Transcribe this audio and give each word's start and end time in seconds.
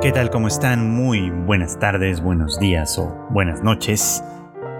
¿Qué 0.00 0.12
tal? 0.12 0.30
¿Cómo 0.30 0.48
están? 0.48 0.90
Muy 0.90 1.28
buenas 1.28 1.78
tardes, 1.78 2.22
buenos 2.22 2.58
días 2.58 2.98
o 2.98 3.14
buenas 3.28 3.62
noches. 3.62 4.24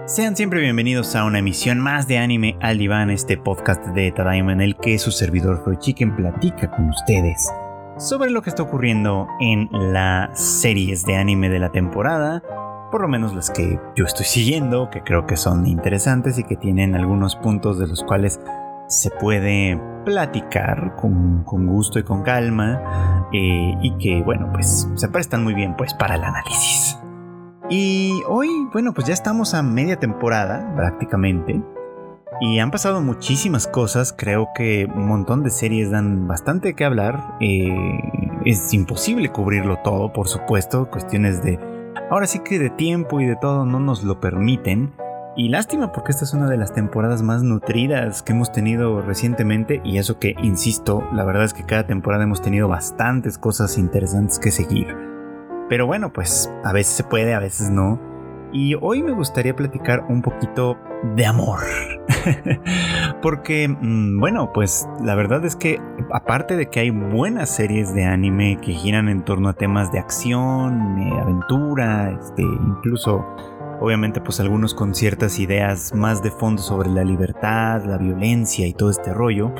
Sean 0.07 0.35
siempre 0.35 0.61
bienvenidos 0.61 1.15
a 1.15 1.25
una 1.25 1.37
emisión 1.37 1.79
más 1.79 2.07
de 2.07 2.17
Anime 2.17 2.57
al 2.59 2.79
Diván, 2.79 3.11
este 3.11 3.37
podcast 3.37 3.85
de 3.89 4.11
Tadaima 4.11 4.51
en 4.51 4.61
el 4.61 4.77
que 4.77 4.97
su 4.97 5.11
servidor 5.11 5.63
Freud 5.63 5.77
Chicken 5.77 6.15
platica 6.15 6.71
con 6.71 6.89
ustedes 6.89 7.53
sobre 7.99 8.31
lo 8.31 8.41
que 8.41 8.49
está 8.49 8.63
ocurriendo 8.63 9.27
en 9.39 9.69
las 9.93 10.39
series 10.39 11.05
de 11.05 11.17
anime 11.17 11.49
de 11.49 11.59
la 11.59 11.71
temporada, 11.71 12.41
por 12.89 13.01
lo 13.01 13.07
menos 13.07 13.35
las 13.35 13.51
que 13.51 13.79
yo 13.95 14.05
estoy 14.05 14.25
siguiendo, 14.25 14.89
que 14.89 15.03
creo 15.03 15.27
que 15.27 15.37
son 15.37 15.67
interesantes 15.67 16.39
y 16.39 16.43
que 16.43 16.55
tienen 16.55 16.95
algunos 16.95 17.35
puntos 17.35 17.77
de 17.77 17.85
los 17.85 18.03
cuales 18.03 18.39
se 18.91 19.09
puede 19.09 19.79
platicar 20.03 20.95
con, 20.97 21.45
gusto 21.45 21.97
y 21.97 22.03
con 22.03 22.23
calma 22.23 23.29
eh, 23.31 23.77
y 23.81 23.97
que 23.97 24.21
bueno 24.21 24.49
pues 24.51 24.89
se 24.95 25.07
prestan 25.07 25.43
muy 25.43 25.53
bien 25.53 25.75
pues 25.77 25.93
para 25.93 26.15
el 26.15 26.23
análisis. 26.23 26.99
Y 27.69 28.21
hoy 28.27 28.49
bueno 28.73 28.93
pues 28.93 29.07
ya 29.07 29.13
estamos 29.13 29.53
a 29.53 29.63
media 29.63 29.97
temporada 29.97 30.73
prácticamente 30.75 31.61
y 32.41 32.59
han 32.59 32.71
pasado 32.71 33.01
muchísimas 33.01 33.67
cosas, 33.67 34.13
creo 34.17 34.49
que 34.55 34.89
un 34.93 35.07
montón 35.07 35.43
de 35.43 35.51
series 35.51 35.91
dan 35.91 36.27
bastante 36.27 36.73
que 36.73 36.83
hablar, 36.83 37.37
eh, 37.39 37.69
es 38.45 38.73
imposible 38.73 39.31
cubrirlo 39.31 39.77
todo 39.83 40.11
por 40.11 40.27
supuesto, 40.27 40.89
cuestiones 40.89 41.41
de 41.43 41.59
ahora 42.09 42.27
sí 42.27 42.39
que 42.39 42.59
de 42.59 42.71
tiempo 42.71 43.21
y 43.21 43.25
de 43.25 43.37
todo 43.37 43.65
no 43.65 43.79
nos 43.79 44.03
lo 44.03 44.19
permiten. 44.19 44.91
Y 45.35 45.47
lástima 45.47 45.93
porque 45.93 46.11
esta 46.11 46.25
es 46.25 46.33
una 46.33 46.49
de 46.49 46.57
las 46.57 46.73
temporadas 46.73 47.21
más 47.21 47.41
nutridas 47.41 48.21
que 48.21 48.33
hemos 48.33 48.51
tenido 48.51 49.01
recientemente 49.01 49.79
y 49.85 49.97
eso 49.97 50.19
que, 50.19 50.35
insisto, 50.43 51.07
la 51.13 51.23
verdad 51.23 51.45
es 51.45 51.53
que 51.53 51.63
cada 51.63 51.87
temporada 51.87 52.25
hemos 52.25 52.41
tenido 52.41 52.67
bastantes 52.67 53.37
cosas 53.37 53.77
interesantes 53.77 54.39
que 54.39 54.51
seguir. 54.51 54.93
Pero 55.69 55.87
bueno, 55.87 56.11
pues 56.11 56.51
a 56.65 56.73
veces 56.73 56.97
se 56.97 57.03
puede, 57.05 57.33
a 57.33 57.39
veces 57.39 57.69
no. 57.69 57.97
Y 58.51 58.75
hoy 58.81 59.03
me 59.03 59.13
gustaría 59.13 59.55
platicar 59.55 60.05
un 60.09 60.21
poquito 60.21 60.77
de 61.15 61.25
amor. 61.25 61.59
Porque, 63.21 63.69
mm, 63.69 64.19
bueno, 64.19 64.51
pues 64.53 64.89
la 65.01 65.15
verdad 65.15 65.45
es 65.45 65.55
que 65.55 65.79
aparte 66.11 66.57
de 66.57 66.69
que 66.69 66.81
hay 66.81 66.89
buenas 66.89 67.49
series 67.49 67.93
de 67.95 68.03
anime 68.03 68.57
que 68.61 68.73
giran 68.73 69.07
en 69.07 69.23
torno 69.23 69.47
a 69.47 69.53
temas 69.53 69.93
de 69.93 69.99
acción, 69.99 70.99
eh, 70.99 71.19
aventura, 71.21 72.11
este, 72.19 72.41
incluso 72.41 73.25
obviamente 73.81 74.21
pues 74.21 74.39
algunos 74.39 74.73
con 74.73 74.93
ciertas 74.93 75.39
ideas 75.39 75.93
más 75.93 76.21
de 76.21 76.29
fondo 76.29 76.61
sobre 76.61 76.89
la 76.89 77.03
libertad, 77.03 77.83
la 77.85 77.97
violencia 77.97 78.67
y 78.67 78.73
todo 78.73 78.91
este 78.91 79.13
rollo. 79.13 79.53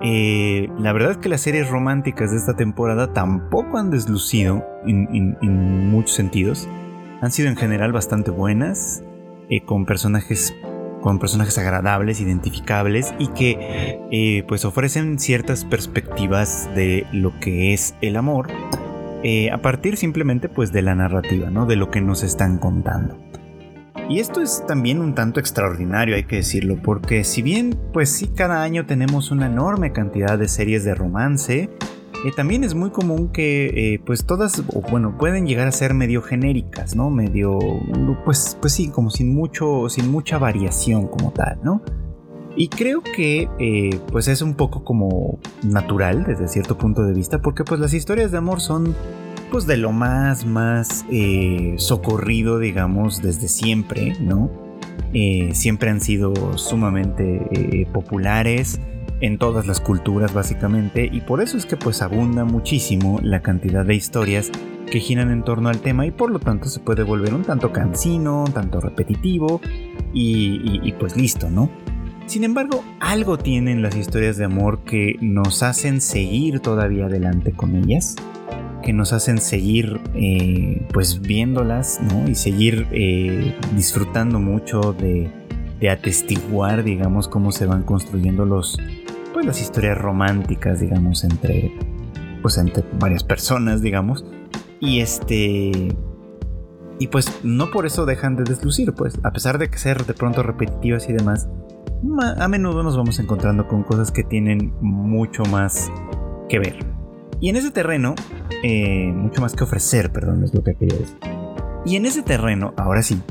Eh, 0.00 0.68
la 0.78 0.92
verdad 0.92 1.12
es 1.12 1.16
que 1.18 1.28
las 1.28 1.42
series 1.42 1.68
románticas 1.68 2.30
de 2.30 2.38
esta 2.38 2.56
temporada 2.56 3.12
tampoco 3.12 3.78
han 3.78 3.90
deslucido 3.90 4.64
en, 4.86 5.36
muchos 5.90 6.14
sentidos. 6.16 6.66
Han 7.20 7.30
sido 7.30 7.48
en 7.48 7.56
general 7.56 7.92
bastante 7.92 8.30
buenas, 8.30 9.02
eh, 9.50 9.64
con 9.64 9.84
personajes 9.84 10.54
con 11.02 11.20
personajes 11.20 11.56
agradables, 11.58 12.20
identificables 12.20 13.14
y 13.20 13.28
que 13.28 14.00
eh, 14.10 14.44
pues 14.48 14.64
ofrecen 14.64 15.20
ciertas 15.20 15.64
perspectivas 15.64 16.68
de 16.74 17.06
lo 17.12 17.38
que 17.38 17.72
es 17.72 17.94
el 18.00 18.16
amor 18.16 18.48
a 19.52 19.58
partir 19.58 19.96
simplemente 19.96 20.48
pues 20.48 20.72
de 20.72 20.82
la 20.82 20.94
narrativa, 20.94 21.50
¿no? 21.50 21.66
De 21.66 21.76
lo 21.76 21.90
que 21.90 22.00
nos 22.00 22.22
están 22.22 22.58
contando. 22.58 23.16
Y 24.08 24.20
esto 24.20 24.40
es 24.40 24.64
también 24.66 25.00
un 25.00 25.14
tanto 25.14 25.38
extraordinario, 25.38 26.16
hay 26.16 26.24
que 26.24 26.36
decirlo, 26.36 26.78
porque 26.82 27.24
si 27.24 27.42
bien, 27.42 27.78
pues 27.92 28.10
sí, 28.10 28.28
cada 28.28 28.62
año 28.62 28.86
tenemos 28.86 29.30
una 29.30 29.46
enorme 29.46 29.92
cantidad 29.92 30.38
de 30.38 30.48
series 30.48 30.84
de 30.84 30.94
romance, 30.94 31.68
eh, 32.24 32.32
también 32.34 32.64
es 32.64 32.74
muy 32.74 32.90
común 32.90 33.28
que, 33.28 33.66
eh, 33.94 34.00
pues 34.04 34.24
todas, 34.24 34.62
bueno, 34.90 35.16
pueden 35.16 35.46
llegar 35.46 35.68
a 35.68 35.72
ser 35.72 35.94
medio 35.94 36.20
genéricas, 36.20 36.96
¿no? 36.96 37.10
Medio, 37.10 37.58
pues, 38.24 38.56
pues 38.60 38.72
sí, 38.72 38.88
como 38.88 39.10
sin 39.10 39.32
mucho, 39.34 39.88
sin 39.88 40.10
mucha 40.10 40.38
variación 40.38 41.06
como 41.06 41.30
tal, 41.32 41.60
¿no? 41.62 41.82
Y 42.56 42.68
creo 42.70 43.02
que, 43.02 43.48
eh, 43.60 44.00
pues 44.10 44.26
es 44.26 44.42
un 44.42 44.54
poco 44.54 44.82
como 44.82 45.38
natural 45.62 46.24
desde 46.24 46.48
cierto 46.48 46.76
punto 46.76 47.04
de 47.04 47.14
vista, 47.14 47.40
porque 47.40 47.62
pues 47.62 47.78
las 47.78 47.94
historias 47.94 48.32
de 48.32 48.38
amor 48.38 48.60
son 48.60 48.96
pues 49.50 49.66
de 49.66 49.76
lo 49.76 49.92
más, 49.92 50.44
más 50.44 51.04
eh, 51.10 51.74
socorrido, 51.78 52.58
digamos, 52.58 53.22
desde 53.22 53.48
siempre, 53.48 54.14
¿no? 54.20 54.50
Eh, 55.12 55.50
siempre 55.54 55.90
han 55.90 56.00
sido 56.00 56.56
sumamente 56.58 57.42
eh, 57.50 57.86
populares 57.92 58.80
en 59.20 59.38
todas 59.38 59.66
las 59.66 59.80
culturas 59.80 60.34
básicamente 60.34 61.08
y 61.10 61.22
por 61.22 61.40
eso 61.40 61.56
es 61.56 61.66
que 61.66 61.76
pues 61.76 62.02
abunda 62.02 62.44
muchísimo 62.44 63.18
la 63.22 63.40
cantidad 63.40 63.84
de 63.84 63.94
historias 63.94 64.50
que 64.90 65.00
giran 65.00 65.30
en 65.30 65.42
torno 65.44 65.70
al 65.70 65.80
tema 65.80 66.06
y 66.06 66.10
por 66.10 66.30
lo 66.30 66.38
tanto 66.38 66.68
se 66.68 66.80
puede 66.80 67.02
volver 67.02 67.34
un 67.34 67.42
tanto 67.42 67.72
cansino, 67.72 68.44
un 68.44 68.52
tanto 68.52 68.80
repetitivo 68.80 69.60
y, 70.12 70.80
y 70.82 70.92
pues 70.92 71.16
listo, 71.16 71.50
¿no? 71.50 71.70
Sin 72.26 72.44
embargo, 72.44 72.84
algo 73.00 73.38
tienen 73.38 73.80
las 73.80 73.96
historias 73.96 74.36
de 74.36 74.44
amor 74.44 74.84
que 74.84 75.16
nos 75.20 75.62
hacen 75.62 76.00
seguir 76.02 76.60
todavía 76.60 77.06
adelante 77.06 77.52
con 77.52 77.74
ellas 77.74 78.14
que 78.82 78.92
nos 78.92 79.12
hacen 79.12 79.38
seguir 79.38 80.00
eh, 80.14 80.86
pues 80.92 81.20
viéndolas 81.20 82.00
y 82.26 82.34
seguir 82.34 82.86
eh, 82.92 83.56
disfrutando 83.74 84.38
mucho 84.38 84.92
de, 84.92 85.30
atestiguar 85.88 86.82
digamos 86.82 87.28
cómo 87.28 87.52
se 87.52 87.64
van 87.64 87.84
construyendo 87.84 88.44
los 88.44 88.76
pues 89.32 89.46
las 89.46 89.60
historias 89.60 89.96
románticas 89.96 90.80
digamos 90.80 91.22
entre 91.22 91.72
pues 92.42 92.58
entre 92.58 92.84
varias 92.98 93.22
personas 93.24 93.80
digamos. 93.80 94.24
Y 94.80 95.00
este 95.00 95.96
y 97.00 97.06
pues 97.08 97.40
no 97.44 97.70
por 97.70 97.86
eso 97.86 98.06
dejan 98.06 98.36
de 98.36 98.44
deslucir 98.44 98.92
pues 98.92 99.18
a 99.22 99.30
pesar 99.30 99.58
de 99.58 99.70
que 99.70 99.78
ser 99.78 100.04
de 100.04 100.14
pronto 100.14 100.42
repetitivas 100.42 101.08
y 101.08 101.12
demás 101.12 101.48
a 102.38 102.48
menudo 102.48 102.82
nos 102.82 102.96
vamos 102.96 103.18
encontrando 103.18 103.66
con 103.68 103.82
cosas 103.82 104.10
que 104.10 104.24
tienen 104.24 104.72
mucho 104.80 105.44
más 105.44 105.90
que 106.48 106.58
ver 106.58 106.97
y 107.40 107.48
en 107.48 107.56
ese 107.56 107.70
terreno, 107.70 108.14
eh, 108.62 109.12
mucho 109.14 109.40
más 109.40 109.54
que 109.54 109.64
ofrecer, 109.64 110.10
perdón, 110.10 110.44
es 110.44 110.54
lo 110.54 110.62
que 110.62 110.74
quería 110.74 110.98
decir. 110.98 111.16
Y 111.86 111.96
en 111.96 112.06
ese 112.06 112.22
terreno, 112.22 112.74
ahora 112.76 113.02
sí, 113.02 113.22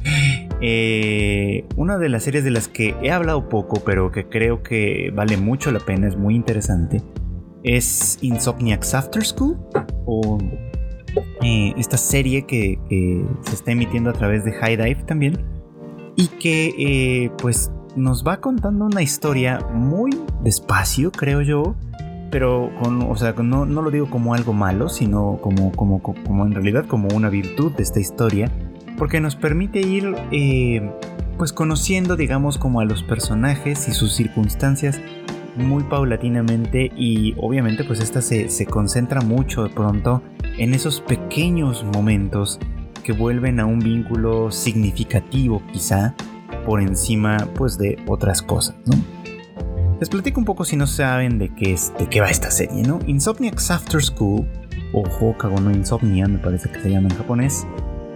eh, 0.60 1.64
una 1.76 1.98
de 1.98 2.08
las 2.08 2.22
series 2.22 2.44
de 2.44 2.50
las 2.50 2.68
que 2.68 2.94
he 3.02 3.10
hablado 3.10 3.48
poco, 3.48 3.82
pero 3.84 4.12
que 4.12 4.28
creo 4.28 4.62
que 4.62 5.10
vale 5.12 5.36
mucho 5.36 5.72
la 5.72 5.80
pena, 5.80 6.06
es 6.06 6.16
muy 6.16 6.36
interesante, 6.36 7.02
es 7.64 8.18
Insomniacs 8.22 8.94
After 8.94 9.24
School, 9.24 9.58
o 10.06 10.38
eh, 11.42 11.74
esta 11.76 11.96
serie 11.96 12.46
que, 12.46 12.78
se 13.42 13.54
está 13.54 13.72
emitiendo 13.72 14.10
a 14.10 14.12
través 14.12 14.44
de 14.44 14.52
High 14.52 14.76
Dive 14.76 15.02
también, 15.04 15.44
y 16.14 16.28
que 16.28 17.30
pues 17.38 17.72
nos 17.96 18.24
va 18.24 18.40
contando 18.40 18.86
una 18.86 19.02
historia 19.02 19.58
muy 19.72 20.10
despacio, 20.44 21.10
creo 21.10 21.42
yo, 21.42 21.74
pero 22.30 22.70
con, 22.82 23.02
o 23.02 23.16
sea, 23.16 23.32
no, 23.32 23.64
no, 23.64 23.82
lo 23.82 23.90
digo 23.90 24.08
como 24.10 24.34
algo 24.34 24.52
malo, 24.52 24.88
sino 24.88 25.38
como, 25.40 25.72
como, 25.72 26.02
como 26.02 26.46
en 26.46 26.52
realidad 26.52 26.86
como 26.86 27.08
una 27.14 27.28
virtud 27.28 27.72
de 27.72 27.82
esta 27.82 28.00
historia, 28.00 28.50
porque 28.96 29.20
nos 29.20 29.36
permite 29.36 29.80
ir 29.80 30.14
eh, 30.30 30.90
pues 31.36 31.52
conociendo, 31.52 32.16
digamos, 32.16 32.58
como 32.58 32.80
a 32.80 32.84
los 32.84 33.02
personajes 33.02 33.88
y 33.88 33.92
sus 33.92 34.14
circunstancias 34.14 35.00
muy 35.56 35.82
paulatinamente 35.84 36.92
y 36.96 37.34
obviamente 37.38 37.82
pues 37.84 38.00
esta 38.00 38.22
se, 38.22 38.48
se 38.48 38.66
concentra 38.66 39.20
mucho 39.20 39.64
de 39.64 39.70
pronto 39.70 40.22
en 40.56 40.72
esos 40.72 41.00
pequeños 41.00 41.84
momentos 41.84 42.60
que 43.02 43.12
vuelven 43.12 43.58
a 43.58 43.66
un 43.66 43.80
vínculo 43.80 44.52
significativo 44.52 45.62
quizá 45.72 46.14
por 46.64 46.80
encima 46.80 47.38
pues 47.54 47.78
de 47.78 47.98
otras 48.06 48.42
cosas, 48.42 48.76
¿no? 48.86 49.17
Les 50.00 50.08
platico 50.08 50.38
un 50.38 50.44
poco 50.44 50.64
si 50.64 50.76
no 50.76 50.86
saben 50.86 51.38
de 51.38 51.48
qué, 51.48 51.72
es, 51.72 51.92
de 51.98 52.06
qué 52.06 52.20
va 52.20 52.30
esta 52.30 52.52
serie, 52.52 52.84
¿no? 52.84 53.00
Insomniacs 53.08 53.72
After 53.72 54.00
School, 54.00 54.46
o 54.92 55.02
Hokago 55.02 55.60
no 55.60 55.72
Insomnia, 55.72 56.28
me 56.28 56.38
parece 56.38 56.70
que 56.70 56.80
se 56.80 56.90
llama 56.90 57.08
en 57.08 57.16
japonés, 57.16 57.66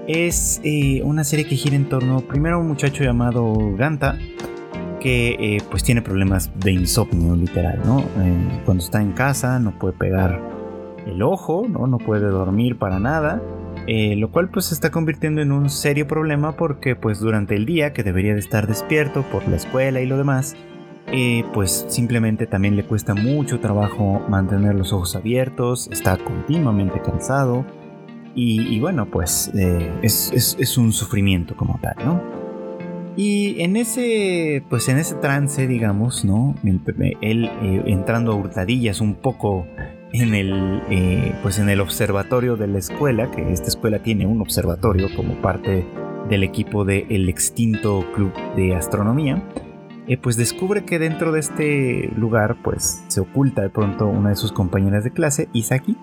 es 0.07 0.61
eh, 0.63 1.03
una 1.05 1.25
serie 1.25 1.45
que 1.45 1.57
gira 1.57 1.75
en 1.75 1.89
torno 1.89 2.21
primero 2.21 2.57
a 2.57 2.59
un 2.59 2.69
muchacho 2.69 3.03
llamado 3.03 3.75
Ganta, 3.77 4.17
que 5.01 5.31
eh, 5.41 5.63
pues 5.73 5.83
tiene 5.83 6.03
problemas 6.03 6.53
de 6.61 6.71
insomnio 6.71 7.35
literal, 7.35 7.81
¿no? 7.85 8.01
Eh, 8.01 8.61
cuando 8.65 8.85
está 8.85 9.03
en 9.03 9.11
casa 9.11 9.59
no 9.59 9.77
puede 9.77 9.95
pegar 9.95 10.41
el 11.07 11.21
ojo, 11.21 11.67
¿no? 11.69 11.89
No 11.89 11.99
puede 11.99 12.29
dormir 12.29 12.79
para 12.79 13.01
nada. 13.01 13.43
lo 13.89 14.31
cual 14.31 14.51
pues 14.51 14.67
se 14.67 14.75
está 14.75 14.93
convirtiendo 14.93 15.43
en 15.43 15.51
un 15.51 15.69
serio 15.69 16.07
problema 16.07 16.57
porque 16.57 16.95
pues 16.95 17.19
durante 17.19 17.57
el 17.57 17.67
día 17.67 17.93
que 17.93 18.05
debería 18.05 18.35
de 18.35 18.39
estar 18.39 18.69
despierto 18.69 19.23
por 19.33 19.49
la 19.49 19.57
escuela 19.57 20.01
y 20.01 20.07
lo 20.07 20.17
demás, 20.17 20.55
eh, 21.09 21.45
pues 21.53 21.85
simplemente 21.89 22.47
también 22.47 22.77
le 22.77 22.85
cuesta 22.85 23.15
mucho 23.15 23.61
trabajo 23.61 24.23
mantener 24.29 24.75
los 24.75 24.93
ojos 24.93 25.17
abiertos, 25.17 25.89
está 25.93 26.17
continuamente 26.17 27.01
cansado 27.03 27.67
y, 28.35 28.81
bueno, 28.81 29.11
pues 29.11 29.51
eh, 29.55 29.93
es, 30.03 30.79
un 30.79 30.95
sufrimiento 30.95 31.55
como 31.55 31.79
tal, 31.83 31.97
¿no? 32.03 32.23
Y 33.15 33.61
en 33.61 33.77
ese, 33.77 34.65
pues 34.71 34.89
en 34.89 34.97
ese 34.97 35.17
trance, 35.17 35.67
digamos, 35.67 36.25
¿no? 36.25 36.55
Él 37.21 37.45
eh, 37.45 37.83
entrando 37.85 38.33
a 38.33 38.37
hurtadillas 38.37 39.03
un 39.03 39.17
poco 39.17 39.67
en 40.15 40.35
el, 40.35 41.35
pues 41.43 41.59
en 41.59 41.69
el 41.69 41.83
observatorio 41.83 42.57
de 42.57 42.69
la 42.69 42.79
escuela, 42.79 43.31
que 43.31 43.53
esta 43.53 43.69
escuela 43.69 43.99
tiene 43.99 44.25
un 44.25 44.41
observatorio 44.41 45.09
como 45.15 45.35
parte 45.43 45.85
del 46.31 46.43
equipo 46.43 46.87
del 46.87 47.29
extinto 47.29 48.03
club 48.15 48.33
de 48.57 48.75
astronomía, 48.75 49.43
eh, 50.07 50.17
pues 50.17 50.37
descubre 50.37 50.85
que 50.85 50.99
dentro 50.99 51.33
de 51.33 51.41
este 51.41 52.11
lugar 52.17 52.57
pues 52.63 53.03
se 53.09 53.21
oculta 53.21 53.63
de 53.63 53.71
pronto 53.71 54.07
una 54.07 54.31
de 54.31 54.37
sus 54.37 54.53
compañeras 54.53 55.05
de 55.05 55.13
clase, 55.13 55.49
Isaki, 55.53 55.97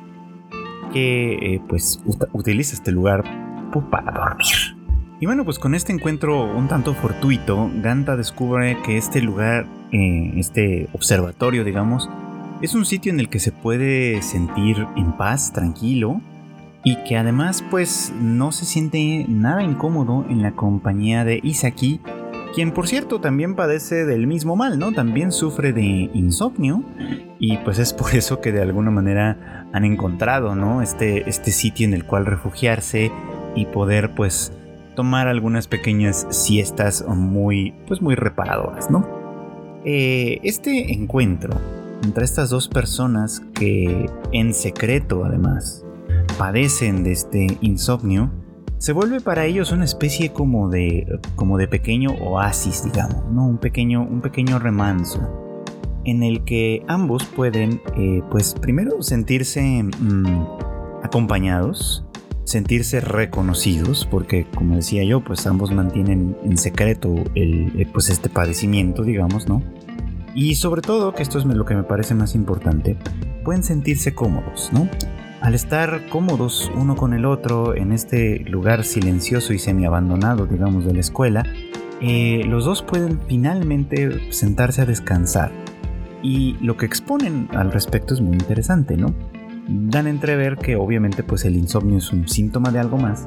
que 0.93 1.33
eh, 1.55 1.61
pues 1.67 2.01
utiliza 2.33 2.75
este 2.75 2.91
lugar 2.91 3.23
pues, 3.71 3.85
para 3.91 4.11
dormir. 4.11 4.77
Y 5.19 5.25
bueno, 5.25 5.43
pues 5.43 5.59
con 5.59 5.75
este 5.75 5.91
encuentro 5.91 6.43
un 6.43 6.69
tanto 6.69 6.93
fortuito, 6.93 7.69
Ganta 7.81 8.15
descubre 8.15 8.77
que 8.85 8.97
este 8.97 9.21
lugar, 9.21 9.67
este 9.91 10.87
observatorio, 10.93 11.65
digamos, 11.65 12.09
es 12.61 12.73
un 12.73 12.85
sitio 12.85 13.11
en 13.11 13.19
el 13.19 13.27
que 13.27 13.39
se 13.39 13.51
puede 13.51 14.21
sentir 14.21 14.85
en 14.95 15.17
paz, 15.17 15.51
tranquilo, 15.51 16.21
y 16.83 16.95
que 17.03 17.17
además 17.17 17.63
pues 17.69 18.13
no 18.19 18.51
se 18.51 18.65
siente 18.65 19.25
nada 19.27 19.63
incómodo 19.63 20.25
en 20.29 20.41
la 20.41 20.51
compañía 20.51 21.25
de 21.25 21.39
Isaki, 21.43 21.99
quien 22.53 22.71
por 22.71 22.87
cierto 22.87 23.21
también 23.21 23.55
padece 23.55 24.05
del 24.05 24.27
mismo 24.27 24.55
mal, 24.55 24.79
¿no? 24.79 24.91
También 24.91 25.31
sufre 25.31 25.73
de 25.73 26.09
insomnio 26.13 26.83
y 27.39 27.57
pues 27.57 27.79
es 27.79 27.93
por 27.93 28.15
eso 28.15 28.41
que 28.41 28.51
de 28.51 28.61
alguna 28.61 28.91
manera 28.91 29.67
han 29.71 29.85
encontrado, 29.85 30.55
¿no? 30.55 30.81
Este, 30.81 31.29
este 31.29 31.51
sitio 31.51 31.87
en 31.87 31.93
el 31.93 32.05
cual 32.05 32.25
refugiarse 32.25 33.11
y 33.55 33.65
poder 33.65 34.15
pues 34.15 34.53
tomar 34.95 35.27
algunas 35.27 35.67
pequeñas 35.67 36.27
siestas 36.29 37.05
muy 37.07 37.73
pues 37.87 38.01
muy 38.01 38.15
reparadoras, 38.15 38.89
¿no? 38.89 39.07
Eh, 39.85 40.39
este 40.43 40.93
encuentro 40.93 41.53
entre 42.03 42.25
estas 42.25 42.49
dos 42.49 42.67
personas 42.67 43.41
que 43.53 44.09
en 44.31 44.53
secreto 44.53 45.25
además 45.25 45.85
padecen 46.37 47.03
de 47.03 47.11
este 47.11 47.57
insomnio, 47.61 48.31
se 48.79 48.93
vuelve 48.93 49.19
para 49.19 49.45
ellos 49.45 49.73
una 49.73 49.83
especie 49.83 50.31
como 50.31 50.69
de, 50.69 51.19
como 51.35 51.57
de 51.57 51.67
pequeño 51.67 52.11
oasis, 52.21 52.85
digamos, 52.85 53.25
¿no? 53.29 53.45
un, 53.45 53.57
pequeño, 53.57 54.01
un 54.01 54.21
pequeño 54.21 54.57
remanso 54.57 55.29
en 56.05 56.23
el 56.23 56.45
que 56.45 56.83
ambos 56.87 57.25
pueden, 57.25 57.81
eh, 57.97 58.23
pues 58.31 58.53
primero 58.53 59.03
sentirse 59.03 59.83
mm, 59.83 60.45
acompañados, 61.03 62.05
sentirse 62.45 63.01
reconocidos, 63.01 64.07
porque 64.09 64.47
como 64.55 64.77
decía 64.77 65.03
yo, 65.03 65.21
pues 65.25 65.45
ambos 65.45 65.71
mantienen 65.71 66.37
en 66.45 66.57
secreto 66.57 67.13
el, 67.35 67.73
eh, 67.77 67.87
pues 67.91 68.09
este 68.09 68.29
padecimiento, 68.29 69.03
digamos, 69.03 69.49
¿no? 69.49 69.61
Y 70.33 70.55
sobre 70.55 70.81
todo, 70.81 71.13
que 71.13 71.21
esto 71.21 71.37
es 71.37 71.45
lo 71.45 71.65
que 71.65 71.75
me 71.75 71.83
parece 71.83 72.15
más 72.15 72.33
importante, 72.33 72.95
pueden 73.43 73.63
sentirse 73.63 74.15
cómodos, 74.15 74.69
¿no? 74.71 74.87
Al 75.41 75.55
estar 75.55 76.07
cómodos 76.09 76.69
uno 76.75 76.97
con 76.97 77.13
el 77.13 77.23
otro 77.23 77.73
en 77.73 77.93
este 77.93 78.39
lugar 78.39 78.83
silencioso 78.83 79.53
y 79.53 79.59
semi-abandonado, 79.59 80.45
digamos, 80.45 80.83
de 80.83 80.93
la 80.93 80.99
escuela, 80.99 81.45
eh, 82.01 82.43
los 82.45 82.65
dos 82.65 82.83
pueden 82.83 83.21
finalmente 83.27 84.33
sentarse 84.33 84.81
a 84.81 84.85
descansar. 84.85 85.51
Y 86.21 86.57
lo 86.59 86.75
que 86.75 86.85
exponen 86.85 87.47
al 87.51 87.71
respecto 87.71 88.13
es 88.13 88.19
muy 88.19 88.33
interesante, 88.33 88.97
¿no? 88.97 89.15
Dan 89.69 90.07
entrever 90.07 90.57
que 90.57 90.75
obviamente 90.75 91.23
pues 91.23 91.45
el 91.45 91.55
insomnio 91.55 91.99
es 91.99 92.11
un 92.11 92.27
síntoma 92.27 92.71
de 92.71 92.79
algo 92.79 92.97
más, 92.97 93.25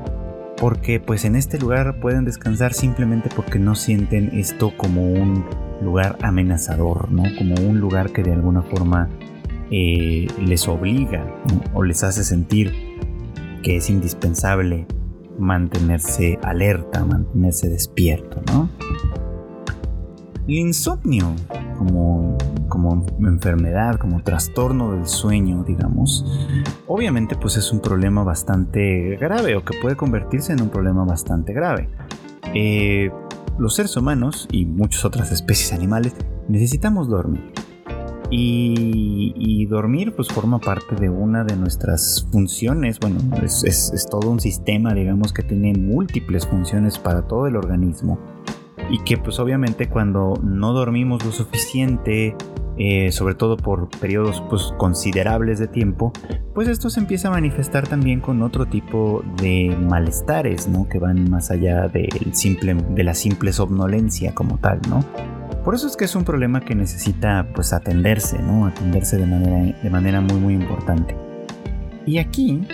porque 0.59 1.01
pues 1.01 1.25
en 1.25 1.35
este 1.35 1.59
lugar 1.59 1.99
pueden 2.01 2.27
descansar 2.27 2.75
simplemente 2.75 3.31
porque 3.35 3.59
no 3.59 3.75
sienten 3.75 4.39
esto 4.39 4.75
como 4.77 5.03
un 5.11 5.47
lugar 5.81 6.19
amenazador, 6.21 7.11
¿no? 7.11 7.23
Como 7.39 7.55
un 7.55 7.81
lugar 7.81 8.11
que 8.13 8.23
de 8.23 8.33
alguna 8.33 8.61
forma 8.61 9.09
eh, 9.75 10.27
les 10.39 10.69
obliga 10.69 11.27
o 11.73 11.83
les 11.83 12.05
hace 12.05 12.25
sentir 12.25 12.75
que 13.63 13.77
es 13.79 13.89
indispensable 13.89 14.87
mantenerse 15.39 16.39
alerta, 16.43 17.03
mantenerse 17.07 17.71
despierto, 17.71 18.43
¿no? 18.53 18.69
El 20.47 20.59
insomnio 20.59 21.35
como, 21.79 22.37
como 22.69 23.07
enfermedad, 23.21 23.97
como 23.97 24.23
trastorno 24.23 24.93
del 24.93 25.07
sueño, 25.07 25.65
digamos, 25.65 26.27
obviamente 26.87 27.35
pues 27.35 27.57
es 27.57 27.73
un 27.73 27.81
problema 27.81 28.25
bastante 28.25 29.17
grave 29.17 29.57
o 29.57 29.65
que 29.65 29.79
puede 29.81 29.97
convertirse 29.97 30.53
en 30.53 30.61
un 30.61 30.69
problema 30.69 31.05
bastante 31.05 31.55
grave. 31.55 31.89
Eh, 32.55 33.11
los 33.59 33.75
seres 33.75 33.97
humanos 33.97 34.49
y 34.53 34.67
muchas 34.67 35.07
otras 35.07 35.33
especies 35.33 35.73
animales 35.73 36.15
necesitamos 36.49 37.09
dormir. 37.09 37.62
Y, 38.35 39.67
dormir 39.67 40.13
pues 40.15 40.29
forma 40.29 40.59
parte 40.59 40.97
de 40.97 41.09
una 41.09 41.45
de 41.45 41.57
nuestras 41.57 42.29
funciones, 42.31 42.99
bueno, 42.99 43.21
es, 43.43 43.63
es, 43.65 44.07
todo 44.11 44.29
un 44.29 44.39
sistema 44.39 44.93
digamos 44.93 45.33
que 45.33 45.43
tiene 45.43 45.73
múltiples 45.73 46.47
funciones 46.47 46.99
para 46.99 47.23
todo 47.23 47.47
el 47.47 47.57
organismo 47.57 48.19
y 48.91 48.99
que 49.05 49.17
pues 49.17 49.39
obviamente 49.39 49.89
cuando 49.89 50.35
no 50.43 50.75
dormimos 50.75 51.25
lo 51.25 51.33
suficiente, 51.33 52.37
eh, 52.77 53.13
sobre 53.13 53.35
todo 53.35 53.57
por 53.57 53.89
periodos 53.89 54.43
pues, 54.51 54.75
considerables 54.77 55.59
de 55.59 55.69
tiempo, 55.69 56.13
pues 56.55 56.69
esto 56.69 56.91
se 56.91 57.01
empieza 57.01 57.29
a 57.29 57.31
manifestar 57.31 57.87
también 57.87 58.21
con 58.21 58.43
otro 58.43 58.67
tipo 58.67 59.23
de 59.41 59.77
malestares, 59.81 60.69
¿no? 60.69 60.89
Que 60.89 60.99
van 60.99 61.31
más 61.31 61.51
allá 61.51 61.89
del 61.89 62.35
simple, 62.35 62.75
de 62.75 63.05
la 63.05 63.15
simple 63.15 63.53
somnolencia 63.53 64.35
como 64.35 64.59
tal, 64.59 64.81
¿no? 64.89 65.05
Por 65.65 65.75
eso 65.75 65.87
es 65.87 65.97
que 65.97 66.05
es 66.05 66.17
un 66.17 66.25
problema 66.25 66.61
que 66.61 66.75
necesita 66.75 67.47
pues 67.55 67.73
atenderse, 67.73 68.39
¿no? 68.41 68.67
Atenderse 68.67 69.17
de 69.17 69.27
manera, 69.27 69.79
de 69.81 69.91
manera 69.91 70.21
muy 70.21 70.39
muy 70.39 70.55
importante. 70.55 71.17
Y 72.05 72.19
aquí, 72.19 72.67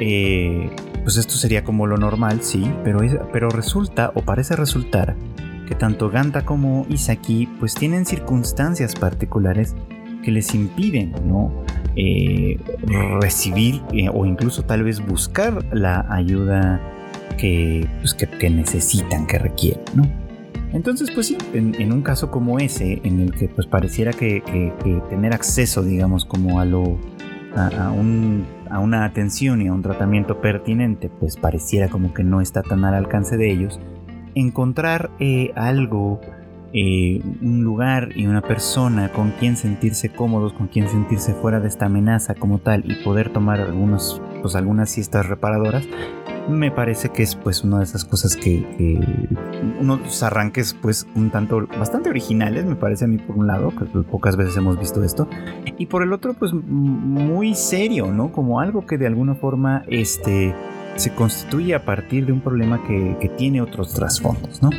eh, 0.00 0.70
pues 1.04 1.16
esto 1.16 1.34
sería 1.34 1.62
como 1.62 1.86
lo 1.86 1.96
normal, 1.96 2.42
sí, 2.42 2.68
pero, 2.82 3.00
pero 3.32 3.50
resulta 3.50 4.10
o 4.14 4.22
parece 4.22 4.56
resultar 4.56 5.14
que 5.68 5.74
tanto 5.74 6.10
Ganta 6.10 6.44
como 6.44 6.86
Isaki 6.88 7.46
pues 7.60 7.74
tienen 7.74 8.06
circunstancias 8.06 8.94
particulares 8.94 9.76
que 10.24 10.30
les 10.30 10.54
impiden 10.54 11.12
¿no? 11.24 11.52
Eh, 11.94 12.58
recibir 13.20 13.82
eh, 13.92 14.08
o 14.12 14.24
incluso 14.24 14.64
tal 14.64 14.82
vez 14.82 15.04
buscar 15.04 15.64
la 15.74 16.06
ayuda 16.10 16.80
que, 17.36 17.86
pues, 18.00 18.14
que, 18.14 18.50
necesitan, 18.50 19.26
que 19.26 19.38
requieren. 19.38 19.82
¿no? 19.94 20.27
Entonces, 20.72 21.10
pues 21.10 21.28
sí, 21.28 21.38
en, 21.54 21.92
un 21.92 22.02
caso 22.02 22.30
como 22.30 22.58
ese, 22.58 23.00
en 23.04 23.20
el 23.20 23.32
que 23.32 23.48
pues 23.48 23.66
pareciera 23.66 24.12
que, 24.12 24.42
tener 25.08 25.32
acceso, 25.32 25.82
digamos, 25.82 26.24
como 26.24 26.60
a 26.60 26.64
lo 26.64 26.98
a, 27.56 27.90
un, 27.90 28.46
a, 28.70 28.78
una 28.78 29.04
atención 29.04 29.62
y 29.62 29.68
a 29.68 29.72
un 29.72 29.82
tratamiento 29.82 30.40
pertinente, 30.40 31.08
pues 31.08 31.36
pareciera 31.36 31.88
como 31.88 32.12
que 32.12 32.22
no 32.22 32.40
está 32.40 32.62
tan 32.62 32.84
al 32.84 32.94
alcance 32.94 33.36
de 33.36 33.50
ellos, 33.50 33.80
encontrar 34.34 35.10
eh, 35.18 35.52
algo, 35.56 36.20
eh, 36.72 37.20
un 37.40 37.64
lugar 37.64 38.10
y 38.14 38.26
una 38.26 38.42
persona 38.42 39.10
con 39.10 39.30
quien 39.32 39.56
sentirse 39.56 40.10
cómodos, 40.10 40.52
con 40.52 40.68
quien 40.68 40.88
sentirse 40.88 41.32
fuera 41.34 41.60
de 41.60 41.68
esta 41.68 41.86
amenaza 41.86 42.34
como 42.34 42.58
tal 42.58 42.90
y 42.90 43.02
poder 43.02 43.30
tomar 43.32 43.60
algunos, 43.60 44.20
pues, 44.42 44.54
algunas 44.54 44.90
siestas 44.90 45.26
reparadoras, 45.26 45.86
me 46.48 46.70
parece 46.70 47.10
que 47.10 47.22
es 47.22 47.34
pues 47.34 47.62
una 47.62 47.78
de 47.78 47.84
esas 47.84 48.04
cosas 48.04 48.36
que, 48.36 48.64
unos 49.80 50.22
arranques 50.22 50.74
pues 50.74 51.06
un 51.14 51.30
tanto 51.30 51.66
bastante 51.78 52.08
originales 52.10 52.64
me 52.64 52.76
parece 52.76 53.04
a 53.04 53.08
mí 53.08 53.18
por 53.18 53.36
un 53.36 53.46
lado 53.46 53.72
que 53.76 53.84
pocas 54.02 54.36
veces 54.36 54.56
hemos 54.56 54.78
visto 54.78 55.02
esto 55.04 55.28
y 55.76 55.86
por 55.86 56.02
el 56.02 56.12
otro 56.12 56.34
pues 56.34 56.52
muy 56.52 57.54
serio 57.54 58.12
no 58.12 58.32
como 58.32 58.60
algo 58.60 58.86
que 58.86 58.98
de 58.98 59.06
alguna 59.06 59.34
forma 59.34 59.84
este 59.88 60.54
se 60.98 61.14
constituye 61.14 61.74
a 61.74 61.84
partir 61.84 62.26
de 62.26 62.32
un 62.32 62.40
problema 62.40 62.82
que, 62.84 63.30
tiene 63.36 63.60
otros 63.60 63.94
trasfondos, 63.94 64.62
¿no? 64.62 64.70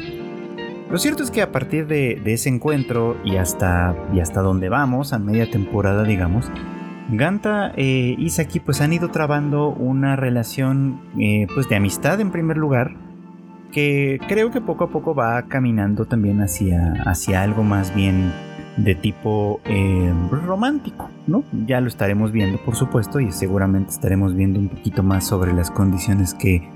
Lo 0.90 0.98
cierto 0.98 1.24
es 1.24 1.32
que 1.32 1.42
a 1.42 1.52
partir 1.52 1.88
de, 1.88 2.20
ese 2.26 2.50
encuentro 2.50 3.16
y 3.24 3.38
hasta, 3.38 3.96
y 4.14 4.20
hasta 4.20 4.42
donde 4.42 4.70
vamos, 4.70 5.14
a 5.14 5.20
media 5.20 5.50
temporada, 5.50 6.04
digamos, 6.04 6.52
Ganta 7.12 7.72
e 7.76 8.16
Isaki 8.18 8.60
pues 8.60 8.82
han 8.82 8.94
ido 8.94 9.10
trabando 9.10 9.70
una 9.70 10.16
relación 10.16 11.02
eh, 11.20 11.48
pues 11.54 11.68
de 11.68 11.76
amistad 11.76 12.22
en 12.22 12.32
primer 12.32 12.58
lugar, 12.58 12.96
que 13.72 14.20
creo 14.28 14.52
que 14.52 14.62
poco 14.62 14.86
a 14.86 14.90
poco 14.90 15.16
va 15.16 15.42
caminando 15.48 16.06
también 16.06 16.42
hacia, 16.42 16.94
hacia 17.06 17.42
algo 17.42 17.64
más 17.64 17.94
bien 17.96 18.32
de 18.78 18.96
tipo 18.96 19.60
eh, 19.66 20.14
romántico, 20.32 21.10
¿no? 21.28 21.44
Ya 21.66 21.82
lo 21.82 21.88
estaremos 21.88 22.32
viendo, 22.32 22.64
por 22.64 22.76
supuesto, 22.76 23.20
y 23.20 23.32
seguramente 23.32 23.92
estaremos 23.92 24.36
viendo 24.36 24.60
un 24.60 24.70
poquito 24.70 25.04
más 25.04 25.28
sobre 25.28 25.54
las 25.54 25.70
condiciones 25.72 26.34
que, 26.34 26.70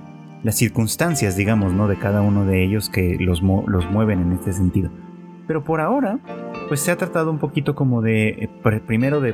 las 0.44 0.56
circunstancias, 0.56 1.38
digamos, 1.38 1.74
¿no? 1.74 1.88
De 1.88 1.98
cada 1.98 2.22
uno 2.22 2.46
de 2.46 2.64
ellos 2.64 2.90
que 2.90 3.18
los, 3.20 3.42
los 3.42 3.90
mueven 3.90 4.20
en 4.22 4.34
este 4.34 4.52
sentido. 4.52 4.92
Pero 5.48 5.64
por 5.64 5.82
ahora, 5.82 6.20
pues 6.68 6.80
se 6.80 6.92
ha 6.92 6.98
tratado 6.98 7.30
un 7.30 7.40
poquito 7.40 7.76
como 7.76 8.02
de, 8.02 8.30
eh, 8.30 8.50
primero 8.86 9.22
de, 9.22 9.34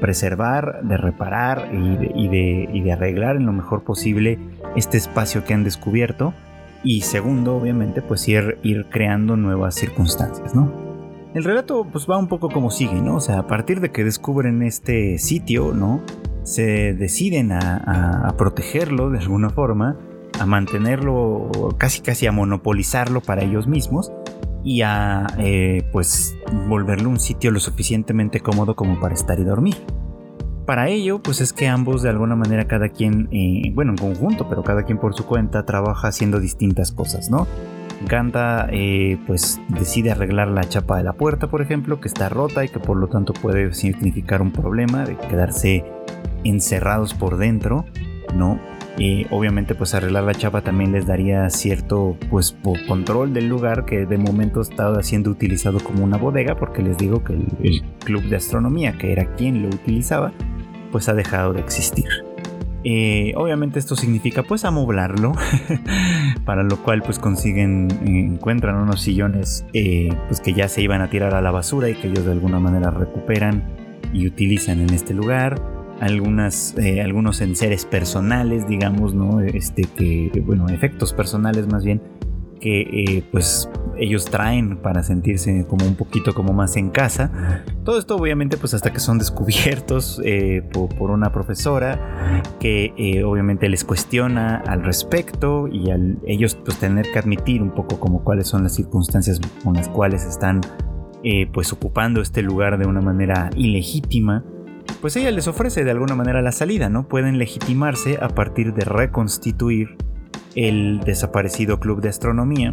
preservar, 0.00 0.80
de 0.82 0.96
reparar 0.96 1.70
y 1.72 2.28
de, 2.28 2.92
arreglar 2.92 3.36
en 3.36 3.46
lo 3.46 3.52
mejor 3.52 3.84
posible 3.84 4.38
este 4.74 4.96
espacio 4.96 5.44
que 5.44 5.54
han 5.54 5.64
descubierto. 5.64 6.34
Y 6.82 7.02
segundo, 7.02 7.56
obviamente, 7.56 8.02
pues 8.02 8.26
ir, 8.28 8.86
creando 8.90 9.36
nuevas 9.36 9.74
circunstancias, 9.74 10.54
¿no? 10.54 10.72
El 11.34 11.44
relato 11.44 11.84
pues 11.84 12.06
va 12.08 12.16
un 12.16 12.28
poco 12.28 12.48
como 12.48 12.70
sigue, 12.70 13.00
¿no? 13.02 13.16
O 13.16 13.20
sea, 13.20 13.40
a 13.40 13.46
partir 13.46 13.80
de 13.80 13.90
que 13.90 14.02
descubren 14.02 14.62
este 14.62 15.18
sitio, 15.18 15.74
¿no? 15.74 16.00
Se 16.44 16.94
deciden 16.94 17.52
a, 17.52 18.34
protegerlo 18.38 19.10
de 19.10 19.18
alguna 19.18 19.50
forma, 19.50 19.96
a 20.40 20.46
mantenerlo, 20.46 21.50
casi 21.76 22.00
casi 22.00 22.26
a 22.26 22.32
monopolizarlo 22.32 23.20
para 23.20 23.42
ellos 23.42 23.66
mismos 23.66 24.10
y 24.64 24.82
a 24.82 25.26
eh, 25.38 25.82
pues 25.92 26.36
volverlo 26.68 27.08
un 27.08 27.20
sitio 27.20 27.50
lo 27.50 27.60
suficientemente 27.60 28.40
cómodo 28.40 28.74
como 28.76 29.00
para 29.00 29.14
estar 29.14 29.38
y 29.38 29.44
dormir. 29.44 29.76
Para 30.66 30.88
ello, 30.88 31.22
pues 31.22 31.40
es 31.40 31.54
que 31.54 31.66
ambos 31.66 32.02
de 32.02 32.10
alguna 32.10 32.36
manera 32.36 32.66
cada 32.66 32.90
quien, 32.90 33.28
eh, 33.32 33.72
bueno, 33.74 33.92
en 33.92 33.96
conjunto, 33.96 34.48
pero 34.50 34.62
cada 34.62 34.82
quien 34.82 34.98
por 34.98 35.14
su 35.14 35.24
cuenta 35.24 35.64
trabaja 35.64 36.08
haciendo 36.08 36.40
distintas 36.40 36.92
cosas, 36.92 37.30
¿no? 37.30 37.46
Ganta 38.06 38.68
eh, 38.70 39.18
pues 39.26 39.60
decide 39.68 40.10
arreglar 40.12 40.48
la 40.48 40.68
chapa 40.68 40.98
de 40.98 41.04
la 41.04 41.14
puerta, 41.14 41.48
por 41.48 41.62
ejemplo, 41.62 42.00
que 42.00 42.08
está 42.08 42.28
rota 42.28 42.64
y 42.64 42.68
que 42.68 42.78
por 42.78 42.98
lo 42.98 43.08
tanto 43.08 43.32
puede 43.32 43.72
significar 43.72 44.42
un 44.42 44.52
problema 44.52 45.04
de 45.04 45.16
quedarse 45.16 45.84
encerrados 46.44 47.14
por 47.14 47.38
dentro, 47.38 47.86
¿no? 48.34 48.60
Y 48.98 49.26
obviamente 49.30 49.76
pues 49.76 49.94
arreglar 49.94 50.24
la 50.24 50.34
chapa 50.34 50.62
también 50.62 50.90
les 50.90 51.06
daría 51.06 51.48
cierto 51.50 52.16
pues 52.30 52.56
control 52.88 53.32
del 53.32 53.48
lugar 53.48 53.84
que 53.84 54.06
de 54.06 54.18
momento 54.18 54.60
estaba 54.60 55.02
siendo 55.04 55.30
utilizado 55.30 55.78
como 55.78 56.02
una 56.02 56.16
bodega 56.16 56.56
porque 56.56 56.82
les 56.82 56.98
digo 56.98 57.22
que 57.22 57.34
el 57.34 57.82
club 58.04 58.24
de 58.24 58.36
astronomía 58.36 58.98
que 58.98 59.12
era 59.12 59.36
quien 59.36 59.62
lo 59.62 59.68
utilizaba 59.68 60.32
pues 60.90 61.08
ha 61.08 61.14
dejado 61.14 61.52
de 61.52 61.60
existir. 61.60 62.08
Eh, 62.84 63.32
obviamente 63.36 63.78
esto 63.78 63.96
significa 63.96 64.44
pues 64.44 64.64
amoblarlo, 64.64 65.32
para 66.44 66.62
lo 66.62 66.82
cual 66.82 67.02
pues 67.02 67.18
consiguen, 67.18 67.88
encuentran 68.06 68.76
unos 68.76 69.02
sillones 69.02 69.66
eh, 69.72 70.08
pues 70.28 70.40
que 70.40 70.52
ya 70.52 70.68
se 70.68 70.80
iban 70.82 71.00
a 71.00 71.10
tirar 71.10 71.34
a 71.34 71.42
la 71.42 71.50
basura 71.50 71.88
y 71.88 71.94
que 71.94 72.08
ellos 72.08 72.24
de 72.24 72.32
alguna 72.32 72.60
manera 72.60 72.90
recuperan 72.90 73.64
y 74.12 74.26
utilizan 74.26 74.80
en 74.80 74.90
este 74.94 75.12
lugar. 75.12 75.77
Algunas, 76.00 76.76
eh, 76.78 77.02
algunos 77.02 77.40
enseres 77.40 77.84
personales, 77.84 78.68
digamos, 78.68 79.14
¿no? 79.14 79.40
Este 79.40 79.82
que, 79.82 80.30
bueno, 80.44 80.68
efectos 80.68 81.12
personales 81.12 81.66
más 81.66 81.84
bien, 81.84 82.00
que 82.58 82.80
eh, 82.80 83.24
pues 83.30 83.68
ellos 83.98 84.26
traen 84.26 84.76
para 84.78 85.02
sentirse 85.02 85.66
como 85.66 85.86
un 85.86 85.94
poquito 85.94 86.34
como 86.34 86.52
más 86.52 86.76
en 86.76 86.90
casa. 86.90 87.64
Todo 87.84 87.98
esto 87.98 88.16
obviamente 88.16 88.56
pues 88.56 88.74
hasta 88.74 88.92
que 88.92 89.00
son 89.00 89.18
descubiertos 89.18 90.20
eh, 90.24 90.62
por, 90.72 91.10
una 91.10 91.32
profesora 91.32 92.42
que 92.60 92.92
eh, 92.96 93.24
obviamente 93.24 93.68
les 93.68 93.84
cuestiona 93.84 94.56
al 94.56 94.84
respecto 94.84 95.68
y 95.68 95.90
ellos 96.26 96.54
pues 96.54 96.78
tener 96.78 97.10
que 97.10 97.18
admitir 97.18 97.62
un 97.62 97.70
poco 97.70 97.98
como 97.98 98.22
cuáles 98.22 98.46
son 98.48 98.62
las 98.62 98.74
circunstancias 98.74 99.40
con 99.64 99.74
las 99.74 99.88
cuales 99.88 100.24
están 100.24 100.60
pues 101.52 101.72
ocupando 101.72 102.22
este 102.22 102.42
lugar 102.42 102.78
de 102.78 102.86
una 102.86 103.00
manera 103.00 103.50
ilegítima 103.56 104.44
pues 105.00 105.16
ella 105.16 105.30
les 105.30 105.48
ofrece 105.48 105.84
de 105.84 105.90
alguna 105.90 106.14
manera 106.14 106.42
la 106.42 106.52
salida, 106.52 106.88
¿no? 106.88 107.08
Pueden 107.08 107.38
legitimarse 107.38 108.18
a 108.20 108.28
partir 108.28 108.74
de 108.74 108.84
reconstituir 108.84 109.96
el 110.54 111.00
desaparecido 111.00 111.78
Club 111.78 112.00
de 112.00 112.08
Astronomía, 112.08 112.70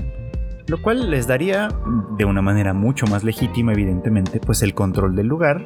lo 0.68 0.82
cual 0.82 1.12
les 1.12 1.28
daría, 1.28 1.70
de 2.18 2.26
una 2.26 2.42
manera 2.42 2.74
mucho 2.74 3.06
más 3.08 3.24
legítima 3.24 3.74
evidentemente, 3.74 4.40
pues 4.40 4.64
el 4.64 4.74
control 4.74 5.16
del 5.16 5.28
lugar, 5.28 5.66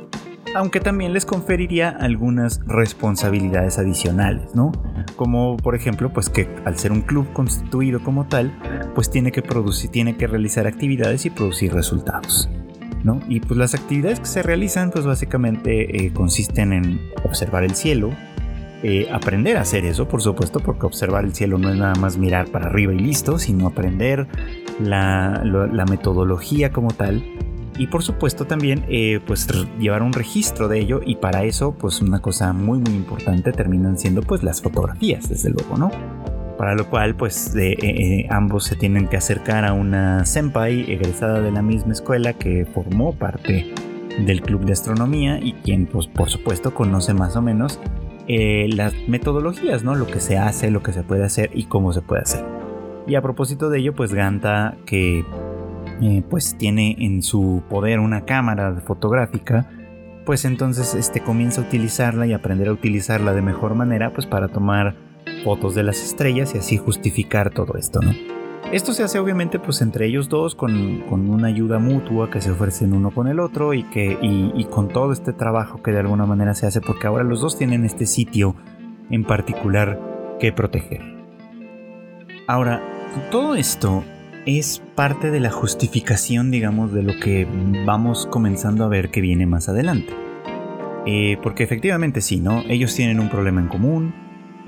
aunque 0.56 0.80
también 0.80 1.14
les 1.14 1.26
conferiría 1.26 1.90
algunas 1.90 2.60
responsabilidades 2.66 3.78
adicionales, 3.78 4.56
¿no? 4.56 4.72
Como 5.16 5.58
por 5.58 5.76
ejemplo, 5.76 6.12
pues 6.12 6.30
que 6.30 6.50
al 6.66 6.78
ser 6.78 6.92
un 6.92 7.02
club 7.02 7.32
constituido 7.34 8.02
como 8.02 8.26
tal, 8.28 8.58
pues 8.96 9.10
tiene 9.10 9.32
que 9.32 9.42
producir, 9.42 9.92
tiene 9.92 10.18
que 10.18 10.28
realizar 10.28 10.68
actividades 10.68 11.26
y 11.26 11.30
producir 11.30 11.74
resultados. 11.74 12.50
¿No? 13.04 13.22
Y 13.30 13.40
pues 13.40 13.58
las 13.58 13.76
actividades 13.76 14.20
que 14.20 14.26
se 14.26 14.44
realizan 14.44 14.92
pues 14.92 15.06
básicamente 15.06 16.06
eh, 16.06 16.12
consisten 16.12 16.74
en 16.74 17.00
observar 17.24 17.64
el 17.64 17.74
cielo, 17.74 18.12
eh, 18.82 19.10
aprender 19.12 19.58
a 19.58 19.62
hacer 19.62 19.86
eso, 19.86 20.08
por 20.08 20.22
supuesto, 20.22 20.62
porque 20.62 20.86
observar 20.86 21.26
el 21.26 21.34
cielo 21.34 21.58
no 21.58 21.70
es 21.70 21.78
nada 21.78 21.96
más 21.96 22.18
mirar 22.18 22.48
para 22.48 22.68
arriba 22.68 22.94
y 22.94 23.00
listo, 23.00 23.38
sino 23.38 23.68
aprender 23.68 24.28
la, 24.80 25.42
metodología 25.90 26.72
como 26.72 26.92
tal. 26.92 27.24
Y 27.78 27.88
por 27.88 28.04
supuesto 28.04 28.46
también 28.46 28.86
eh, 28.90 29.22
pues 29.26 29.48
llevar 29.80 30.02
un 30.02 30.12
registro 30.12 30.68
de 30.68 30.80
ello 30.80 31.02
y 31.06 31.16
para 31.16 31.44
eso 31.44 31.74
pues 31.74 32.02
una 32.02 32.22
cosa 32.22 32.52
muy 32.52 32.80
muy 32.80 32.94
importante 32.94 33.54
terminan 33.54 33.98
siendo 33.98 34.22
pues 34.22 34.44
las 34.44 34.62
fotografías 34.62 35.30
desde 35.30 35.50
luego, 35.50 35.78
¿no? 35.78 35.90
Para 36.60 36.76
lo 36.76 36.90
cual 36.90 37.16
pues 37.16 37.56
eh, 37.56 38.28
ambos 38.30 38.66
se 38.66 38.76
tienen 38.76 39.08
que 39.08 39.16
acercar 39.16 39.64
a 39.64 39.72
una 39.72 40.26
senpai 40.26 40.92
egresada 40.92 41.40
de 41.40 41.54
la 41.54 41.62
misma 41.62 41.94
escuela 41.94 42.34
que 42.34 42.66
formó 42.66 43.14
parte 43.14 43.74
del 44.26 44.42
club 44.42 44.66
de 44.66 44.74
astronomía 44.74 45.40
y 45.40 45.54
quien 45.54 45.86
pues 45.86 46.08
por 46.08 46.30
supuesto 46.30 46.74
conoce 46.74 47.14
más 47.14 47.38
o 47.38 47.42
menos 47.42 47.80
eh, 48.28 48.68
las 48.74 48.94
metodologías, 49.08 49.86
¿no? 49.86 49.96
Lo 49.96 50.06
que 50.06 50.20
se 50.20 50.38
hace, 50.38 50.70
lo 50.70 50.84
que 50.84 50.92
se 50.92 51.02
puede 51.02 51.24
hacer 51.24 51.50
y 51.54 51.64
cómo 51.64 51.94
se 51.94 52.02
puede 52.02 52.24
hacer. 52.24 52.44
Y 53.08 53.16
a 53.16 53.22
propósito 53.22 53.70
de 53.70 53.80
ello, 53.80 53.96
pues 53.96 54.14
Ganta, 54.14 54.76
que 54.86 55.24
eh, 56.02 56.24
pues 56.30 56.58
tiene 56.58 56.98
en 57.00 57.24
su 57.24 57.64
poder 57.70 58.02
una 58.02 58.26
cámara 58.26 58.82
fotográfica, 58.86 59.66
pues 60.26 60.44
entonces 60.44 60.94
este 60.94 61.22
comienza 61.22 61.62
a 61.62 61.64
utilizarla 61.64 62.28
y 62.28 62.34
aprender 62.34 62.68
a 62.68 62.74
utilizarla 62.74 63.34
de 63.34 63.42
mejor 63.42 63.76
manera, 63.76 64.12
pues 64.12 64.28
para 64.28 64.50
tomar 64.50 65.08
fotos 65.44 65.76
de 65.76 65.84
las 65.84 66.02
estrellas 66.04 66.54
y 66.56 66.60
así 66.60 66.78
justificar 66.78 67.50
todo 67.52 67.76
esto, 67.78 68.02
¿no? 68.02 68.14
Esto 68.72 68.94
se 68.94 69.02
hace 69.02 69.18
obviamente 69.18 69.58
pues 69.58 69.82
entre 69.82 70.06
ellos 70.06 70.30
dos 70.30 70.54
con, 70.54 71.02
una 71.12 71.48
ayuda 71.48 71.80
mutua 71.80 72.30
que 72.30 72.40
se 72.40 72.52
ofrecen 72.52 72.94
uno 72.94 73.10
con 73.10 73.28
el 73.28 73.40
otro 73.40 73.74
y, 73.74 73.82
que, 73.84 74.16
y, 74.22 74.64
con 74.66 74.90
todo 74.90 75.12
este 75.12 75.34
trabajo 75.34 75.82
que 75.82 75.92
de 75.92 76.00
alguna 76.00 76.28
manera 76.28 76.54
se 76.54 76.68
hace 76.68 76.80
porque 76.80 77.08
ahora 77.08 77.24
los 77.24 77.42
dos 77.42 77.58
tienen 77.58 77.84
este 77.84 78.06
sitio 78.06 78.56
en 79.10 79.24
particular 79.24 80.00
que 80.40 80.54
proteger. 80.54 81.02
Ahora, 82.48 82.84
todo 83.32 83.56
esto 83.56 84.04
es 84.46 84.84
parte 84.94 85.32
de 85.32 85.40
la 85.40 85.50
justificación, 85.50 86.52
digamos, 86.52 86.94
de 86.94 87.02
lo 87.02 87.20
que 87.20 87.48
vamos 87.86 88.28
comenzando 88.28 88.84
a 88.84 88.88
ver 88.88 89.10
que 89.10 89.22
viene 89.22 89.48
más 89.48 89.68
adelante. 89.68 90.14
Eh, 91.08 91.38
porque 91.42 91.64
efectivamente 91.64 92.22
sí, 92.22 92.40
¿no? 92.40 92.62
Ellos 92.68 92.94
tienen 92.94 93.20
un 93.20 93.30
problema 93.30 93.62
en 93.62 93.68
común, 93.68 94.14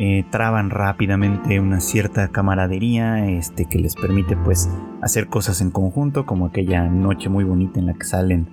eh, 0.03 0.25
traban 0.31 0.71
rápidamente 0.71 1.59
una 1.59 1.79
cierta 1.79 2.29
camaradería 2.29 3.29
este, 3.29 3.65
que 3.65 3.77
les 3.77 3.93
permite 3.93 4.35
pues 4.35 4.67
hacer 4.99 5.27
cosas 5.27 5.61
en 5.61 5.69
conjunto 5.69 6.25
como 6.25 6.47
aquella 6.47 6.85
noche 6.85 7.29
muy 7.29 7.43
bonita 7.43 7.79
en 7.79 7.85
la 7.85 7.93
que 7.93 8.05
salen 8.05 8.49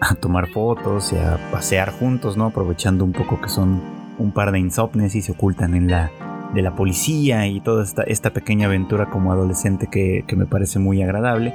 a 0.00 0.14
tomar 0.14 0.46
fotos 0.50 1.12
y 1.12 1.16
a 1.16 1.40
pasear 1.50 1.90
juntos, 1.90 2.36
¿no? 2.36 2.46
Aprovechando 2.46 3.04
un 3.04 3.10
poco 3.10 3.40
que 3.40 3.48
son 3.48 3.82
un 4.16 4.30
par 4.30 4.52
de 4.52 4.60
insomnes 4.60 5.16
y 5.16 5.22
se 5.22 5.32
ocultan 5.32 5.74
en 5.74 5.90
la 5.90 6.12
de 6.54 6.62
la 6.62 6.76
policía 6.76 7.48
y 7.48 7.60
toda 7.60 7.82
esta, 7.82 8.04
esta 8.04 8.32
pequeña 8.32 8.66
aventura 8.68 9.10
como 9.10 9.32
adolescente 9.32 9.88
que, 9.88 10.24
me 10.36 10.46
parece 10.46 10.78
muy 10.78 11.02
agradable, 11.02 11.52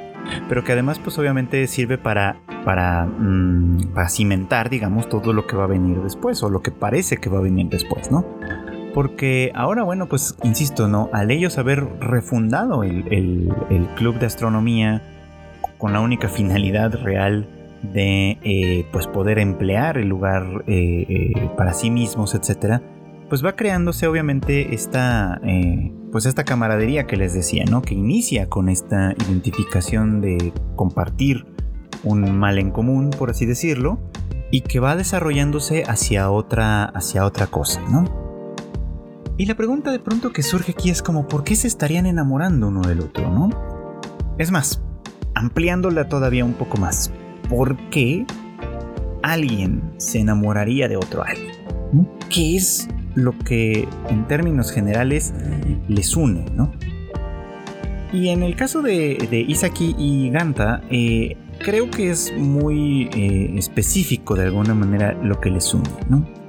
pero 0.50 0.66
que 0.66 0.74
además 0.74 1.00
pues 1.00 1.18
obviamente 1.20 1.66
sirve 1.68 1.98
para, 1.98 2.42
para, 2.66 3.06
mm, 3.06 3.94
para 3.94 4.10
cimentar, 4.10 4.70
digamos, 4.70 5.08
todo 5.08 5.32
lo 5.32 5.48
que 5.48 5.56
va 5.56 5.64
a 5.64 5.68
venir 5.68 6.02
después 6.02 6.44
o 6.44 6.50
lo 6.50 6.62
que 6.62 6.72
parece 6.72 7.16
que 7.16 7.30
va 7.30 7.38
a 7.38 7.42
venir 7.42 7.70
después, 7.70 8.12
¿no? 8.12 8.26
Porque 8.98 9.52
ahora, 9.54 9.84
bueno, 9.84 10.08
pues 10.08 10.36
insisto, 10.42 10.88
¿no? 10.88 11.12
Al 11.14 11.30
ellos 11.30 11.60
haber 11.60 11.88
refundado 12.00 12.84
el, 12.84 13.54
club 13.96 14.18
de 14.18 14.26
astronomía 14.26 15.04
con 15.78 15.94
la 15.94 16.00
única 16.00 16.30
finalidad 16.30 16.96
real 17.04 17.48
de 17.94 18.40
eh, 18.42 18.88
pues 18.92 19.06
poder 19.06 19.38
emplear 19.38 20.00
el 20.00 20.08
lugar 20.08 20.64
eh, 20.66 21.06
eh, 21.10 21.50
para 21.56 21.76
sí 21.76 21.92
mismos, 21.92 22.34
etcétera, 22.34 22.82
pues 23.30 23.46
va 23.46 23.56
creándose 23.56 24.08
obviamente 24.08 24.74
esta 24.74 25.40
pues 26.12 26.26
esta 26.26 26.44
camaradería 26.44 27.06
que 27.06 27.18
les 27.18 27.36
decía, 27.36 27.66
¿no? 27.70 27.84
Que 27.84 27.94
inicia 27.94 28.50
con 28.50 28.68
esta 28.68 29.14
identificación 29.28 30.22
de 30.22 30.54
compartir 30.76 31.46
un 32.04 32.36
mal 32.36 32.58
en 32.58 32.72
común, 32.72 33.12
por 33.12 33.30
así 33.30 33.46
decirlo, 33.46 34.00
y 34.50 34.62
que 34.62 34.80
va 34.80 34.96
desarrollándose 34.96 35.84
hacia 35.84 36.32
otra 36.32 36.86
hacia 36.86 37.28
otra 37.28 37.46
cosa, 37.46 37.80
¿no? 37.92 38.27
Y 39.40 39.46
la 39.46 39.56
pregunta 39.56 39.92
de 39.92 40.00
pronto 40.00 40.34
que 40.34 40.42
surge 40.42 40.72
aquí 40.72 40.90
es 40.90 41.04
como, 41.04 41.28
¿por 41.28 41.44
qué 41.44 41.56
se 41.56 41.68
estarían 41.68 42.08
enamorando 42.08 42.70
uno 42.70 42.82
del 42.82 43.02
otro, 43.02 43.30
no? 43.30 43.50
Es 44.40 44.50
más, 44.50 44.82
ampliándola 45.36 46.10
todavía 46.10 46.44
un 46.44 46.54
poco 46.54 46.78
más, 46.78 47.12
¿por 47.48 47.78
qué 47.92 48.26
alguien 49.22 49.84
se 49.98 50.20
enamoraría 50.20 50.88
de 50.88 50.98
otro 50.98 51.24
alguien? 51.24 51.52
¿Qué 52.30 52.58
es 52.58 52.88
lo 53.14 53.38
que 53.38 53.88
en 54.10 54.28
términos 54.28 54.72
generales 54.72 55.36
les 55.88 56.16
une, 56.16 56.46
no? 56.56 56.72
Y 58.12 58.30
en 58.30 58.42
el 58.42 58.56
caso 58.56 58.82
de, 58.82 59.46
Isaki 59.48 59.96
y 60.00 60.32
Ganta, 60.32 60.82
eh, 60.90 61.38
creo 61.60 61.92
que 61.92 62.10
es 62.10 62.34
muy 62.36 63.10
eh, 63.14 63.54
específico 63.56 64.36
de 64.36 64.46
alguna 64.46 64.74
manera 64.74 65.14
lo 65.14 65.40
que 65.40 65.52
les 65.52 65.72
une, 65.76 65.90
¿no? 66.10 66.47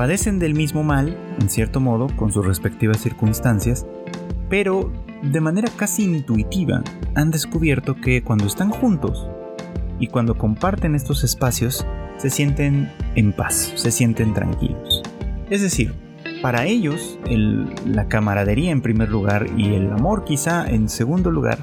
Padecen 0.00 0.38
del 0.38 0.54
mismo 0.54 0.82
mal, 0.82 1.14
en 1.38 1.50
cierto 1.50 1.78
modo, 1.78 2.06
con 2.16 2.32
sus 2.32 2.46
respectivas 2.46 3.02
circunstancias, 3.02 3.84
pero 4.48 4.90
de 5.22 5.42
manera 5.42 5.70
casi 5.76 6.04
intuitiva 6.04 6.82
han 7.14 7.30
descubierto 7.30 7.96
que 7.96 8.22
cuando 8.22 8.46
están 8.46 8.70
juntos, 8.70 9.28
y 9.98 10.06
cuando 10.06 10.38
comparten 10.38 10.94
estos 10.94 11.22
espacios 11.22 11.86
se 12.16 12.30
sienten 12.30 12.90
en 13.14 13.34
paz, 13.34 13.74
se 13.74 13.90
sienten 13.90 14.32
tranquilos. 14.32 15.02
Es 15.50 15.60
decir, 15.60 15.92
para 16.40 16.64
ellos 16.64 17.18
la 17.84 18.08
camaradería 18.08 18.70
en 18.70 18.80
primer 18.80 19.10
lugar 19.10 19.48
y 19.58 19.74
el 19.74 19.92
amor 19.92 20.24
quizá 20.24 20.66
en 20.66 20.88
segundo 20.88 21.30
lugar 21.30 21.58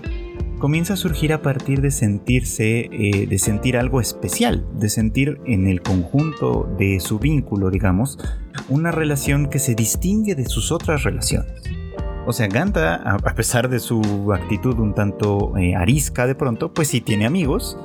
comienza 0.59 0.93
a 0.93 0.97
surgir 0.97 1.33
a 1.33 1.41
partir 1.41 1.81
de 1.81 1.91
sentirse, 1.91 2.89
eh, 2.91 3.27
de 3.27 3.39
sentir 3.39 3.77
algo 3.77 4.01
especial, 4.01 4.65
de 4.73 4.89
sentir 4.89 5.39
en 5.45 5.67
el 5.67 5.81
conjunto 5.81 6.67
de 6.77 6.99
su 6.99 7.19
vínculo, 7.19 7.69
digamos, 7.69 8.17
una 8.69 8.91
relación 8.91 9.49
que 9.49 9.59
se 9.59 9.75
distingue 9.75 10.35
de 10.35 10.45
sus 10.45 10.71
otras 10.71 11.03
relaciones. 11.03 11.63
O 12.25 12.33
sea, 12.33 12.47
Ganta, 12.47 12.95
a 12.95 13.35
pesar 13.35 13.69
de 13.69 13.79
su 13.79 14.33
actitud 14.33 14.77
un 14.79 14.93
tanto 14.93 15.55
eh, 15.57 15.75
arisca 15.75 16.27
de 16.27 16.35
pronto, 16.35 16.73
pues 16.73 16.89
sí 16.89 16.99
tiene 16.99 17.25
amigos 17.25 17.77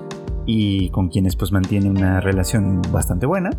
y 0.47 0.91
con 0.91 1.09
quienes 1.09 1.37
pues 1.37 1.53
mantiene 1.53 1.89
una 1.89 2.21
relación 2.21 2.83
bastante 2.91 3.27
buena. 3.27 3.51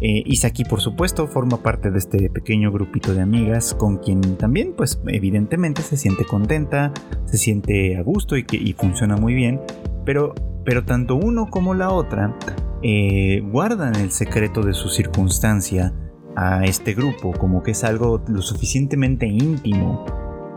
Eh, 0.00 0.22
Isaki, 0.26 0.64
por 0.64 0.80
supuesto, 0.80 1.26
forma 1.26 1.62
parte 1.62 1.90
de 1.90 1.98
este 1.98 2.28
pequeño 2.28 2.70
grupito 2.70 3.14
de 3.14 3.22
amigas 3.22 3.74
con 3.74 3.96
quien 3.96 4.20
también, 4.36 4.74
pues 4.76 5.00
evidentemente 5.06 5.82
se 5.82 5.96
siente 5.96 6.24
contenta, 6.24 6.92
se 7.24 7.38
siente 7.38 7.96
a 7.96 8.02
gusto 8.02 8.36
y, 8.36 8.44
que, 8.44 8.56
y 8.56 8.74
funciona 8.74 9.16
muy 9.16 9.34
bien, 9.34 9.60
pero, 10.04 10.34
pero 10.64 10.84
tanto 10.84 11.16
uno 11.16 11.46
como 11.46 11.72
la 11.72 11.90
otra 11.90 12.36
eh, 12.82 13.40
guardan 13.40 13.96
el 13.96 14.10
secreto 14.10 14.60
de 14.62 14.74
su 14.74 14.90
circunstancia 14.90 15.94
a 16.36 16.64
este 16.64 16.92
grupo, 16.92 17.32
como 17.32 17.62
que 17.62 17.70
es 17.70 17.82
algo 17.82 18.22
lo 18.28 18.42
suficientemente 18.42 19.26
íntimo 19.26 20.04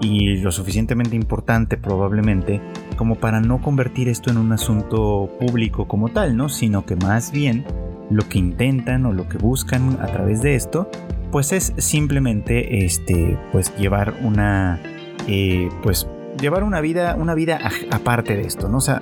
y 0.01 0.37
lo 0.37 0.51
suficientemente 0.51 1.15
importante 1.15 1.77
probablemente 1.77 2.61
como 2.97 3.15
para 3.15 3.39
no 3.39 3.61
convertir 3.61 4.09
esto 4.09 4.29
en 4.29 4.37
un 4.37 4.51
asunto 4.51 5.29
público 5.39 5.87
como 5.87 6.09
tal, 6.09 6.35
¿no? 6.35 6.49
Sino 6.49 6.85
que 6.85 6.97
más 6.97 7.31
bien 7.31 7.65
lo 8.09 8.27
que 8.27 8.39
intentan 8.39 9.05
o 9.05 9.13
lo 9.13 9.27
que 9.27 9.37
buscan 9.37 9.99
a 10.01 10.07
través 10.07 10.41
de 10.41 10.55
esto, 10.55 10.89
pues 11.31 11.51
es 11.51 11.73
simplemente 11.77 12.85
este, 12.85 13.37
pues 13.51 13.75
llevar 13.77 14.15
una, 14.21 14.79
eh, 15.27 15.69
pues 15.83 16.07
llevar 16.39 16.63
una 16.63 16.81
vida, 16.81 17.15
una 17.15 17.35
vida 17.35 17.59
aparte 17.91 18.35
de 18.35 18.43
esto, 18.43 18.69
¿no? 18.69 18.77
O 18.77 18.81
sea, 18.81 19.01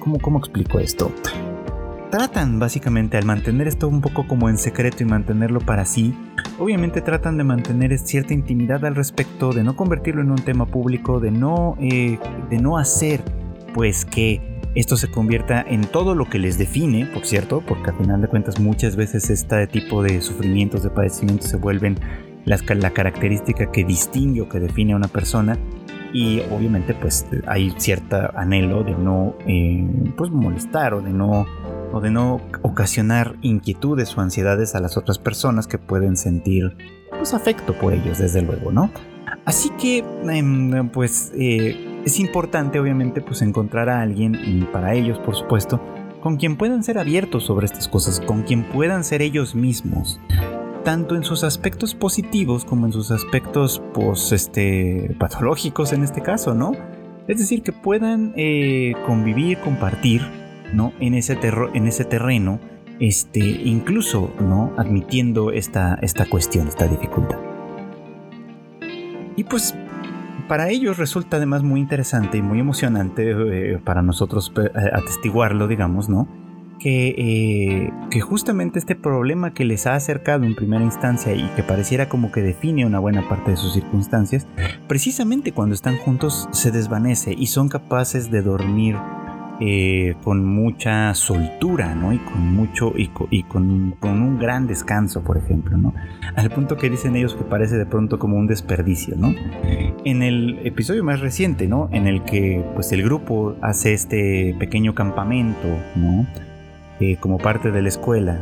¿cómo, 0.00 0.18
cómo 0.18 0.38
explico 0.38 0.78
esto? 0.78 1.10
tratan 2.14 2.60
básicamente 2.60 3.16
al 3.16 3.24
mantener 3.24 3.66
esto 3.66 3.88
un 3.88 4.00
poco 4.00 4.28
como 4.28 4.48
en 4.48 4.56
secreto 4.56 5.02
y 5.02 5.04
mantenerlo 5.04 5.58
para 5.58 5.84
sí, 5.84 6.14
obviamente 6.60 7.00
tratan 7.00 7.36
de 7.36 7.42
mantener 7.42 7.98
cierta 7.98 8.32
intimidad 8.32 8.84
al 8.84 8.94
respecto, 8.94 9.52
de 9.52 9.64
no 9.64 9.74
convertirlo 9.74 10.22
en 10.22 10.30
un 10.30 10.38
tema 10.38 10.64
público, 10.64 11.18
de 11.18 11.32
no, 11.32 11.76
eh, 11.80 12.20
de 12.48 12.58
no 12.58 12.78
hacer 12.78 13.20
pues 13.74 14.04
que 14.04 14.53
esto 14.74 14.96
se 14.96 15.10
convierta 15.10 15.62
en 15.62 15.82
todo 15.82 16.14
lo 16.14 16.28
que 16.28 16.38
les 16.38 16.58
define, 16.58 17.06
por 17.06 17.26
cierto, 17.26 17.62
porque 17.66 17.90
al 17.90 17.96
final 17.96 18.20
de 18.20 18.28
cuentas 18.28 18.58
muchas 18.58 18.96
veces 18.96 19.30
este 19.30 19.66
tipo 19.66 20.02
de 20.02 20.20
sufrimientos, 20.20 20.82
de 20.82 20.90
padecimientos 20.90 21.48
se 21.48 21.56
vuelven 21.56 21.98
la 22.44 22.90
característica 22.90 23.70
que 23.70 23.84
distingue 23.84 24.42
o 24.42 24.48
que 24.48 24.60
define 24.60 24.92
a 24.92 24.96
una 24.96 25.08
persona 25.08 25.58
y 26.12 26.40
obviamente 26.50 26.94
pues 26.94 27.26
hay 27.46 27.74
cierto 27.76 28.16
anhelo 28.36 28.84
de 28.84 28.94
no 28.94 29.34
eh, 29.46 29.84
pues 30.16 30.30
molestar 30.30 30.94
o 30.94 31.00
de 31.00 31.10
no 31.10 31.46
o 31.92 32.00
de 32.00 32.10
no 32.10 32.40
ocasionar 32.62 33.36
inquietudes 33.42 34.16
o 34.16 34.20
ansiedades 34.20 34.74
a 34.74 34.80
las 34.80 34.96
otras 34.96 35.18
personas 35.18 35.66
que 35.66 35.78
pueden 35.78 36.16
sentir 36.16 36.76
pues 37.10 37.34
afecto 37.34 37.72
por 37.74 37.92
ellos 37.92 38.18
desde 38.18 38.42
luego, 38.42 38.72
¿no? 38.72 38.90
Así 39.44 39.70
que 39.70 40.04
em, 40.28 40.88
pues 40.90 41.32
eh, 41.36 41.93
es 42.04 42.20
importante 42.20 42.78
obviamente 42.78 43.20
pues 43.20 43.42
encontrar 43.42 43.88
a 43.88 44.00
alguien 44.00 44.68
para 44.72 44.94
ellos 44.94 45.18
por 45.18 45.34
supuesto 45.36 45.80
con 46.24 46.38
quien 46.38 46.56
puedan 46.56 46.82
ser 46.82 46.96
abiertos 46.96 47.44
sobre 47.44 47.66
estas 47.66 47.86
cosas, 47.86 48.18
con 48.18 48.44
quien 48.44 48.64
puedan 48.64 49.04
ser 49.04 49.20
ellos 49.20 49.54
mismos, 49.54 50.18
tanto 50.82 51.16
en 51.16 51.22
sus 51.22 51.44
aspectos 51.44 51.94
positivos 51.94 52.64
como 52.64 52.86
en 52.86 52.94
sus 52.94 53.10
aspectos 53.10 53.82
pues 53.92 54.32
este 54.32 55.14
patológicos 55.18 55.92
en 55.92 56.02
este 56.02 56.22
caso, 56.22 56.54
¿no? 56.54 56.72
Es 57.28 57.38
decir, 57.38 57.62
que 57.62 57.72
puedan 57.72 58.32
eh, 58.36 58.94
convivir, 59.04 59.58
compartir 59.58 60.22
en 60.98 61.14
ese, 61.14 61.38
en 61.74 61.86
ese 61.86 62.04
terreno, 62.06 62.58
este, 63.00 63.40
incluso, 63.40 64.32
¿no? 64.40 64.72
Admitiendo 64.78 65.52
esta, 65.52 65.98
esta 66.00 66.24
cuestión, 66.24 66.68
esta 66.68 66.86
dificultad. 66.86 67.38
Y 69.36 69.44
pues 69.44 69.74
para 70.48 70.68
ellos 70.68 70.98
resulta 70.98 71.36
además 71.38 71.62
muy 71.62 71.80
interesante 71.80 72.38
y 72.38 72.42
muy 72.42 72.60
emocionante 72.60 73.30
eh, 73.30 73.78
para 73.78 74.02
nosotros 74.02 74.52
eh, 74.56 74.70
atestiguarlo, 74.92 75.68
digamos, 75.68 76.08
¿no? 76.08 76.28
Eh, 76.86 77.90
que, 78.10 78.20
justamente 78.20 78.78
este 78.78 78.94
problema 78.94 79.54
que 79.54 79.64
les 79.64 79.86
ha 79.86 79.94
acercado 79.94 80.44
en 80.44 80.54
primera 80.54 80.84
instancia 80.84 81.32
y 81.32 81.48
que 81.56 81.62
pareciera 81.62 82.10
como 82.10 82.30
que 82.30 82.42
define 82.42 82.84
una 82.84 82.98
buena 82.98 83.26
parte 83.26 83.52
de 83.52 83.56
sus 83.56 83.72
circunstancias, 83.72 84.46
precisamente 84.86 85.52
cuando 85.52 85.74
están 85.74 85.96
juntos 85.96 86.46
se 86.52 86.70
desvanece 86.72 87.32
y 87.32 87.46
son 87.46 87.70
capaces 87.70 88.30
de 88.30 88.42
dormir 88.42 88.96
eh, 89.66 90.14
con 90.22 90.44
mucha 90.44 91.14
soltura, 91.14 91.94
¿no? 91.94 92.12
Y 92.12 92.18
con 92.18 92.54
mucho, 92.54 92.92
y, 92.96 93.08
con, 93.44 93.94
un 94.02 94.38
gran 94.38 94.66
descanso, 94.66 95.22
por 95.22 95.38
ejemplo, 95.38 95.78
¿no? 95.78 95.94
Al 96.36 96.50
punto 96.50 96.76
que 96.76 96.90
dicen 96.90 97.16
ellos 97.16 97.34
que 97.34 97.44
parece 97.44 97.76
de 97.76 97.86
pronto 97.86 98.18
como 98.18 98.36
un 98.36 98.46
desperdicio, 98.46 99.16
¿no? 99.16 99.34
En 100.04 100.22
el 100.22 100.58
episodio 100.64 101.02
más 101.02 101.20
reciente, 101.20 101.66
¿no? 101.66 101.88
En 101.92 102.06
el 102.06 102.24
que, 102.24 102.62
pues, 102.74 102.92
el 102.92 103.02
grupo 103.02 103.56
hace 103.62 103.94
este 103.94 104.54
pequeño 104.58 104.94
campamento, 104.94 105.68
¿no? 105.96 106.26
Eh, 107.00 107.16
como 107.18 107.38
parte 107.38 107.70
de 107.70 107.80
la 107.80 107.88
escuela, 107.88 108.38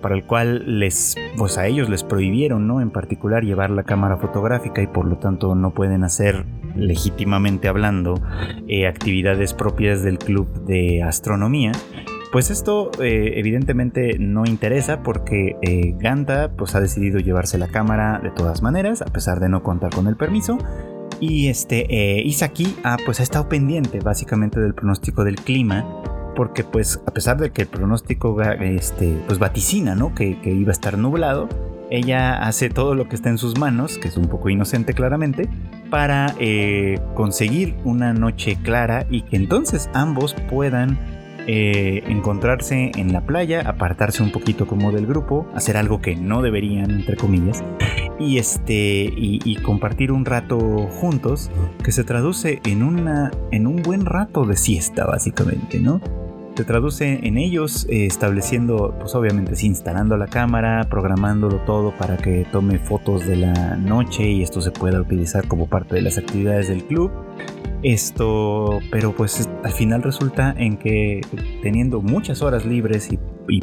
para 0.00 0.14
el 0.14 0.24
cual 0.24 0.78
les, 0.78 1.14
pues 1.36 1.58
a 1.58 1.66
ellos 1.66 1.88
les 1.88 2.04
prohibieron, 2.04 2.66
¿no? 2.66 2.80
En 2.80 2.90
particular 2.90 3.44
llevar 3.44 3.70
la 3.70 3.82
cámara 3.82 4.16
fotográfica 4.16 4.82
y 4.82 4.86
por 4.86 5.06
lo 5.06 5.16
tanto 5.18 5.54
no 5.54 5.72
pueden 5.72 6.04
hacer 6.04 6.44
legítimamente 6.76 7.68
hablando, 7.68 8.20
eh, 8.68 8.86
actividades 8.86 9.54
propias 9.54 10.02
del 10.02 10.18
club 10.18 10.48
de 10.66 11.02
astronomía. 11.02 11.72
Pues 12.32 12.50
esto 12.50 12.90
eh, 13.00 13.34
evidentemente 13.36 14.18
no 14.18 14.44
interesa 14.44 15.02
porque 15.02 15.56
eh, 15.62 15.94
Ganta 15.98 16.50
pues 16.56 16.74
ha 16.74 16.80
decidido 16.80 17.18
llevarse 17.18 17.56
la 17.56 17.68
cámara 17.68 18.20
de 18.22 18.30
todas 18.30 18.62
maneras, 18.62 19.00
a 19.00 19.06
pesar 19.06 19.40
de 19.40 19.48
no 19.48 19.62
contar 19.62 19.94
con 19.94 20.06
el 20.06 20.16
permiso. 20.16 20.58
Y 21.18 21.48
este 21.48 21.86
Isaki 22.26 22.76
ah, 22.84 22.98
pues 23.06 23.20
ha 23.20 23.22
estado 23.22 23.48
pendiente 23.48 24.00
básicamente 24.00 24.60
del 24.60 24.74
pronóstico 24.74 25.24
del 25.24 25.36
clima 25.36 25.86
porque 26.36 26.62
pues 26.62 27.00
a 27.06 27.10
pesar 27.10 27.38
de 27.38 27.50
que 27.50 27.62
el 27.62 27.68
pronóstico 27.68 28.40
este, 28.42 29.16
pues 29.26 29.40
vaticina 29.40 29.96
¿no? 29.96 30.14
que, 30.14 30.38
iba 30.44 30.70
a 30.70 30.72
estar 30.72 30.96
nublado, 30.98 31.48
ella 31.90 32.36
hace 32.46 32.68
todo 32.68 32.94
lo 32.94 33.08
que 33.08 33.16
está 33.16 33.30
en 33.30 33.38
sus 33.38 33.58
manos, 33.58 33.98
que 33.98 34.08
es 34.08 34.16
un 34.16 34.28
poco 34.28 34.50
inocente 34.50 34.92
claramente, 34.92 35.48
para 35.90 36.34
eh, 36.38 37.00
conseguir 37.14 37.76
una 37.84 38.12
noche 38.12 38.58
clara 38.62 39.06
y 39.10 39.22
que 39.22 39.36
entonces 39.36 39.88
ambos 39.94 40.34
puedan 40.48 40.98
eh, 41.48 42.02
encontrarse 42.08 42.90
en 42.96 43.12
la 43.12 43.20
playa, 43.20 43.62
apartarse 43.68 44.20
un 44.22 44.32
poquito 44.32 44.66
como 44.66 44.90
del 44.90 45.06
grupo, 45.06 45.46
hacer 45.54 45.76
algo 45.76 46.00
que 46.00 46.16
no 46.16 46.42
deberían, 46.42 46.90
entre 46.90 47.16
comillas, 47.16 47.62
y 48.18 48.38
este 48.38 49.12
y, 49.16 49.56
compartir 49.62 50.10
un 50.10 50.24
rato 50.24 50.58
juntos 51.00 51.50
que 51.84 51.92
se 51.92 52.02
traduce 52.02 52.60
en 52.64 52.82
una 52.82 53.30
en 53.52 53.66
un 53.66 53.82
buen 53.82 54.06
rato 54.06 54.44
de 54.44 54.56
siesta 54.56 55.06
básicamente, 55.06 55.78
¿no? 55.78 56.00
Se 56.56 56.64
traduce 56.64 57.20
en 57.22 57.36
ellos 57.36 57.86
eh, 57.90 58.06
estableciendo, 58.06 58.94
pues 58.98 59.14
obviamente 59.14 59.54
sí, 59.56 59.66
instalando 59.66 60.16
la 60.16 60.26
cámara, 60.26 60.86
programándolo 60.88 61.58
todo 61.66 61.94
para 61.94 62.16
que 62.16 62.46
tome 62.50 62.78
fotos 62.78 63.26
de 63.26 63.36
la 63.36 63.76
noche 63.76 64.30
y 64.30 64.42
esto 64.42 64.62
se 64.62 64.70
pueda 64.70 64.98
utilizar 64.98 65.46
como 65.48 65.68
parte 65.68 65.96
de 65.96 66.00
las 66.00 66.16
actividades 66.16 66.68
del 66.68 66.82
club. 66.84 67.10
Esto, 67.82 68.78
pero 68.90 69.14
pues 69.14 69.50
al 69.64 69.72
final 69.72 70.02
resulta 70.02 70.54
en 70.56 70.78
que 70.78 71.20
teniendo 71.62 72.00
muchas 72.00 72.40
horas 72.40 72.64
libres 72.64 73.10
y, 73.12 73.18